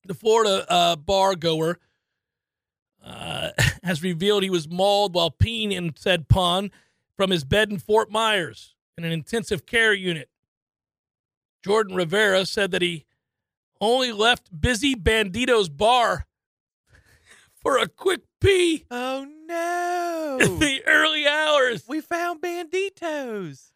The 0.05 0.13
Florida 0.13 0.65
uh, 0.69 0.95
bar 0.97 1.35
goer 1.35 1.79
uh, 3.03 3.49
has 3.83 4.01
revealed 4.01 4.43
he 4.43 4.49
was 4.49 4.69
mauled 4.69 5.13
while 5.15 5.31
peeing 5.31 5.71
in 5.71 5.93
said 5.95 6.27
pond 6.27 6.71
from 7.17 7.29
his 7.31 7.43
bed 7.43 7.69
in 7.69 7.77
Fort 7.79 8.09
Myers 8.11 8.75
in 8.97 9.03
an 9.03 9.11
intensive 9.11 9.65
care 9.65 9.93
unit. 9.93 10.29
Jordan 11.63 11.95
Rivera 11.95 12.45
said 12.45 12.71
that 12.71 12.81
he 12.81 13.05
only 13.79 14.11
left 14.11 14.49
busy 14.61 14.95
Bandito's 14.95 15.69
bar 15.69 16.25
for 17.61 17.77
a 17.77 17.87
quick 17.87 18.21
pee 18.41 18.85
Oh 18.91 19.25
no! 19.45 20.37
in 20.41 20.59
the 20.59 20.83
early 20.87 21.27
hours 21.27 21.83
we 21.87 22.01
found 22.01 22.41
banditos. 22.41 23.71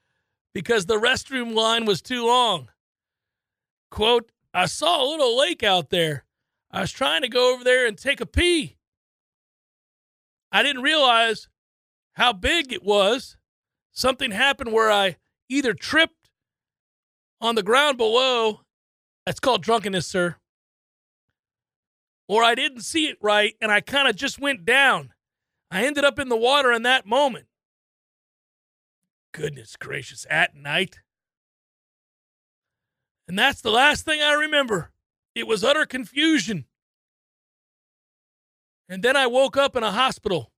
because 0.53 0.85
the 0.85 0.99
restroom 0.99 1.53
line 1.53 1.85
was 1.85 2.01
too 2.01 2.25
long. 2.25 2.69
Quote, 3.91 4.31
I 4.53 4.65
saw 4.65 5.03
a 5.03 5.07
little 5.09 5.37
lake 5.37 5.63
out 5.63 5.89
there. 5.89 6.25
I 6.71 6.81
was 6.81 6.91
trying 6.91 7.21
to 7.21 7.29
go 7.29 7.53
over 7.53 7.63
there 7.63 7.85
and 7.87 7.97
take 7.97 8.19
a 8.19 8.25
pee. 8.25 8.76
I 10.57 10.63
didn't 10.63 10.81
realize 10.81 11.49
how 12.13 12.33
big 12.33 12.73
it 12.73 12.81
was. 12.83 13.37
Something 13.91 14.31
happened 14.31 14.73
where 14.73 14.91
I 14.91 15.17
either 15.47 15.75
tripped 15.75 16.31
on 17.39 17.53
the 17.53 17.61
ground 17.61 17.99
below. 17.99 18.61
That's 19.23 19.39
called 19.39 19.61
drunkenness, 19.61 20.07
sir. 20.07 20.37
Or 22.27 22.43
I 22.43 22.55
didn't 22.55 22.81
see 22.81 23.05
it 23.05 23.19
right 23.21 23.53
and 23.61 23.71
I 23.71 23.81
kind 23.81 24.07
of 24.07 24.15
just 24.15 24.41
went 24.41 24.65
down. 24.65 25.13
I 25.69 25.85
ended 25.85 26.03
up 26.03 26.17
in 26.17 26.27
the 26.27 26.35
water 26.35 26.71
in 26.71 26.81
that 26.81 27.05
moment. 27.05 27.45
Goodness 29.31 29.75
gracious, 29.75 30.25
at 30.27 30.55
night. 30.55 31.01
And 33.27 33.37
that's 33.37 33.61
the 33.61 33.69
last 33.69 34.05
thing 34.05 34.23
I 34.23 34.33
remember. 34.33 34.89
It 35.35 35.45
was 35.45 35.63
utter 35.63 35.85
confusion. 35.85 36.65
And 38.89 39.03
then 39.03 39.15
I 39.17 39.27
woke 39.27 39.57
up 39.57 39.75
in 39.75 39.83
a 39.83 39.91
hospital. 39.91 40.51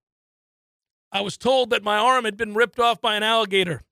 I 1.11 1.21
was 1.21 1.37
told 1.37 1.71
that 1.71 1.83
my 1.83 1.97
arm 1.97 2.25
had 2.25 2.37
been 2.37 2.53
ripped 2.53 2.79
off 2.79 3.01
by 3.01 3.15
an 3.15 3.23
alligator. 3.23 3.83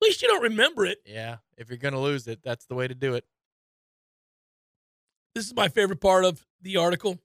At 0.00 0.06
least 0.06 0.22
you 0.22 0.28
don't 0.28 0.42
remember 0.42 0.86
it. 0.86 0.98
Yeah, 1.04 1.38
if 1.56 1.68
you're 1.68 1.78
gonna 1.78 2.00
lose 2.00 2.28
it, 2.28 2.40
that's 2.44 2.66
the 2.66 2.76
way 2.76 2.86
to 2.86 2.94
do 2.94 3.14
it. 3.14 3.24
This 5.34 5.46
is 5.46 5.54
my 5.54 5.68
favorite 5.68 6.00
part 6.00 6.24
of 6.24 6.46
the 6.62 6.76
article. 6.76 7.18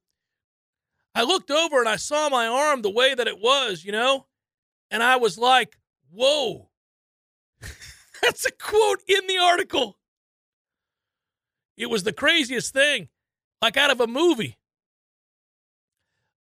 I 1.13 1.23
looked 1.23 1.51
over 1.51 1.79
and 1.79 1.87
I 1.87 1.97
saw 1.97 2.29
my 2.29 2.47
arm 2.47 2.81
the 2.81 2.89
way 2.89 3.13
that 3.13 3.27
it 3.27 3.39
was, 3.39 3.85
you 3.85 3.91
know, 3.91 4.25
and 4.89 5.03
I 5.03 5.17
was 5.17 5.37
like, 5.37 5.77
whoa. 6.11 6.69
That's 8.23 8.45
a 8.45 8.51
quote 8.51 9.03
in 9.07 9.27
the 9.27 9.37
article. 9.37 9.99
It 11.77 11.89
was 11.89 12.03
the 12.03 12.13
craziest 12.13 12.73
thing, 12.73 13.09
like 13.61 13.77
out 13.77 13.91
of 13.91 14.01
a 14.01 14.07
movie. 14.07 14.57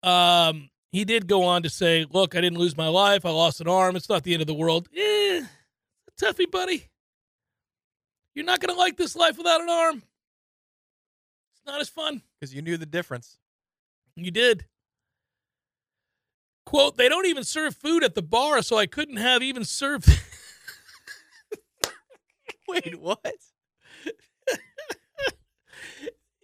Um, 0.02 0.70
he 0.92 1.04
did 1.04 1.26
go 1.26 1.44
on 1.44 1.62
to 1.62 1.70
say, 1.70 2.06
look, 2.10 2.34
I 2.34 2.40
didn't 2.40 2.58
lose 2.58 2.76
my 2.76 2.88
life. 2.88 3.24
I 3.24 3.30
lost 3.30 3.60
an 3.60 3.68
arm. 3.68 3.96
It's 3.96 4.08
not 4.08 4.24
the 4.24 4.32
end 4.32 4.40
of 4.40 4.46
the 4.46 4.54
world. 4.54 4.88
Eh, 4.96 5.42
toughie, 6.20 6.50
buddy. 6.50 6.88
You're 8.34 8.44
not 8.44 8.60
going 8.60 8.74
to 8.74 8.80
like 8.80 8.96
this 8.96 9.14
life 9.14 9.38
without 9.38 9.60
an 9.60 9.68
arm. 9.68 10.02
It's 11.52 11.66
not 11.66 11.80
as 11.80 11.88
fun. 11.88 12.22
Because 12.38 12.54
you 12.54 12.62
knew 12.62 12.76
the 12.76 12.86
difference. 12.86 13.38
You 14.16 14.30
did. 14.30 14.64
Quote, 16.66 16.96
they 16.96 17.08
don't 17.08 17.26
even 17.26 17.44
serve 17.44 17.74
food 17.76 18.04
at 18.04 18.14
the 18.14 18.22
bar, 18.22 18.62
so 18.62 18.76
I 18.76 18.86
couldn't 18.86 19.16
have 19.16 19.42
even 19.42 19.64
served. 19.64 20.08
Wait, 22.68 23.00
what? 23.00 23.34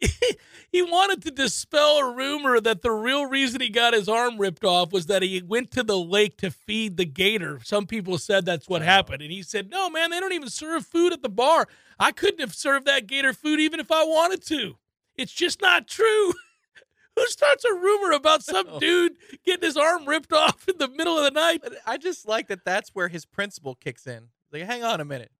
he 0.70 0.82
wanted 0.82 1.22
to 1.22 1.30
dispel 1.30 1.98
a 1.98 2.14
rumor 2.14 2.60
that 2.60 2.82
the 2.82 2.90
real 2.90 3.26
reason 3.26 3.60
he 3.60 3.68
got 3.68 3.94
his 3.94 4.08
arm 4.08 4.38
ripped 4.38 4.64
off 4.64 4.92
was 4.92 5.06
that 5.06 5.22
he 5.22 5.42
went 5.42 5.70
to 5.72 5.82
the 5.82 5.98
lake 5.98 6.36
to 6.38 6.50
feed 6.50 6.96
the 6.96 7.04
gator. 7.04 7.60
Some 7.64 7.86
people 7.86 8.18
said 8.18 8.44
that's 8.44 8.68
what 8.68 8.82
happened. 8.82 9.22
And 9.22 9.32
he 9.32 9.42
said, 9.42 9.70
No, 9.70 9.88
man, 9.88 10.10
they 10.10 10.20
don't 10.20 10.32
even 10.32 10.50
serve 10.50 10.86
food 10.86 11.12
at 11.12 11.22
the 11.22 11.28
bar. 11.28 11.66
I 11.98 12.12
couldn't 12.12 12.40
have 12.40 12.54
served 12.54 12.86
that 12.86 13.06
gator 13.06 13.32
food 13.32 13.60
even 13.60 13.80
if 13.80 13.90
I 13.90 14.04
wanted 14.04 14.44
to. 14.46 14.76
It's 15.16 15.32
just 15.32 15.62
not 15.62 15.88
true. 15.88 16.32
Who 17.16 17.26
starts 17.28 17.64
a 17.64 17.72
rumor 17.72 18.12
about 18.12 18.42
some 18.44 18.78
dude 18.78 19.16
getting 19.44 19.66
his 19.66 19.76
arm 19.76 20.06
ripped 20.06 20.32
off 20.32 20.68
in 20.68 20.76
the 20.78 20.88
middle 20.88 21.16
of 21.16 21.24
the 21.24 21.30
night? 21.30 21.62
I 21.86 21.96
just 21.96 22.28
like 22.28 22.48
that. 22.48 22.64
That's 22.64 22.90
where 22.90 23.08
his 23.08 23.24
principle 23.24 23.74
kicks 23.74 24.06
in. 24.06 24.28
Like, 24.52 24.62
hang 24.64 24.84
on 24.84 25.00
a 25.00 25.04
minute. 25.04 25.32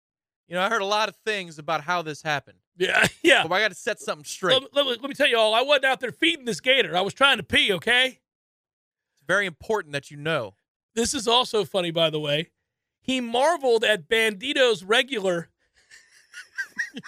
You 0.49 0.55
know, 0.55 0.63
I 0.63 0.69
heard 0.69 0.83
a 0.83 0.87
lot 0.87 1.09
of 1.09 1.17
things 1.25 1.59
about 1.59 1.83
how 1.83 2.03
this 2.03 2.23
happened, 2.23 2.59
Yeah, 2.77 3.05
yeah. 3.23 3.43
but 3.47 3.53
I 3.55 3.61
got 3.61 3.69
to 3.69 3.75
set 3.75 3.99
something 4.01 4.25
straight. 4.25 4.53
Let, 4.73 4.87
let- 4.87 5.01
let 5.03 5.09
me 5.09 5.15
tell 5.15 5.27
you 5.29 5.37
all, 5.39 5.55
I 5.55 5.63
wasn't 5.63 5.87
out 5.87 5.99
there 6.01 6.13
feeding 6.13 6.45
this 6.45 6.61
gator. 6.61 6.97
I 6.97 7.01
was 7.01 7.15
trying 7.15 7.39
to 7.39 7.43
pee, 7.43 7.73
okay? 7.73 8.07
It's 8.07 9.23
very 9.27 9.47
important 9.47 9.93
that 9.93 10.11
you 10.11 10.17
know. 10.17 10.55
This 10.95 11.15
is 11.15 11.27
also 11.27 11.65
funny, 11.65 11.91
by 11.91 12.11
the 12.11 12.21
way. 12.21 12.51
He 13.03 13.21
marveled 13.21 13.83
at 13.85 14.09
Bandito's 14.09 14.83
regular. 14.85 15.49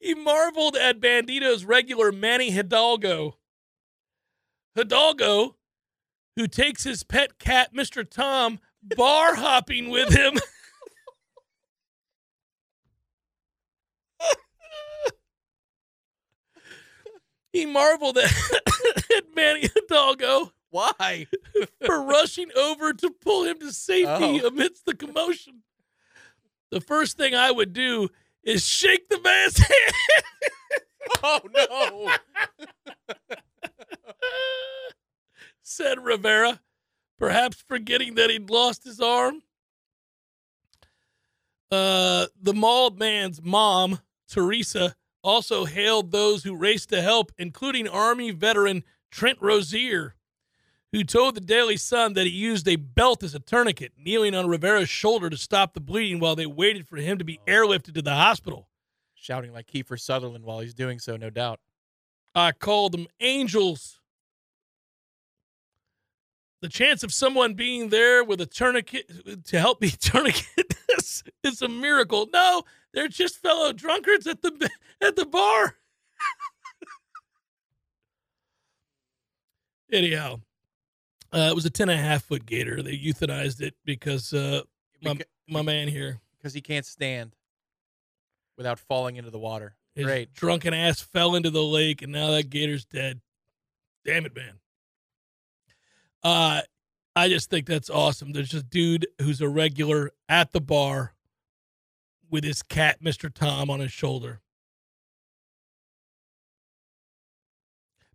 he 0.00 0.14
marveled 0.14 0.76
at 0.76 1.00
Bandito's 1.00 1.64
regular 1.64 2.12
Manny 2.12 2.50
Hidalgo. 2.50 3.36
Hidalgo, 4.76 5.56
who 6.36 6.46
takes 6.46 6.84
his 6.84 7.02
pet 7.02 7.38
cat, 7.38 7.74
Mr. 7.74 8.08
Tom, 8.08 8.60
bar 8.96 9.34
hopping 9.34 9.90
with 9.90 10.10
him. 10.12 10.34
he 17.52 17.66
marveled 17.66 18.18
at, 18.18 18.32
at 19.16 19.24
Manny 19.34 19.68
Hidalgo 19.74 20.52
Why? 20.70 21.26
for 21.84 22.02
rushing 22.02 22.50
over 22.56 22.92
to 22.92 23.10
pull 23.10 23.44
him 23.44 23.58
to 23.60 23.72
safety 23.72 24.40
Oh. 24.42 24.46
amidst 24.48 24.84
the 24.84 24.94
commotion. 24.94 25.62
The 26.70 26.80
first 26.80 27.16
thing 27.16 27.34
I 27.34 27.50
would 27.50 27.72
do 27.72 28.08
is 28.44 28.66
shake 28.66 29.08
the 29.08 29.20
man's 29.20 29.56
hand. 29.58 29.94
oh 31.22 31.40
no! 31.54 32.12
said 35.62 36.04
Rivera, 36.04 36.60
perhaps 37.18 37.62
forgetting 37.66 38.14
that 38.14 38.30
he'd 38.30 38.50
lost 38.50 38.84
his 38.84 39.00
arm. 39.00 39.42
Uh, 41.70 42.26
the 42.40 42.54
mauled 42.54 42.98
man's 42.98 43.42
mom, 43.42 44.00
Teresa, 44.28 44.94
also 45.22 45.64
hailed 45.64 46.10
those 46.10 46.44
who 46.44 46.56
raced 46.56 46.88
to 46.90 47.02
help, 47.02 47.32
including 47.38 47.88
Army 47.88 48.30
veteran 48.30 48.84
Trent 49.10 49.38
Rozier, 49.40 50.14
who 50.92 51.04
told 51.04 51.34
the 51.34 51.40
Daily 51.40 51.76
Sun 51.76 52.14
that 52.14 52.26
he 52.26 52.32
used 52.32 52.66
a 52.68 52.76
belt 52.76 53.22
as 53.22 53.34
a 53.34 53.40
tourniquet, 53.40 53.92
kneeling 53.98 54.34
on 54.34 54.48
Rivera's 54.48 54.88
shoulder 54.88 55.28
to 55.28 55.36
stop 55.36 55.74
the 55.74 55.80
bleeding 55.80 56.20
while 56.20 56.36
they 56.36 56.46
waited 56.46 56.88
for 56.88 56.96
him 56.96 57.18
to 57.18 57.24
be 57.24 57.40
airlifted 57.46 57.94
to 57.94 58.02
the 58.02 58.14
hospital. 58.14 58.68
Shouting 59.14 59.52
like 59.52 59.66
Kiefer 59.66 60.00
Sutherland 60.00 60.44
while 60.44 60.60
he's 60.60 60.74
doing 60.74 60.98
so, 60.98 61.16
no 61.16 61.28
doubt. 61.28 61.60
I 62.34 62.52
called 62.52 62.92
them 62.92 63.08
angels. 63.20 63.97
The 66.60 66.68
chance 66.68 67.04
of 67.04 67.12
someone 67.12 67.54
being 67.54 67.90
there 67.90 68.24
with 68.24 68.40
a 68.40 68.46
tourniquet 68.46 69.44
to 69.44 69.60
help 69.60 69.80
me 69.80 69.90
tourniquet 70.00 70.74
this 70.88 71.22
is 71.44 71.62
a 71.62 71.68
miracle. 71.68 72.26
No, 72.32 72.64
they're 72.92 73.06
just 73.08 73.36
fellow 73.38 73.72
drunkards 73.72 74.26
at 74.26 74.42
the 74.42 74.68
at 75.00 75.14
the 75.16 75.26
bar. 75.26 75.76
Anyhow, 79.92 80.40
uh, 81.32 81.48
it 81.50 81.54
was 81.54 81.64
a 81.64 81.70
10 81.70 81.88
and 81.88 81.98
a 81.98 82.02
half 82.02 82.24
foot 82.24 82.44
gator. 82.44 82.82
They 82.82 82.96
euthanized 82.98 83.60
it 83.60 83.74
because 83.84 84.32
uh, 84.34 84.62
my, 85.02 85.14
Beca- 85.14 85.22
my 85.48 85.62
man 85.62 85.88
here, 85.88 86.20
because 86.36 86.52
he 86.52 86.60
can't 86.60 86.84
stand 86.84 87.34
without 88.56 88.78
falling 88.78 89.16
into 89.16 89.30
the 89.30 89.38
water. 89.38 89.76
his 89.94 90.04
Great. 90.04 90.34
drunken 90.34 90.74
ass 90.74 91.00
fell 91.00 91.36
into 91.36 91.50
the 91.50 91.62
lake, 91.62 92.02
and 92.02 92.12
now 92.12 92.30
that 92.32 92.50
gator's 92.50 92.84
dead. 92.84 93.20
Damn 94.04 94.26
it, 94.26 94.34
man. 94.34 94.54
Uh, 96.22 96.62
I 97.14 97.28
just 97.28 97.50
think 97.50 97.66
that's 97.66 97.90
awesome. 97.90 98.32
There's 98.32 98.54
a 98.54 98.62
dude 98.62 99.06
who's 99.20 99.40
a 99.40 99.48
regular 99.48 100.12
at 100.28 100.52
the 100.52 100.60
bar 100.60 101.14
with 102.30 102.44
his 102.44 102.62
cat, 102.62 103.02
Mr. 103.02 103.32
Tom, 103.32 103.70
on 103.70 103.80
his 103.80 103.92
shoulder. 103.92 104.40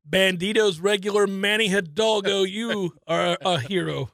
Bandito's 0.09 0.79
regular 0.79 1.27
Manny 1.27 1.67
Hidalgo, 1.67 2.43
you 2.43 2.93
are 3.07 3.37
a 3.41 3.59
hero. 3.59 4.11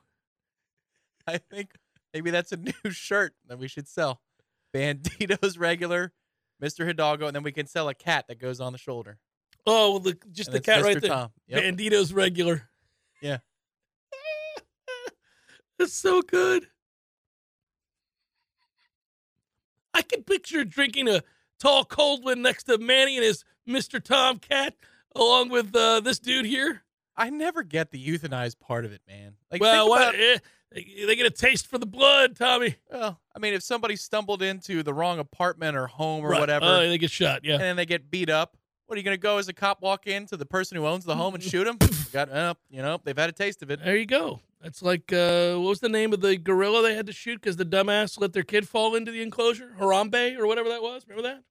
I 1.28 1.38
think 1.38 1.72
maybe 2.14 2.32
that's 2.32 2.52
a 2.52 2.58
new 2.58 2.92
shirt 2.92 3.34
that 3.48 3.60
we 3.60 3.68
should 3.68 3.88
sell. 3.88 4.22
Bandito's 4.74 5.58
regular, 5.58 6.14
Mr. 6.62 6.86
Hidalgo, 6.86 7.28
and 7.28 7.36
then 7.36 7.44
we 7.44 7.52
can 7.52 7.68
sell 7.68 7.90
a 7.90 7.94
cat 7.94 8.26
that 8.28 8.40
goes 8.40 8.60
on 8.60 8.72
the 8.72 8.78
shoulder. 8.78 9.18
Oh, 9.66 9.92
well, 9.92 10.00
the, 10.00 10.18
just 10.32 10.50
And 10.50 10.58
the 10.58 10.62
cat 10.62 10.82
Mr. 10.82 10.86
right 10.86 11.02
there. 11.02 11.12
Tom. 11.12 11.32
Yep. 11.48 11.64
Bandito's 11.64 12.14
regular. 12.14 12.70
Yeah. 13.22 13.40
It's 15.80 15.94
so 15.94 16.22
good. 16.22 16.68
I 19.94 20.02
can 20.02 20.24
picture 20.24 20.64
drinking 20.66 21.08
a 21.08 21.24
tall 21.60 21.86
cold 21.86 22.24
one 22.24 22.42
next 22.42 22.64
to 22.66 22.78
Manny 22.78 23.16
and 23.18 23.26
his 23.26 23.44
Mr. 23.68 24.04
Tomcat, 24.04 24.76
along 25.16 25.50
with 25.50 25.76
uh, 25.76 26.00
this 26.02 26.20
dude 26.20 26.46
here. 26.46 26.84
I 27.16 27.30
never 27.30 27.64
get 27.64 27.92
the 27.92 28.06
euthanized 28.06 28.60
part 28.60 28.86
of 28.86 28.92
it, 28.92 29.02
man. 29.08 29.34
Like, 29.52 29.62
well, 29.62 29.90
what? 29.90 30.16
eh, 30.16 30.38
they, 30.72 31.16
get 31.16 31.26
a 31.26 31.30
taste 31.32 31.68
for 31.68 31.78
the 31.78 31.86
blood, 31.86 32.36
Tommy. 32.36 32.76
well, 32.92 33.20
I 33.36 33.40
mean, 33.40 33.54
if 33.54 33.64
somebody 33.64 33.96
stumbled 33.96 34.42
into 34.42 34.84
the 34.84 34.94
wrong 34.94 35.20
apartment 35.20 35.76
or 35.76 35.88
home 35.88 36.24
or 36.26 36.30
Right. 36.30 36.40
whatever, 36.40 36.66
Oh, 36.66 36.80
they 36.88 36.98
get 36.98 37.12
shot. 37.12 37.44
Yeah. 37.44 37.56
and 37.56 37.64
then 37.64 37.76
they 37.76 37.86
get 37.86 38.10
beat 38.10 38.30
up, 38.30 38.56
what 38.86 38.96
are 38.96 39.00
you 39.00 39.04
going 39.04 39.18
to 39.18 39.22
go 39.22 39.38
as 39.38 39.48
a 39.50 39.54
cop 39.54 39.82
walk 39.82 40.08
in 40.08 40.26
to 40.28 40.38
the 40.38 40.46
person 40.46 40.78
who 40.78 40.86
owns 40.88 41.04
the 41.06 41.16
home 41.16 41.36
and 41.36 41.44
shoot 41.44 41.68
him? 41.68 41.78
Got, 42.14 42.30
uh, 42.32 42.54
you 42.70 42.82
know, 42.82 43.00
they've 43.04 43.18
had 43.18 43.30
a 43.30 43.34
taste 43.34 43.62
of 43.64 43.70
it. 43.72 43.84
There 43.84 43.98
you 43.98 44.06
go. 44.06 44.40
That's 44.62 44.82
like 44.82 45.14
uh, 45.14 45.56
what 45.56 45.70
was 45.70 45.80
the 45.80 45.90
name 45.90 46.12
of 46.14 46.20
the 46.22 46.36
gorilla 46.38 46.82
they 46.82 46.96
had 46.96 47.08
to 47.08 47.14
shoot 47.14 47.36
because 47.42 47.56
the 47.56 47.66
dumbass 47.66 48.20
let 48.20 48.34
their 48.34 48.44
kid 48.44 48.68
fall 48.68 48.96
into 48.96 49.12
the 49.12 49.22
enclosure, 49.22 49.72
Harambe 49.80 50.38
or 50.38 50.48
whatever 50.48 50.70
that 50.70 50.82
was. 50.82 51.06
Remember 51.08 51.30
that? 51.30 51.44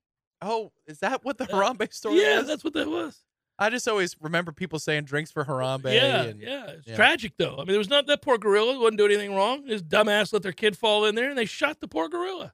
Oh, 0.42 0.72
is 0.86 0.98
that 0.98 1.24
what 1.24 1.38
the 1.38 1.44
Uh, 1.44 1.56
Harambe 1.56 1.92
story 1.92 2.20
yeah, 2.20 2.40
is? 2.40 2.46
that's 2.46 2.62
what 2.64 2.74
that 2.74 2.88
was. 2.88 3.24
I 3.59 3.70
just 3.70 3.88
always 3.88 4.14
remember 4.20 4.52
people 4.52 4.78
saying 4.78 5.04
drinks 5.04 5.32
for 5.32 5.44
Harambe. 5.44 5.92
yeah, 5.92 6.22
and, 6.24 6.40
yeah. 6.40 6.66
It's 6.66 6.86
yeah. 6.86 6.96
tragic 6.96 7.32
though. 7.38 7.54
I 7.54 7.59
mean, 7.61 7.68
there 7.68 7.78
was 7.78 7.88
not 7.88 8.06
that 8.06 8.22
poor 8.22 8.38
gorilla 8.38 8.78
wouldn't 8.78 8.98
do 8.98 9.06
anything 9.06 9.34
wrong. 9.34 9.66
His 9.66 9.82
dumbass 9.82 10.32
let 10.32 10.42
their 10.42 10.52
kid 10.52 10.76
fall 10.76 11.04
in 11.06 11.14
there, 11.14 11.30
and 11.30 11.38
they 11.38 11.46
shot 11.46 11.80
the 11.80 11.88
poor 11.88 12.09
gorilla. 12.09 12.52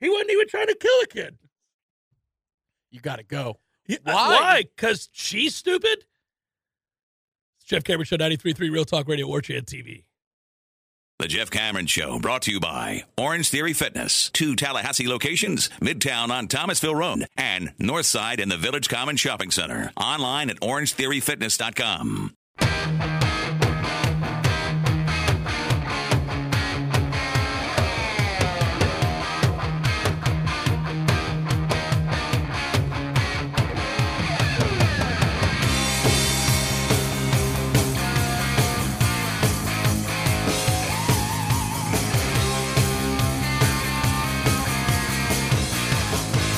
He 0.00 0.08
wasn't 0.08 0.30
even 0.30 0.48
trying 0.48 0.68
to 0.68 0.76
kill 0.76 1.00
a 1.02 1.06
kid. 1.06 1.36
You 2.90 3.00
got 3.00 3.16
to 3.16 3.24
go. 3.24 3.58
Yeah, 3.86 3.98
Why? 4.04 4.14
Why? 4.14 4.62
Because 4.76 5.10
she's 5.12 5.54
stupid. 5.54 6.04
Jeff 7.64 7.84
Cameron 7.84 8.04
Show 8.04 8.16
93.3 8.16 8.70
Real 8.70 8.84
Talk 8.84 9.08
Radio 9.08 9.40
Chad 9.40 9.66
TV. 9.66 10.04
The 11.20 11.28
Jeff 11.28 11.50
Cameron 11.50 11.86
Show 11.86 12.18
brought 12.18 12.42
to 12.42 12.50
you 12.50 12.60
by 12.60 13.04
Orange 13.16 13.48
Theory 13.48 13.72
Fitness. 13.72 14.30
Two 14.30 14.56
Tallahassee 14.56 15.06
locations, 15.08 15.68
Midtown 15.80 16.30
on 16.30 16.48
Thomasville 16.48 16.94
Road 16.96 17.26
and 17.36 17.72
Northside 17.78 18.40
in 18.40 18.48
the 18.48 18.56
Village 18.56 18.88
Common 18.88 19.16
Shopping 19.16 19.50
Center. 19.50 19.92
Online 19.96 20.50
at 20.50 20.60
orangetheoryfitness.com. 20.60 22.34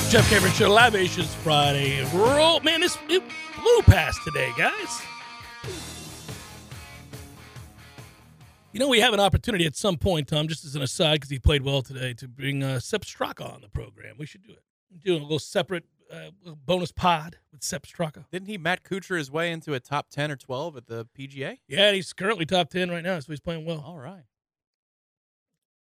Jeff 0.09 0.29
Cameron 0.29 0.53
Show 0.53 0.71
Live 0.71 0.93
Libations 0.93 1.35
Friday. 1.35 2.01
Roll, 2.13 2.61
man, 2.61 2.79
this 2.79 2.97
it 3.09 3.21
blew 3.59 3.81
past 3.81 4.17
today, 4.23 4.53
guys. 4.57 5.01
You 8.71 8.79
know, 8.79 8.87
we 8.87 9.01
have 9.01 9.13
an 9.13 9.19
opportunity 9.19 9.65
at 9.65 9.75
some 9.75 9.97
point, 9.97 10.29
Tom, 10.29 10.47
just 10.47 10.63
as 10.63 10.77
an 10.77 10.81
aside, 10.81 11.15
because 11.15 11.29
he 11.29 11.39
played 11.39 11.61
well 11.61 11.81
today, 11.81 12.13
to 12.13 12.27
bring 12.29 12.63
uh, 12.63 12.79
Sepp 12.79 13.03
Straka 13.03 13.53
on 13.53 13.59
the 13.59 13.67
program. 13.67 14.15
We 14.17 14.25
should 14.25 14.43
do 14.43 14.53
it. 14.53 14.63
Do 15.03 15.13
a 15.13 15.19
little 15.19 15.39
separate 15.39 15.83
uh, 16.09 16.29
bonus 16.65 16.93
pod 16.93 17.39
with 17.51 17.61
Sepp 17.61 17.85
Straka. 17.85 18.29
Didn't 18.31 18.47
he 18.47 18.57
Matt 18.57 18.85
Kuchar 18.85 19.17
his 19.17 19.29
way 19.29 19.51
into 19.51 19.73
a 19.73 19.81
top 19.81 20.09
10 20.09 20.31
or 20.31 20.37
12 20.37 20.77
at 20.77 20.87
the 20.87 21.05
PGA? 21.19 21.57
Yeah, 21.67 21.91
he's 21.91 22.13
currently 22.13 22.45
top 22.45 22.69
10 22.69 22.89
right 22.89 23.03
now, 23.03 23.19
so 23.19 23.33
he's 23.33 23.41
playing 23.41 23.65
well. 23.65 23.83
All 23.85 23.97
right. 23.97 24.23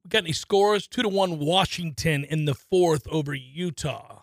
We 0.04 0.08
got 0.08 0.24
any 0.24 0.32
scores? 0.32 0.88
Two 0.88 1.02
to 1.02 1.08
one 1.08 1.38
Washington 1.38 2.24
in 2.24 2.44
the 2.44 2.54
fourth 2.54 3.06
over 3.08 3.34
Utah. 3.34 4.22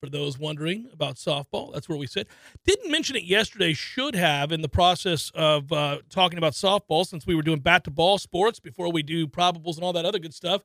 For 0.00 0.08
those 0.08 0.38
wondering 0.38 0.88
about 0.92 1.16
softball, 1.16 1.72
that's 1.72 1.88
where 1.88 1.98
we 1.98 2.06
sit. 2.06 2.28
Didn't 2.64 2.88
mention 2.88 3.16
it 3.16 3.24
yesterday. 3.24 3.72
Should 3.72 4.14
have 4.14 4.52
in 4.52 4.62
the 4.62 4.68
process 4.68 5.32
of 5.34 5.72
uh, 5.72 5.98
talking 6.08 6.38
about 6.38 6.52
softball, 6.52 7.04
since 7.04 7.26
we 7.26 7.34
were 7.34 7.42
doing 7.42 7.58
bat 7.58 7.82
to 7.84 7.90
ball 7.90 8.16
sports 8.18 8.60
before 8.60 8.92
we 8.92 9.02
do 9.02 9.26
probables 9.26 9.74
and 9.74 9.82
all 9.82 9.92
that 9.94 10.04
other 10.04 10.20
good 10.20 10.34
stuff. 10.34 10.62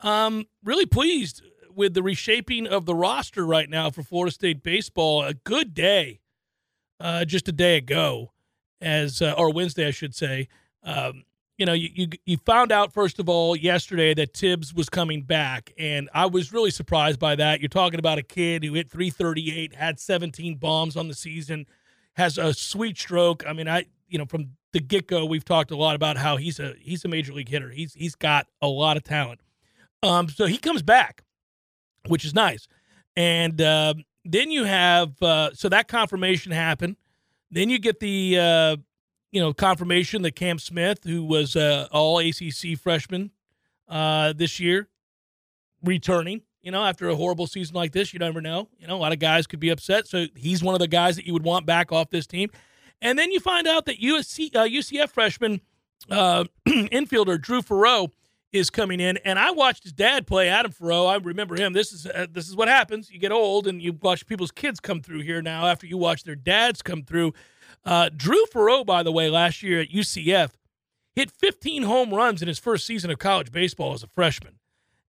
Um, 0.00 0.46
really 0.62 0.86
pleased 0.86 1.42
with 1.74 1.94
the 1.94 2.02
reshaping 2.02 2.68
of 2.68 2.86
the 2.86 2.94
roster 2.94 3.44
right 3.44 3.68
now 3.68 3.90
for 3.90 4.04
Florida 4.04 4.32
State 4.32 4.62
baseball. 4.62 5.24
A 5.24 5.34
good 5.34 5.74
day, 5.74 6.20
uh, 7.00 7.24
just 7.24 7.48
a 7.48 7.52
day 7.52 7.76
ago, 7.76 8.32
as 8.80 9.20
uh, 9.20 9.34
or 9.36 9.52
Wednesday, 9.52 9.88
I 9.88 9.90
should 9.90 10.14
say. 10.14 10.46
Um, 10.84 11.24
you 11.60 11.66
know, 11.66 11.74
you, 11.74 11.90
you 11.92 12.08
you 12.24 12.36
found 12.38 12.72
out 12.72 12.90
first 12.90 13.18
of 13.18 13.28
all 13.28 13.54
yesterday 13.54 14.14
that 14.14 14.32
Tibbs 14.32 14.72
was 14.72 14.88
coming 14.88 15.20
back, 15.20 15.74
and 15.78 16.08
I 16.14 16.24
was 16.24 16.54
really 16.54 16.70
surprised 16.70 17.20
by 17.20 17.36
that. 17.36 17.60
You're 17.60 17.68
talking 17.68 17.98
about 17.98 18.16
a 18.16 18.22
kid 18.22 18.64
who 18.64 18.72
hit 18.72 18.90
338, 18.90 19.74
had 19.74 20.00
17 20.00 20.56
bombs 20.56 20.96
on 20.96 21.06
the 21.06 21.12
season, 21.12 21.66
has 22.14 22.38
a 22.38 22.54
sweet 22.54 22.96
stroke. 22.96 23.44
I 23.46 23.52
mean, 23.52 23.68
I 23.68 23.84
you 24.08 24.16
know 24.16 24.24
from 24.24 24.52
the 24.72 24.80
get 24.80 25.06
go, 25.06 25.26
we've 25.26 25.44
talked 25.44 25.70
a 25.70 25.76
lot 25.76 25.96
about 25.96 26.16
how 26.16 26.38
he's 26.38 26.58
a 26.58 26.72
he's 26.80 27.04
a 27.04 27.08
major 27.08 27.34
league 27.34 27.50
hitter. 27.50 27.68
He's 27.68 27.92
he's 27.92 28.14
got 28.14 28.46
a 28.62 28.66
lot 28.66 28.96
of 28.96 29.04
talent. 29.04 29.40
Um, 30.02 30.30
so 30.30 30.46
he 30.46 30.56
comes 30.56 30.80
back, 30.80 31.24
which 32.06 32.24
is 32.24 32.32
nice, 32.32 32.68
and 33.16 33.60
uh, 33.60 33.92
then 34.24 34.50
you 34.50 34.64
have 34.64 35.22
uh, 35.22 35.50
so 35.52 35.68
that 35.68 35.88
confirmation 35.88 36.52
happened. 36.52 36.96
Then 37.50 37.68
you 37.68 37.78
get 37.78 38.00
the 38.00 38.38
uh, 38.38 38.76
you 39.32 39.40
know, 39.40 39.52
confirmation 39.52 40.22
that 40.22 40.34
Cam 40.36 40.58
Smith, 40.58 41.04
who 41.04 41.24
was 41.24 41.56
uh, 41.56 41.88
all 41.92 42.18
ACC 42.18 42.78
freshman 42.78 43.30
uh, 43.88 44.32
this 44.32 44.58
year, 44.60 44.88
returning. 45.82 46.42
You 46.62 46.70
know, 46.70 46.84
after 46.84 47.08
a 47.08 47.16
horrible 47.16 47.46
season 47.46 47.74
like 47.74 47.92
this, 47.92 48.12
you 48.12 48.18
never 48.18 48.42
know. 48.42 48.68
You 48.78 48.86
know, 48.86 48.96
a 48.96 48.98
lot 48.98 49.12
of 49.12 49.18
guys 49.18 49.46
could 49.46 49.60
be 49.60 49.70
upset. 49.70 50.06
So 50.06 50.26
he's 50.36 50.62
one 50.62 50.74
of 50.74 50.78
the 50.78 50.88
guys 50.88 51.16
that 51.16 51.26
you 51.26 51.32
would 51.32 51.44
want 51.44 51.64
back 51.64 51.90
off 51.90 52.10
this 52.10 52.26
team. 52.26 52.50
And 53.00 53.18
then 53.18 53.32
you 53.32 53.40
find 53.40 53.66
out 53.66 53.86
that 53.86 53.98
USC, 53.98 54.54
uh, 54.54 54.64
UCF 54.64 55.08
freshman 55.08 55.62
uh, 56.10 56.44
infielder 56.68 57.40
Drew 57.40 57.62
Faurot 57.62 58.10
is 58.52 58.68
coming 58.68 58.98
in, 58.98 59.16
and 59.18 59.38
I 59.38 59.52
watched 59.52 59.84
his 59.84 59.92
dad 59.92 60.26
play 60.26 60.48
Adam 60.48 60.72
Faurot. 60.72 61.08
I 61.08 61.16
remember 61.16 61.56
him. 61.56 61.72
This 61.72 61.92
is 61.92 62.06
uh, 62.06 62.26
this 62.30 62.48
is 62.48 62.56
what 62.56 62.68
happens. 62.68 63.10
You 63.10 63.18
get 63.18 63.32
old, 63.32 63.66
and 63.66 63.80
you 63.80 63.92
watch 63.92 64.26
people's 64.26 64.50
kids 64.50 64.80
come 64.80 65.00
through 65.00 65.20
here 65.20 65.40
now. 65.40 65.66
After 65.66 65.86
you 65.86 65.96
watch 65.96 66.24
their 66.24 66.34
dads 66.34 66.82
come 66.82 67.04
through, 67.04 67.32
uh, 67.84 68.10
Drew 68.14 68.44
Faurot, 68.52 68.86
by 68.86 69.02
the 69.02 69.12
way, 69.12 69.30
last 69.30 69.62
year 69.62 69.80
at 69.80 69.90
UCF, 69.90 70.50
hit 71.14 71.30
15 71.30 71.82
home 71.84 72.12
runs 72.14 72.42
in 72.42 72.48
his 72.48 72.58
first 72.58 72.86
season 72.86 73.10
of 73.10 73.18
college 73.18 73.50
baseball 73.52 73.92
as 73.92 74.02
a 74.02 74.06
freshman. 74.08 74.58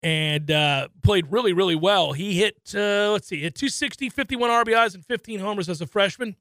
and 0.03 0.51
uh, 0.51 0.89
played 1.03 1.31
really, 1.33 1.53
really 1.55 1.75
well. 1.77 2.13
He 2.13 2.39
hit, 2.39 2.57
uh, 2.75 3.11
let's 3.13 3.27
see, 3.29 3.41
hit 3.41 3.55
260, 3.55 4.11
51 4.11 4.51
RBIs, 4.51 4.95
and 4.95 5.05
15 5.05 5.41
homers 5.41 5.69
as 5.69 5.81
a 5.81 5.87
freshman. 5.87 6.37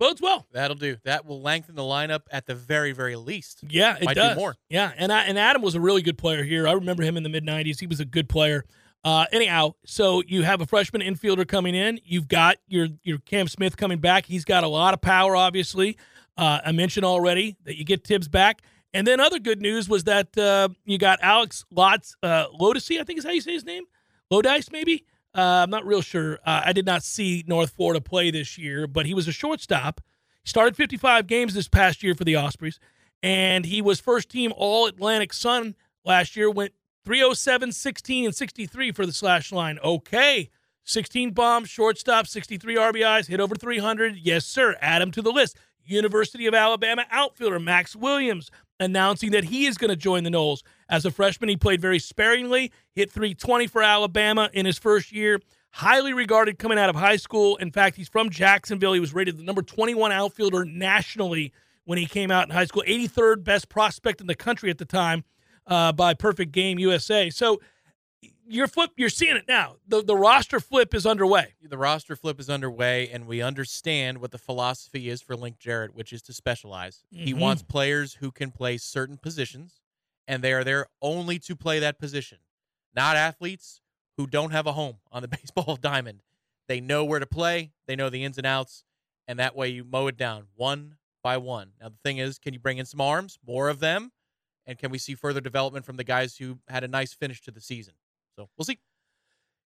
Bodes 0.00 0.20
well. 0.20 0.46
That'll 0.52 0.76
do. 0.76 0.96
That 1.04 1.24
will 1.24 1.40
lengthen 1.40 1.74
the 1.74 1.82
lineup 1.82 2.22
at 2.30 2.46
the 2.46 2.54
very, 2.54 2.92
very 2.92 3.16
least. 3.16 3.60
Yeah, 3.68 3.96
it 3.96 4.04
Might 4.04 4.14
do 4.14 4.20
does. 4.22 4.36
more. 4.36 4.56
Yeah, 4.68 4.92
and 4.96 5.10
I, 5.12 5.22
and 5.22 5.38
Adam 5.38 5.62
was 5.62 5.74
a 5.74 5.80
really 5.80 6.02
good 6.02 6.18
player 6.18 6.42
here. 6.42 6.66
I 6.68 6.72
remember 6.72 7.02
him 7.02 7.16
in 7.16 7.22
the 7.22 7.28
mid 7.30 7.44
'90s. 7.46 7.80
He 7.80 7.86
was 7.86 7.98
a 8.00 8.04
good 8.04 8.28
player. 8.28 8.64
Uh, 9.06 9.24
anyhow, 9.30 9.72
so 9.84 10.20
you 10.26 10.42
have 10.42 10.60
a 10.60 10.66
freshman 10.66 11.00
infielder 11.00 11.46
coming 11.46 11.76
in. 11.76 12.00
You've 12.04 12.26
got 12.26 12.56
your 12.66 12.88
your 13.04 13.18
Cam 13.18 13.46
Smith 13.46 13.76
coming 13.76 13.98
back. 13.98 14.26
He's 14.26 14.44
got 14.44 14.64
a 14.64 14.68
lot 14.68 14.94
of 14.94 15.00
power, 15.00 15.36
obviously. 15.36 15.96
Uh, 16.36 16.58
I 16.64 16.72
mentioned 16.72 17.06
already 17.06 17.56
that 17.66 17.76
you 17.76 17.84
get 17.84 18.02
Tibbs 18.02 18.26
back. 18.26 18.62
And 18.92 19.06
then 19.06 19.20
other 19.20 19.38
good 19.38 19.62
news 19.62 19.88
was 19.88 20.02
that 20.04 20.36
uh, 20.36 20.70
you 20.84 20.98
got 20.98 21.20
Alex 21.22 21.64
Lotz, 21.72 22.16
uh, 22.20 22.46
I 22.60 23.04
think 23.04 23.18
is 23.18 23.24
how 23.24 23.30
you 23.30 23.40
say 23.40 23.52
his 23.52 23.64
name. 23.64 23.84
Lodise, 24.32 24.72
maybe? 24.72 25.04
Uh, 25.32 25.62
I'm 25.62 25.70
not 25.70 25.86
real 25.86 26.02
sure. 26.02 26.40
Uh, 26.44 26.62
I 26.64 26.72
did 26.72 26.84
not 26.84 27.04
see 27.04 27.44
North 27.46 27.70
Florida 27.70 28.00
play 28.00 28.32
this 28.32 28.58
year, 28.58 28.88
but 28.88 29.06
he 29.06 29.14
was 29.14 29.28
a 29.28 29.32
shortstop. 29.32 30.00
He 30.42 30.48
started 30.48 30.74
55 30.74 31.28
games 31.28 31.54
this 31.54 31.68
past 31.68 32.02
year 32.02 32.16
for 32.16 32.24
the 32.24 32.34
Ospreys, 32.34 32.80
and 33.22 33.66
he 33.66 33.80
was 33.80 34.00
first 34.00 34.30
team 34.30 34.52
All 34.56 34.86
Atlantic 34.86 35.32
Sun 35.32 35.76
last 36.04 36.34
year, 36.34 36.50
went 36.50 36.72
307, 37.06 37.70
16, 37.70 38.24
and 38.24 38.34
63 38.34 38.90
for 38.90 39.06
the 39.06 39.12
slash 39.12 39.52
line. 39.52 39.78
Okay. 39.82 40.50
16 40.82 41.30
bombs, 41.30 41.70
shortstop, 41.70 42.26
63 42.26 42.74
RBIs, 42.74 43.28
hit 43.28 43.40
over 43.40 43.54
300. 43.54 44.16
Yes, 44.16 44.44
sir. 44.44 44.76
Add 44.80 45.02
him 45.02 45.12
to 45.12 45.22
the 45.22 45.30
list. 45.30 45.56
University 45.84 46.46
of 46.46 46.54
Alabama 46.54 47.04
outfielder 47.12 47.60
Max 47.60 47.94
Williams 47.94 48.50
announcing 48.80 49.30
that 49.30 49.44
he 49.44 49.66
is 49.66 49.78
going 49.78 49.88
to 49.90 49.96
join 49.96 50.24
the 50.24 50.30
Noles. 50.30 50.62
As 50.88 51.04
a 51.04 51.12
freshman, 51.12 51.48
he 51.48 51.56
played 51.56 51.80
very 51.80 52.00
sparingly, 52.00 52.72
hit 52.92 53.12
320 53.12 53.68
for 53.68 53.84
Alabama 53.84 54.50
in 54.52 54.66
his 54.66 54.76
first 54.76 55.12
year. 55.12 55.40
Highly 55.70 56.12
regarded 56.12 56.58
coming 56.58 56.78
out 56.78 56.90
of 56.90 56.96
high 56.96 57.16
school. 57.16 57.56
In 57.56 57.70
fact, 57.70 57.96
he's 57.96 58.08
from 58.08 58.30
Jacksonville. 58.30 58.94
He 58.94 59.00
was 59.00 59.14
rated 59.14 59.38
the 59.38 59.44
number 59.44 59.62
21 59.62 60.10
outfielder 60.10 60.64
nationally 60.64 61.52
when 61.84 61.98
he 61.98 62.06
came 62.06 62.32
out 62.32 62.48
in 62.48 62.50
high 62.50 62.64
school, 62.64 62.82
83rd 62.84 63.44
best 63.44 63.68
prospect 63.68 64.20
in 64.20 64.26
the 64.26 64.34
country 64.34 64.70
at 64.70 64.78
the 64.78 64.84
time 64.84 65.22
uh, 65.66 65.92
by 65.92 66.14
Perfect 66.14 66.52
Game 66.52 66.78
USA. 66.78 67.30
So 67.30 67.60
you're 68.48 68.68
flip, 68.68 68.90
you're 68.96 69.08
seeing 69.08 69.36
it 69.36 69.46
now. 69.48 69.76
The 69.88 70.02
the 70.02 70.16
roster 70.16 70.60
flip 70.60 70.94
is 70.94 71.04
underway. 71.06 71.54
The 71.62 71.78
roster 71.78 72.14
flip 72.16 72.38
is 72.40 72.48
underway, 72.48 73.08
and 73.08 73.26
we 73.26 73.42
understand 73.42 74.18
what 74.18 74.30
the 74.30 74.38
philosophy 74.38 75.08
is 75.08 75.20
for 75.20 75.36
Link 75.36 75.58
Jarrett, 75.58 75.94
which 75.94 76.12
is 76.12 76.22
to 76.22 76.32
specialize. 76.32 77.04
He 77.10 77.34
Mhm. 77.34 77.38
wants 77.40 77.62
players 77.62 78.14
who 78.14 78.30
can 78.30 78.50
play 78.52 78.78
certain 78.78 79.16
positions, 79.18 79.80
and 80.28 80.42
they 80.44 80.52
are 80.52 80.64
there 80.64 80.86
only 81.02 81.38
to 81.40 81.56
play 81.56 81.78
that 81.80 81.98
position, 81.98 82.38
not 82.94 83.16
athletes 83.16 83.80
who 84.16 84.26
don't 84.26 84.52
have 84.52 84.66
a 84.66 84.72
home 84.72 84.98
on 85.12 85.22
the 85.22 85.28
baseball 85.64 85.76
diamond. 85.76 86.22
They 86.68 86.80
know 86.80 87.04
where 87.04 87.20
to 87.20 87.26
play, 87.26 87.72
they 87.86 87.96
know 87.96 88.10
the 88.10 88.24
ins 88.24 88.38
and 88.38 88.46
outs, 88.46 88.84
and 89.28 89.38
that 89.40 89.56
way 89.56 89.68
you 89.68 89.82
mow 89.84 90.06
it 90.06 90.16
down 90.16 90.46
one 90.54 90.98
by 91.22 91.36
one. 91.36 91.72
Now, 91.80 91.88
the 91.88 91.98
thing 92.04 92.18
is, 92.18 92.38
can 92.38 92.54
you 92.54 92.60
bring 92.60 92.78
in 92.78 92.86
some 92.86 93.00
arms, 93.00 93.38
more 93.44 93.68
of 93.68 93.80
them? 93.80 94.12
And 94.66 94.78
can 94.78 94.90
we 94.90 94.98
see 94.98 95.14
further 95.14 95.40
development 95.40 95.84
from 95.84 95.96
the 95.96 96.04
guys 96.04 96.36
who 96.36 96.58
had 96.68 96.84
a 96.84 96.88
nice 96.88 97.12
finish 97.12 97.40
to 97.42 97.50
the 97.50 97.60
season? 97.60 97.94
So 98.34 98.48
we'll 98.56 98.64
see. 98.64 98.78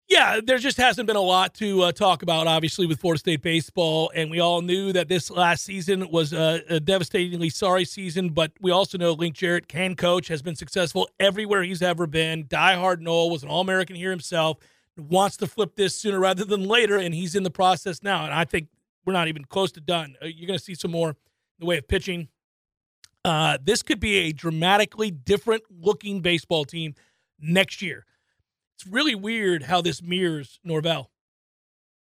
Yeah, 0.09 0.39
there 0.45 0.59
just 0.59 0.77
hasn't 0.77 1.09
been 1.09 1.17
a 1.17 1.21
lot 1.21 1.53
to 1.55 1.83
uh, 1.83 1.93
talk 1.93 2.23
about, 2.23 2.47
obviously, 2.47 2.87
with 2.87 3.01
Florida 3.01 3.19
State 3.19 3.43
baseball. 3.43 4.13
And 4.15 4.31
we 4.31 4.39
all 4.39 4.63
knew 4.63 4.93
that 4.93 5.09
this 5.09 5.33
last 5.33 5.65
season 5.65 6.09
was 6.11 6.33
a, 6.33 6.63
a 6.69 6.79
devastatingly 6.79 7.51
sorry 7.51 7.85
season. 7.85 8.29
But 8.29 8.53
we 8.61 8.71
also 8.71 8.99
know 8.99 9.13
Link 9.13 9.35
Jarrett 9.35 9.67
can 9.67 9.97
coach, 9.97 10.29
has 10.29 10.43
been 10.43 10.55
successful 10.55 11.09
everywhere 11.19 11.65
he's 11.65 11.83
ever 11.83 12.07
been. 12.07 12.45
Diehard 12.45 13.01
Nole 13.01 13.31
was 13.31 13.43
an 13.43 13.49
All 13.49 13.61
American 13.61 13.97
here 13.97 14.11
himself. 14.11 14.59
Wants 14.97 15.37
to 15.39 15.47
flip 15.49 15.75
this 15.75 15.97
sooner 15.97 16.21
rather 16.21 16.45
than 16.45 16.65
later, 16.65 16.97
and 16.97 17.13
he's 17.13 17.35
in 17.35 17.43
the 17.43 17.51
process 17.51 18.03
now. 18.03 18.25
And 18.25 18.33
I 18.33 18.45
think 18.45 18.69
we're 19.05 19.13
not 19.13 19.27
even 19.27 19.45
close 19.45 19.73
to 19.73 19.81
done. 19.81 20.15
Uh, 20.23 20.27
You're 20.27 20.47
going 20.47 20.59
to 20.59 20.65
see 20.65 20.75
some 20.75 20.93
more 20.93 21.11
in 21.11 21.17
the 21.59 21.67
way 21.67 21.79
of 21.79 21.89
pitching. 21.89 22.29
Uh, 23.27 23.59
this 23.63 23.83
could 23.83 23.99
be 23.99 24.17
a 24.19 24.33
dramatically 24.33 25.11
different 25.11 25.63
looking 25.71 26.21
baseball 26.21 26.65
team 26.65 26.95
next 27.41 27.83
year 27.83 28.07
it's 28.77 28.87
really 28.87 29.15
weird 29.15 29.63
how 29.63 29.81
this 29.81 30.03
mirrors 30.03 30.61
Norvell. 30.63 31.11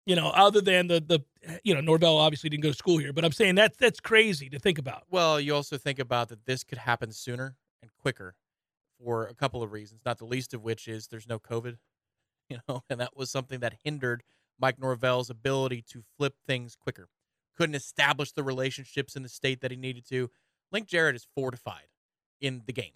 You 0.06 0.16
know, 0.16 0.28
other 0.28 0.60
than 0.60 0.86
the 0.86 1.00
the 1.00 1.20
you 1.62 1.74
know 1.74 1.80
Norvell 1.80 2.16
obviously 2.16 2.48
didn't 2.48 2.62
go 2.62 2.70
to 2.70 2.76
school 2.76 2.98
here, 2.98 3.12
but 3.12 3.24
I'm 3.24 3.32
saying 3.32 3.56
that's 3.56 3.76
that's 3.76 4.00
crazy 4.00 4.48
to 4.50 4.58
think 4.58 4.78
about. 4.78 5.02
Well, 5.10 5.40
you 5.40 5.54
also 5.54 5.76
think 5.76 5.98
about 5.98 6.28
that 6.28 6.46
this 6.46 6.64
could 6.64 6.78
happen 6.78 7.12
sooner 7.12 7.56
and 7.82 7.90
quicker 8.00 8.34
for 8.98 9.26
a 9.26 9.34
couple 9.34 9.62
of 9.62 9.72
reasons, 9.72 10.02
not 10.04 10.18
the 10.18 10.24
least 10.24 10.54
of 10.54 10.62
which 10.62 10.86
is 10.88 11.08
there's 11.08 11.28
no 11.28 11.38
COVID, 11.38 11.76
you 12.48 12.58
know, 12.68 12.82
and 12.88 13.00
that 13.00 13.16
was 13.16 13.30
something 13.30 13.60
that 13.60 13.74
hindered 13.84 14.22
Mike 14.58 14.78
Norvell's 14.78 15.30
ability 15.30 15.84
to 15.90 16.02
flip 16.16 16.34
things 16.46 16.76
quicker. 16.76 17.08
Couldn't 17.56 17.74
establish 17.74 18.32
the 18.32 18.42
relationships 18.42 19.16
in 19.16 19.22
the 19.22 19.28
state 19.28 19.60
that 19.60 19.70
he 19.70 19.76
needed 19.76 20.06
to. 20.08 20.30
Link 20.72 20.86
Jarrett 20.86 21.16
is 21.16 21.26
fortified 21.34 21.88
in 22.40 22.62
the 22.66 22.72
game, 22.72 22.92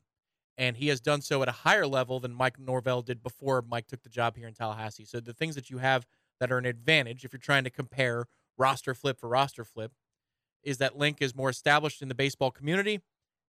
and 0.57 0.77
he 0.77 0.89
has 0.89 1.01
done 1.01 1.21
so 1.21 1.43
at 1.43 1.49
a 1.49 1.53
higher 1.53 1.87
level 1.87 2.21
than 2.21 2.33
Mike 2.33 2.59
Norvell 2.59 3.03
did 3.03 3.23
before 3.23 3.63
Mike 3.63 3.87
took 3.87 4.03
the 4.03 4.09
job 4.09 4.37
here 4.37 4.49
in 4.49 4.55
Tallahassee. 4.55 5.05
So 5.05 5.21
the 5.21 5.33
things 5.33 5.55
that 5.55 5.71
you 5.71 5.79
have 5.79 6.07
that 6.41 6.51
are 6.53 6.59
an 6.59 6.67
advantage 6.67 7.25
if 7.25 7.33
you're 7.33 7.41
trying 7.41 7.65
to 7.65 7.71
compare 7.71 8.27
roster 8.57 8.95
flip 8.95 9.19
for 9.19 9.29
roster 9.29 9.65
flip 9.65 9.93
is 10.63 10.79
that 10.79 10.97
Link 10.97 11.19
is 11.21 11.35
more 11.35 11.51
established 11.51 12.01
in 12.01 12.09
the 12.09 12.15
baseball 12.15 12.51
community 12.51 13.01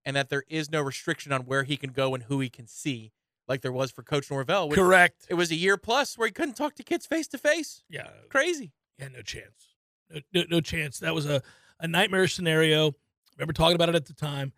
and 0.03 0.15
that 0.15 0.29
there 0.29 0.43
is 0.49 0.69
no 0.69 0.81
restriction 0.81 1.31
on 1.31 1.41
where 1.41 1.63
he 1.63 1.77
can 1.77 1.91
go 1.91 2.13
and 2.13 2.23
who 2.23 2.39
he 2.39 2.49
can 2.49 2.67
see, 2.67 3.11
like 3.47 3.61
there 3.61 3.71
was 3.71 3.91
for 3.91 4.03
Coach 4.03 4.29
Norvell. 4.29 4.69
Which 4.69 4.77
Correct. 4.77 5.25
It 5.29 5.35
was 5.35 5.51
a 5.51 5.55
year 5.55 5.77
plus 5.77 6.17
where 6.17 6.27
he 6.27 6.31
couldn't 6.31 6.55
talk 6.55 6.75
to 6.75 6.83
kids 6.83 7.05
face 7.05 7.27
to 7.29 7.37
face. 7.37 7.83
Yeah. 7.89 8.09
Crazy. 8.29 8.73
Yeah. 8.99 9.07
No 9.09 9.21
chance. 9.21 9.75
No, 10.11 10.19
no, 10.33 10.43
no 10.49 10.61
chance. 10.61 10.99
That 10.99 11.15
was 11.15 11.25
a 11.25 11.41
a 11.79 11.87
nightmare 11.87 12.27
scenario. 12.27 12.93
Remember 13.37 13.53
talking 13.53 13.75
about 13.75 13.89
it 13.89 13.95
at 13.95 14.05
the 14.05 14.13
time. 14.13 14.53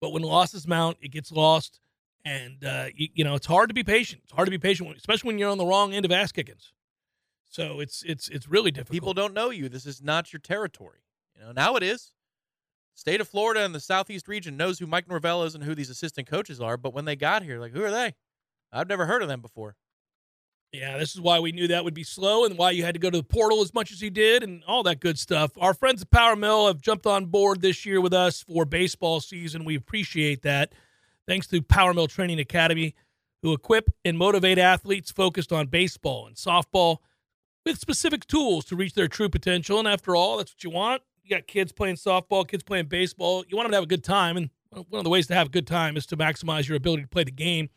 But 0.00 0.10
when 0.10 0.22
losses 0.22 0.66
mount, 0.66 0.96
it 1.00 1.12
gets 1.12 1.30
lost, 1.30 1.80
and 2.24 2.64
uh, 2.64 2.86
you, 2.94 3.08
you 3.14 3.24
know 3.24 3.36
it's 3.36 3.46
hard 3.46 3.70
to 3.70 3.74
be 3.74 3.84
patient. 3.84 4.22
It's 4.24 4.32
hard 4.32 4.46
to 4.46 4.50
be 4.50 4.58
patient, 4.58 4.88
when, 4.88 4.96
especially 4.96 5.28
when 5.28 5.38
you're 5.38 5.50
on 5.50 5.58
the 5.58 5.66
wrong 5.66 5.94
end 5.94 6.04
of 6.04 6.10
ass 6.10 6.32
kickings. 6.32 6.72
So 7.48 7.80
it's 7.80 8.02
it's 8.04 8.28
it's 8.28 8.48
really 8.48 8.70
difficult. 8.72 8.92
People 8.92 9.14
don't 9.14 9.32
know 9.32 9.50
you. 9.50 9.68
This 9.68 9.86
is 9.86 10.02
not 10.02 10.32
your 10.32 10.40
territory. 10.40 11.04
You 11.38 11.44
know, 11.44 11.52
now 11.52 11.76
it 11.76 11.82
is. 11.82 12.12
State 12.94 13.20
of 13.20 13.28
Florida 13.28 13.64
and 13.64 13.74
the 13.74 13.80
Southeast 13.80 14.28
region 14.28 14.56
knows 14.56 14.78
who 14.78 14.86
Mike 14.86 15.08
Norvell 15.08 15.44
is 15.44 15.54
and 15.54 15.64
who 15.64 15.74
these 15.74 15.88
assistant 15.90 16.26
coaches 16.28 16.60
are, 16.60 16.76
but 16.76 16.92
when 16.92 17.04
they 17.04 17.16
got 17.16 17.42
here, 17.42 17.58
like, 17.58 17.72
who 17.72 17.82
are 17.82 17.90
they? 17.90 18.14
I've 18.70 18.88
never 18.88 19.06
heard 19.06 19.22
of 19.22 19.28
them 19.28 19.40
before. 19.40 19.76
Yeah, 20.72 20.96
this 20.96 21.14
is 21.14 21.20
why 21.20 21.38
we 21.38 21.52
knew 21.52 21.68
that 21.68 21.84
would 21.84 21.92
be 21.92 22.02
slow 22.02 22.46
and 22.46 22.56
why 22.56 22.70
you 22.70 22.82
had 22.82 22.94
to 22.94 22.98
go 22.98 23.10
to 23.10 23.18
the 23.18 23.22
portal 23.22 23.60
as 23.60 23.74
much 23.74 23.92
as 23.92 24.00
you 24.00 24.08
did 24.08 24.42
and 24.42 24.64
all 24.64 24.82
that 24.84 25.00
good 25.00 25.18
stuff. 25.18 25.50
Our 25.58 25.74
friends 25.74 26.00
at 26.00 26.10
Power 26.10 26.34
Mill 26.34 26.66
have 26.66 26.80
jumped 26.80 27.04
on 27.04 27.26
board 27.26 27.60
this 27.60 27.84
year 27.84 28.00
with 28.00 28.14
us 28.14 28.42
for 28.42 28.64
baseball 28.64 29.20
season. 29.20 29.66
We 29.66 29.74
appreciate 29.74 30.40
that. 30.42 30.72
Thanks 31.28 31.46
to 31.48 31.60
Power 31.60 31.92
Mill 31.92 32.06
Training 32.06 32.40
Academy, 32.40 32.94
who 33.42 33.52
equip 33.52 33.90
and 34.02 34.16
motivate 34.16 34.56
athletes 34.56 35.10
focused 35.10 35.52
on 35.52 35.66
baseball 35.66 36.26
and 36.26 36.36
softball 36.36 36.98
with 37.66 37.78
specific 37.78 38.26
tools 38.26 38.64
to 38.64 38.76
reach 38.76 38.94
their 38.94 39.08
true 39.08 39.28
potential. 39.28 39.78
And 39.78 39.86
after 39.86 40.16
all, 40.16 40.38
that's 40.38 40.54
what 40.54 40.64
you 40.64 40.70
want. 40.70 41.02
You 41.22 41.36
got 41.36 41.46
kids 41.46 41.70
playing 41.70 41.96
softball, 41.96 42.48
kids 42.48 42.62
playing 42.62 42.86
baseball. 42.86 43.44
You 43.46 43.58
want 43.58 43.66
them 43.66 43.72
to 43.72 43.76
have 43.76 43.84
a 43.84 43.88
good 43.88 44.04
time. 44.04 44.38
And 44.38 44.48
one 44.70 45.00
of 45.00 45.04
the 45.04 45.10
ways 45.10 45.26
to 45.26 45.34
have 45.34 45.48
a 45.48 45.50
good 45.50 45.66
time 45.66 45.98
is 45.98 46.06
to 46.06 46.16
maximize 46.16 46.66
your 46.66 46.78
ability 46.78 47.02
to 47.02 47.08
play 47.08 47.24
the 47.24 47.30
game. 47.30 47.68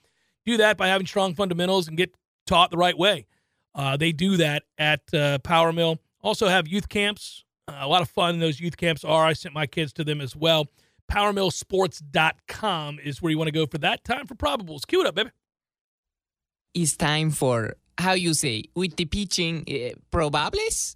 Do 0.45 0.55
that 0.57 0.77
by 0.77 0.87
having 0.87 1.07
strong 1.07 1.35
fundamentals 1.35 1.89
and 1.89 1.97
get 1.97 2.15
taught 2.45 2.71
the 2.71 2.77
right 2.77 2.97
way. 2.97 3.27
Uh, 3.73 3.97
they 3.97 4.11
do 4.11 4.37
that 4.37 4.63
at 4.77 5.01
uh, 5.13 5.39
Power 5.39 5.73
Mill. 5.73 5.99
Also 6.21 6.47
have 6.47 6.67
youth 6.67 6.89
camps. 6.89 7.43
Uh, 7.67 7.77
a 7.79 7.87
lot 7.87 8.01
of 8.01 8.09
fun 8.09 8.39
those 8.39 8.59
youth 8.59 8.77
camps 8.77 9.03
are. 9.03 9.25
I 9.25 9.33
sent 9.33 9.53
my 9.53 9.67
kids 9.67 9.91
to 9.93 10.03
them 10.03 10.21
as 10.21 10.35
well. 10.35 10.67
PowerMillSports.com 11.11 12.99
is 13.03 13.21
where 13.21 13.31
you 13.31 13.37
want 13.37 13.47
to 13.47 13.51
go 13.51 13.65
for 13.65 13.77
that. 13.79 14.03
Time 14.03 14.25
for 14.25 14.35
probables. 14.35 14.87
Cue 14.87 15.01
it 15.01 15.07
up, 15.07 15.15
baby. 15.15 15.29
It's 16.73 16.97
time 16.97 17.31
for 17.31 17.75
how 17.97 18.13
you 18.13 18.33
say 18.33 18.65
with 18.75 18.95
the 18.95 19.05
pitching 19.05 19.63
uh, 19.67 19.95
probables. 20.11 20.95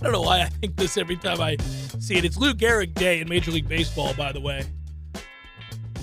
I 0.00 0.04
don't 0.04 0.12
know 0.12 0.22
why 0.22 0.40
I 0.40 0.46
think 0.46 0.76
this 0.76 0.96
every 0.96 1.16
time 1.16 1.40
I 1.42 1.58
see 1.98 2.16
it. 2.16 2.24
It's 2.24 2.38
Lou 2.38 2.54
Gehrig 2.54 2.94
Day 2.94 3.20
in 3.20 3.28
Major 3.28 3.50
League 3.50 3.68
Baseball, 3.68 4.14
by 4.14 4.32
the 4.32 4.40
way. 4.40 4.64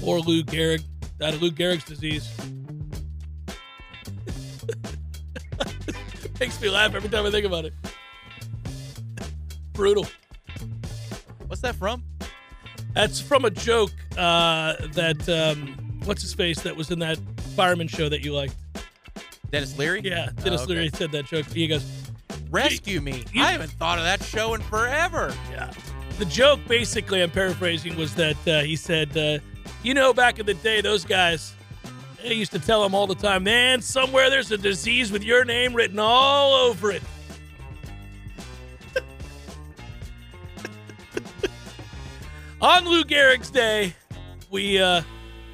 Or 0.04 0.20
Lou 0.20 0.44
Gehrig. 0.44 0.84
Died 1.20 1.34
of 1.34 1.42
Lou 1.42 1.52
Gehrig's 1.52 1.84
disease. 1.84 2.30
Makes 6.40 6.62
me 6.62 6.70
laugh 6.70 6.94
every 6.94 7.10
time 7.10 7.26
I 7.26 7.32
think 7.32 7.46
about 7.46 7.66
it. 7.66 7.74
Brutal. 9.74 10.06
What's 11.48 11.62
that 11.62 11.76
from? 11.76 12.04
That's 12.94 13.20
from 13.20 13.46
a 13.46 13.50
joke 13.50 13.92
uh, 14.18 14.74
that 14.94 15.28
um, 15.30 16.00
what's 16.06 16.22
his 16.22 16.34
face 16.34 16.60
that 16.62 16.76
was 16.76 16.92
in 16.92 17.00
that 17.00 17.18
fireman 17.56 17.88
show 17.88 18.10
that 18.10 18.24
you 18.24 18.34
liked. 18.34 18.56
Denis 19.52 19.78
Leary? 19.78 20.02
Yeah, 20.04 20.30
Denis 20.44 20.62
Oh, 20.62 20.64
okay. 20.66 20.74
Leary 20.74 20.90
said 20.94 21.12
that 21.12 21.26
joke. 21.26 21.46
He 21.48 21.68
goes, 21.68 21.86
Rescue 22.50 23.02
me. 23.02 23.24
You- 23.34 23.44
I 23.44 23.52
haven't 23.52 23.72
thought 23.72 23.98
of 23.98 24.04
that 24.04 24.22
show 24.24 24.54
in 24.54 24.62
forever. 24.62 25.34
Yeah. 25.52 25.72
The 26.20 26.26
joke, 26.26 26.60
basically, 26.68 27.22
I'm 27.22 27.30
paraphrasing, 27.32 27.96
was 27.98 28.14
that 28.16 28.48
uh, 28.48 28.62
he 28.62 28.76
said, 28.76 29.16
uh, 29.16 29.40
You 29.84 29.94
know, 29.94 30.14
back 30.14 30.40
in 30.40 30.46
the 30.46 30.54
day, 30.54 30.82
those 30.82 31.06
guys, 31.06 31.54
they 32.22 32.34
used 32.34 32.52
to 32.52 32.60
tell 32.60 32.84
them 32.84 32.94
all 32.96 33.08
the 33.08 33.16
time, 33.16 33.44
man, 33.44 33.82
somewhere 33.82 34.30
there's 34.30 34.52
a 34.52 34.58
disease 34.58 35.12
with 35.12 35.24
your 35.24 35.46
name 35.46 35.74
written 35.74 36.00
all 36.00 36.54
over 36.54 36.92
it. 36.92 37.02
On 42.62 42.86
Lou 42.86 43.04
Gehrig's 43.04 43.50
day, 43.50 43.94
we 44.50 44.80
uh, 44.80 45.02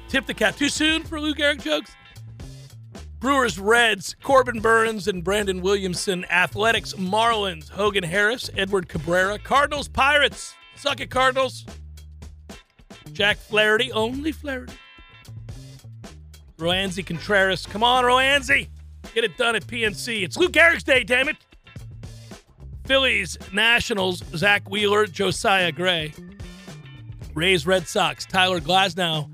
tip 0.08 0.26
the 0.26 0.34
cap. 0.34 0.56
Too 0.56 0.68
soon 0.68 1.02
for 1.02 1.20
Lou 1.20 1.34
Gehrig 1.34 1.62
jokes? 1.62 1.94
Brewers, 3.18 3.58
Reds, 3.58 4.16
Corbin 4.22 4.60
Burnes 4.60 5.08
and 5.08 5.24
Brandon 5.24 5.62
Williamson. 5.62 6.26
Athletics, 6.30 6.92
Marlins, 6.92 7.70
Hogan 7.70 8.04
Harris, 8.04 8.50
Edward 8.54 8.88
Cabrera. 8.88 9.38
Cardinals, 9.38 9.88
Pirates. 9.88 10.54
Suck 10.76 11.00
it, 11.00 11.10
Cardinals. 11.10 11.64
Jack 13.14 13.38
Flaherty, 13.38 13.92
only 13.92 14.32
Flaherty. 14.32 14.74
Roansy 16.58 17.06
Contreras. 17.06 17.64
Come 17.64 17.82
on, 17.82 18.04
Roansy. 18.04 18.68
Get 19.14 19.24
it 19.24 19.36
done 19.36 19.54
at 19.54 19.66
PNC. 19.66 20.22
It's 20.22 20.36
Luke 20.36 20.52
Gehrig's 20.52 20.82
day, 20.82 21.04
damn 21.04 21.28
it. 21.28 21.36
Phillies, 22.84 23.38
Nationals, 23.52 24.22
Zack 24.36 24.68
Wheeler, 24.68 25.06
Josiah 25.06 25.72
Gray. 25.72 26.12
Rays, 27.34 27.66
Red 27.66 27.88
Sox, 27.88 28.26
Tyler 28.26 28.60
Glasnow, 28.60 29.30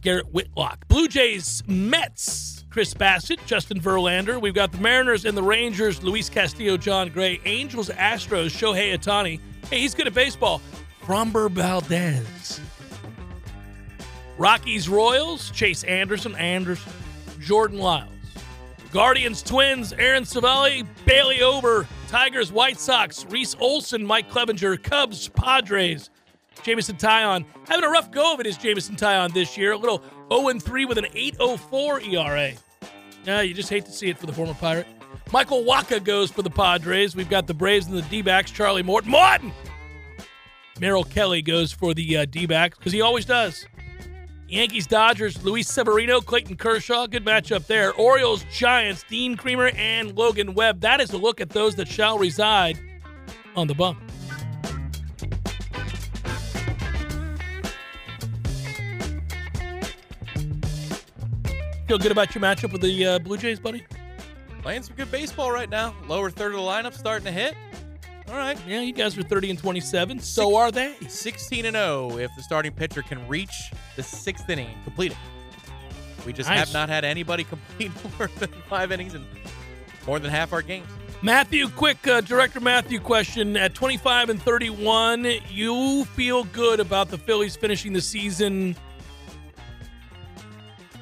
Garrett 0.00 0.32
Whitlock. 0.32 0.88
Blue 0.88 1.08
Jays, 1.08 1.62
Mets, 1.66 2.64
Chris 2.70 2.92
Bassitt, 2.92 3.38
Justin 3.46 3.80
Verlander. 3.80 4.40
We've 4.40 4.54
got 4.54 4.72
the 4.72 4.78
Mariners 4.78 5.24
and 5.24 5.36
the 5.36 5.42
Rangers, 5.42 6.02
Luis 6.02 6.28
Castillo, 6.28 6.76
Jon 6.76 7.10
Gray. 7.10 7.40
Angels, 7.44 7.88
Astros, 7.90 8.50
Shohei 8.50 8.96
Ohtani. 8.96 9.40
Hey, 9.70 9.80
he's 9.80 9.94
good 9.94 10.06
at 10.06 10.14
baseball. 10.14 10.60
Framber 11.04 11.50
Valdez. 11.50 12.60
Rockies, 14.38 14.88
Royals, 14.88 15.50
Chase 15.50 15.84
Anderson, 15.84 16.34
Anderson, 16.36 16.92
Jordan 17.40 17.78
Lyles. 17.78 18.08
Guardians, 18.92 19.42
Twins, 19.42 19.92
Aaron 19.94 20.24
Civale, 20.24 20.86
Bailey 21.06 21.42
Ober, 21.42 21.86
Tigers, 22.08 22.52
White 22.52 22.78
Sox, 22.78 23.24
Reese 23.26 23.56
Olson, 23.58 24.04
Mike 24.04 24.30
Clevinger, 24.30 24.82
Cubs, 24.82 25.28
Padres, 25.28 26.10
Jameson 26.62 26.96
Taillon. 26.96 27.44
Having 27.68 27.84
a 27.84 27.88
rough 27.88 28.10
go 28.10 28.34
of 28.34 28.40
it 28.40 28.46
is 28.46 28.56
Jameson 28.56 28.96
Taillon 28.96 29.32
this 29.32 29.56
year. 29.56 29.72
A 29.72 29.76
little 29.76 30.02
0 30.30 30.58
3 30.58 30.84
with 30.84 30.98
an 30.98 31.06
8.04 31.06 32.12
ERA. 32.12 32.52
Yeah, 33.24 33.40
you 33.40 33.54
just 33.54 33.70
hate 33.70 33.86
to 33.86 33.92
see 33.92 34.08
it 34.08 34.18
for 34.18 34.26
the 34.26 34.32
former 34.32 34.54
Pirate. 34.54 34.86
Michael 35.32 35.64
Wacha 35.64 36.02
goes 36.02 36.30
for 36.30 36.42
the 36.42 36.50
Padres. 36.50 37.16
We've 37.16 37.30
got 37.30 37.46
the 37.46 37.54
Braves 37.54 37.86
and 37.86 37.96
the 37.96 38.02
D 38.02 38.20
backs. 38.20 38.50
Charlie 38.50 38.82
Morton. 38.82 39.10
Morton! 39.10 39.52
Merrill 40.82 41.04
Kelly 41.04 41.42
goes 41.42 41.70
for 41.70 41.94
the 41.94 42.16
uh, 42.16 42.24
D 42.24 42.44
backs 42.44 42.76
because 42.76 42.92
he 42.92 43.00
always 43.00 43.24
does. 43.24 43.64
Yankees, 44.48 44.84
Dodgers, 44.84 45.44
Luis 45.44 45.68
Severino, 45.68 46.20
Clayton 46.20 46.56
Kershaw. 46.56 47.06
Good 47.06 47.24
matchup 47.24 47.68
there. 47.68 47.92
Orioles, 47.92 48.44
Giants, 48.52 49.04
Dean 49.08 49.36
Kremer, 49.36 49.68
and 49.76 50.16
Logan 50.16 50.54
Webb. 50.54 50.80
That 50.80 51.00
is 51.00 51.12
a 51.12 51.18
look 51.18 51.40
at 51.40 51.50
those 51.50 51.76
that 51.76 51.86
shall 51.86 52.18
reside 52.18 52.80
on 53.54 53.68
the 53.68 53.74
bump. 53.76 54.00
Feel 61.86 61.98
good 61.98 62.10
about 62.10 62.34
your 62.34 62.42
matchup 62.42 62.72
with 62.72 62.82
the 62.82 63.06
uh, 63.06 63.18
Blue 63.20 63.36
Jays, 63.36 63.60
buddy? 63.60 63.84
Playing 64.62 64.82
some 64.82 64.96
good 64.96 65.12
baseball 65.12 65.52
right 65.52 65.70
now. 65.70 65.94
Lower 66.08 66.28
third 66.28 66.54
of 66.54 66.58
the 66.58 66.66
lineup 66.66 66.94
starting 66.94 67.26
to 67.26 67.30
hit. 67.30 67.54
All 68.32 68.38
right. 68.38 68.58
Yeah, 68.66 68.80
you 68.80 68.94
guys 68.94 69.18
are 69.18 69.22
30 69.22 69.50
and 69.50 69.58
27. 69.58 70.18
So 70.20 70.56
are 70.56 70.72
they. 70.72 70.94
16 71.06 71.66
and 71.66 71.76
0 71.76 72.16
if 72.16 72.34
the 72.34 72.42
starting 72.42 72.72
pitcher 72.72 73.02
can 73.02 73.28
reach 73.28 73.70
the 73.94 74.02
sixth 74.02 74.48
inning 74.48 74.70
complete 74.84 75.12
it. 75.12 75.18
We 76.24 76.32
just 76.32 76.48
Nice. 76.48 76.60
have 76.60 76.72
not 76.72 76.88
had 76.88 77.04
anybody 77.04 77.44
complete 77.52 77.92
more 78.18 78.30
than 78.38 78.48
five 78.70 78.90
innings 78.90 79.14
in 79.14 79.26
more 80.06 80.18
than 80.18 80.30
half 80.30 80.54
our 80.54 80.62
games. 80.62 80.88
Matthew, 81.20 81.68
quick 81.68 82.06
uh, 82.08 82.22
director 82.22 82.58
Matthew 82.58 83.00
question. 83.00 83.54
At 83.56 83.74
25 83.74 84.30
and 84.30 84.42
31, 84.42 85.26
you 85.50 86.04
feel 86.06 86.44
good 86.44 86.80
about 86.80 87.10
the 87.10 87.18
Phillies 87.18 87.54
finishing 87.54 87.92
the 87.92 88.00
season 88.00 88.74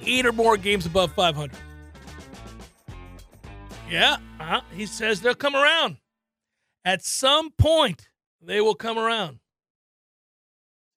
eight 0.03 0.27
or 0.27 0.33
more 0.33 0.57
games 0.57 0.85
above 0.85 1.13
500? 1.13 1.57
Yeah, 3.89 4.17
uh, 4.41 4.61
he 4.75 4.85
says 4.87 5.21
they'll 5.21 5.35
come 5.35 5.55
around. 5.55 5.97
At 6.85 7.05
some 7.05 7.51
point, 7.53 8.09
they 8.41 8.61
will 8.61 8.75
come 8.75 8.99
around. 8.99 9.41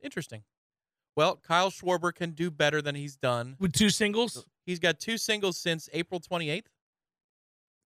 Interesting. 0.01 0.43
Well, 1.15 1.35
Kyle 1.37 1.69
Schwarber 1.69 2.13
can 2.13 2.31
do 2.31 2.49
better 2.49 2.81
than 2.81 2.95
he's 2.95 3.15
done. 3.15 3.55
With 3.59 3.73
two 3.73 3.89
singles, 3.89 4.45
He's 4.65 4.79
got 4.79 4.97
two 4.99 5.17
singles 5.17 5.57
since 5.57 5.89
April 5.91 6.19
28th. 6.21 6.67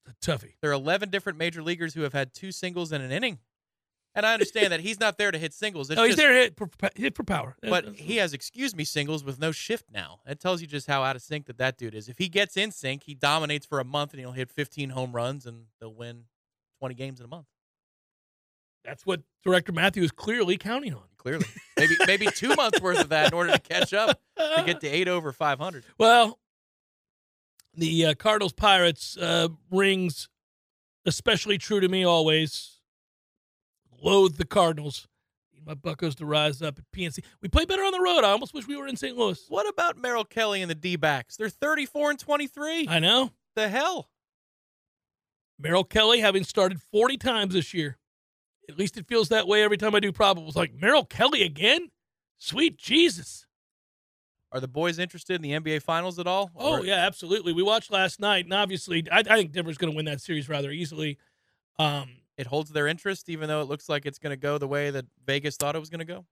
a 0.06 0.12
toughie. 0.24 0.54
There 0.62 0.70
are 0.70 0.74
11 0.74 1.10
different 1.10 1.38
major 1.38 1.62
leaguers 1.64 1.94
who 1.96 2.02
have 2.02 2.14
had 2.14 2.34
two 2.34 2.52
singles 2.52 2.92
in 2.92 3.02
an 3.02 3.12
inning. 3.12 3.40
And 4.16 4.26
I 4.26 4.34
understand 4.34 4.72
that 4.72 4.80
he's 4.80 5.00
not 5.00 5.18
there 5.18 5.32
to 5.32 5.38
hit 5.38 5.54
singles. 5.54 5.90
It's 5.90 5.98
No, 5.98 6.04
he's 6.04 6.12
just- 6.16 6.18
there 6.20 6.32
to 6.34 6.40
hit 6.40 6.56
for, 6.56 6.70
hit 6.96 7.16
for 7.16 7.24
power. 7.24 7.58
But 7.62 7.96
he 7.96 8.16
has 8.18 8.32
excuse 8.34 8.74
me 8.76 8.84
singles 8.84 9.24
with 9.24 9.38
no 9.40 9.52
shift 9.52 9.92
now. 9.92 10.22
It 10.26 10.40
tells 10.40 10.62
you 10.62 10.68
just 10.68 10.88
how 10.88 11.04
out 11.04 11.16
of 11.16 11.22
sync 11.24 11.46
that 11.48 11.58
that 11.58 11.78
dude 11.78 11.94
is. 11.94 12.08
If 12.10 12.18
he 12.20 12.30
gets 12.30 12.56
in 12.58 12.72
sync, 12.72 13.04
he 13.04 13.16
dominates 13.16 13.66
for 13.66 13.80
a 13.80 13.84
month 13.84 14.14
and 14.14 14.20
he'll 14.20 14.32
hit 14.32 14.50
15 14.50 14.92
home 14.92 15.12
runs 15.14 15.46
and 15.46 15.66
they'll 15.80 15.94
win 15.94 16.26
20 16.80 16.96
games 16.96 17.20
in 17.20 17.26
a 17.26 17.30
month. 17.30 17.48
That's 18.88 19.06
what 19.06 19.22
director 19.44 19.74
Matthew 19.74 20.02
is 20.02 20.12
clearly 20.12 20.58
counting 20.58 20.94
on. 20.94 21.04
Clearly, 21.18 21.46
maybe 21.78 21.96
maybe 22.08 22.28
two 22.28 22.56
months 22.56 22.80
worth 22.80 23.02
of 23.02 23.10
that 23.10 23.28
in 23.28 23.34
order 23.34 23.52
to 23.52 23.60
catch 23.60 23.94
up 23.94 24.22
to 24.38 24.64
get 24.66 24.80
to 24.80 24.88
eight 24.88 25.10
over 25.10 25.34
500. 25.34 25.84
Well, 26.00 26.40
the 27.76 28.06
uh, 28.06 28.14
Cardinals 28.14 28.54
Pirates 28.54 29.18
uh, 29.18 29.50
rings 29.70 30.30
especially 31.06 31.58
true 31.58 31.82
to 31.82 31.90
me 31.90 32.06
always. 32.06 32.80
Loathe 34.02 34.38
the 34.38 34.46
Cardinals. 34.46 35.08
Need 35.54 35.66
my 35.66 35.74
Buckos 35.74 36.16
to 36.16 36.26
rise 36.26 36.62
up 36.62 36.78
at 36.78 36.86
PNC. 36.96 37.24
We 37.42 37.50
play 37.50 37.66
better 37.66 37.82
on 37.82 37.92
the 37.92 38.02
road. 38.02 38.24
I 38.24 38.30
almost 38.30 38.54
wish 38.54 38.68
we 38.68 38.78
were 38.78 38.88
in 38.88 38.96
St. 38.96 39.18
Louis. 39.18 39.44
What 39.50 39.68
about 39.68 39.98
Merrill 39.98 40.24
Kelly 40.24 40.62
and 40.62 40.70
the 40.72 40.76
D 40.76 40.96
backs? 40.96 41.36
They're 41.36 41.50
34 41.50 42.12
and 42.12 42.20
23. 42.20 42.88
I 42.88 43.00
know. 43.00 43.32
the 43.56 43.68
hell? 43.68 44.10
Merrill 45.60 45.84
Kelly 45.84 46.20
having 46.20 46.44
started 46.44 46.80
40 46.82 47.18
times 47.18 47.54
this 47.54 47.74
year. 47.74 47.98
At 48.70 48.78
least 48.78 48.98
it 48.98 49.08
feels 49.08 49.30
that 49.30 49.48
way 49.48 49.64
every 49.64 49.78
time 49.78 49.96
I 49.96 50.00
do 50.00 50.12
probables. 50.12 50.56
Like, 50.56 50.74
Merrill 50.74 51.06
Kelly 51.06 51.44
again? 51.44 51.90
Sweet 52.38 52.78
Jesus. 52.78 53.46
Are 54.52 54.60
the 54.60 54.68
boys 54.68 54.98
interested 55.00 55.36
in 55.36 55.42
the 55.42 55.52
NBA 55.52 55.82
Finals 55.82 56.20
at 56.20 56.28
all? 56.28 56.52
Oh 56.56 56.74
Or- 56.80 56.86
yeah, 56.86 57.06
absolutely. 57.06 57.54
We 57.54 57.64
watched 57.64 57.92
last 57.92 58.20
night, 58.20 58.46
and 58.46 58.54
obviously, 58.54 59.04
I, 59.12 59.20
I 59.20 59.24
think 59.24 59.52
Denver's 59.52 59.78
going 59.78 59.92
to 59.92 59.96
win 59.96 60.06
that 60.06 60.22
series 60.22 60.48
rather 60.50 60.72
easily. 60.72 61.18
Um, 61.80 62.18
It 62.38 62.48
holds 62.48 62.72
their 62.72 62.88
interest, 62.88 63.30
even 63.30 63.48
though 63.50 63.62
it 63.62 63.68
looks 63.68 63.90
like 63.90 64.06
it's 64.06 64.20
going 64.20 64.32
to 64.32 64.38
go 64.38 64.58
the 64.58 64.68
way 64.68 64.90
that 64.90 65.06
Vegas 65.26 65.58
thought 65.58 65.76
it 65.76 65.80
was 65.80 65.90
going 65.90 66.00
to 66.00 66.06
go. 66.06 66.26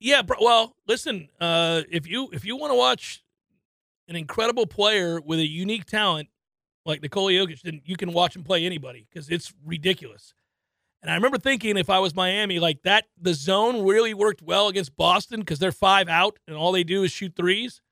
yeah, 0.00 0.20
bro, 0.22 0.36
well, 0.40 0.76
listen, 0.86 1.28
uh, 1.40 1.82
if 1.90 2.06
you 2.08 2.28
if 2.32 2.44
you 2.44 2.56
want 2.56 2.72
to 2.72 2.76
watch 2.76 3.22
an 4.08 4.16
incredible 4.16 4.66
player 4.66 5.20
with 5.20 5.38
a 5.38 5.46
unique 5.46 5.84
talent 5.86 6.28
like 6.84 7.00
Nikola 7.02 7.30
Jokic, 7.32 7.62
then 7.62 7.80
you 7.84 7.96
can 7.96 8.12
watch 8.12 8.34
him 8.36 8.42
play 8.42 8.66
anybody 8.66 9.06
because 9.08 9.28
it's 9.30 9.54
ridiculous. 9.64 10.34
And 11.02 11.10
I 11.10 11.14
remember 11.14 11.38
thinking, 11.38 11.76
if 11.76 11.90
I 11.90 11.98
was 11.98 12.14
Miami, 12.14 12.60
like 12.60 12.82
that, 12.82 13.06
the 13.20 13.34
zone 13.34 13.84
really 13.84 14.14
worked 14.14 14.40
well 14.40 14.68
against 14.68 14.96
Boston 14.96 15.40
because 15.40 15.58
they're 15.58 15.72
five 15.72 16.08
out 16.08 16.38
and 16.46 16.56
all 16.56 16.70
they 16.70 16.84
do 16.84 17.02
is 17.02 17.10
shoot 17.10 17.34
threes. 17.34 17.82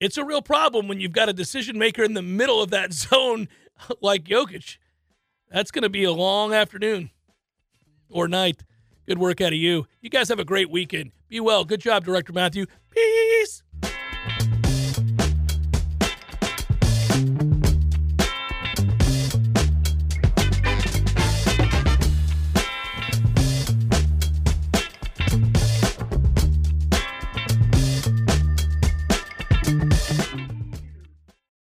It's 0.00 0.16
a 0.16 0.24
real 0.24 0.40
problem 0.40 0.88
when 0.88 1.00
you've 1.00 1.12
got 1.12 1.28
a 1.28 1.34
decision 1.34 1.78
maker 1.78 2.02
in 2.02 2.14
the 2.14 2.22
middle 2.22 2.62
of 2.62 2.70
that 2.70 2.92
zone 2.94 3.48
like 4.00 4.24
Jokic. 4.24 4.78
That's 5.50 5.70
going 5.70 5.82
to 5.82 5.90
be 5.90 6.04
a 6.04 6.12
long 6.12 6.54
afternoon 6.54 7.10
or 8.08 8.26
night. 8.26 8.64
Good 9.06 9.18
work 9.18 9.40
out 9.40 9.52
of 9.52 9.58
you. 9.58 9.86
You 10.00 10.08
guys 10.08 10.28
have 10.28 10.38
a 10.38 10.44
great 10.44 10.70
weekend. 10.70 11.12
Be 11.28 11.40
well. 11.40 11.64
Good 11.64 11.80
job, 11.80 12.04
Director 12.04 12.32
Matthew. 12.32 12.66
Peace. 12.90 13.62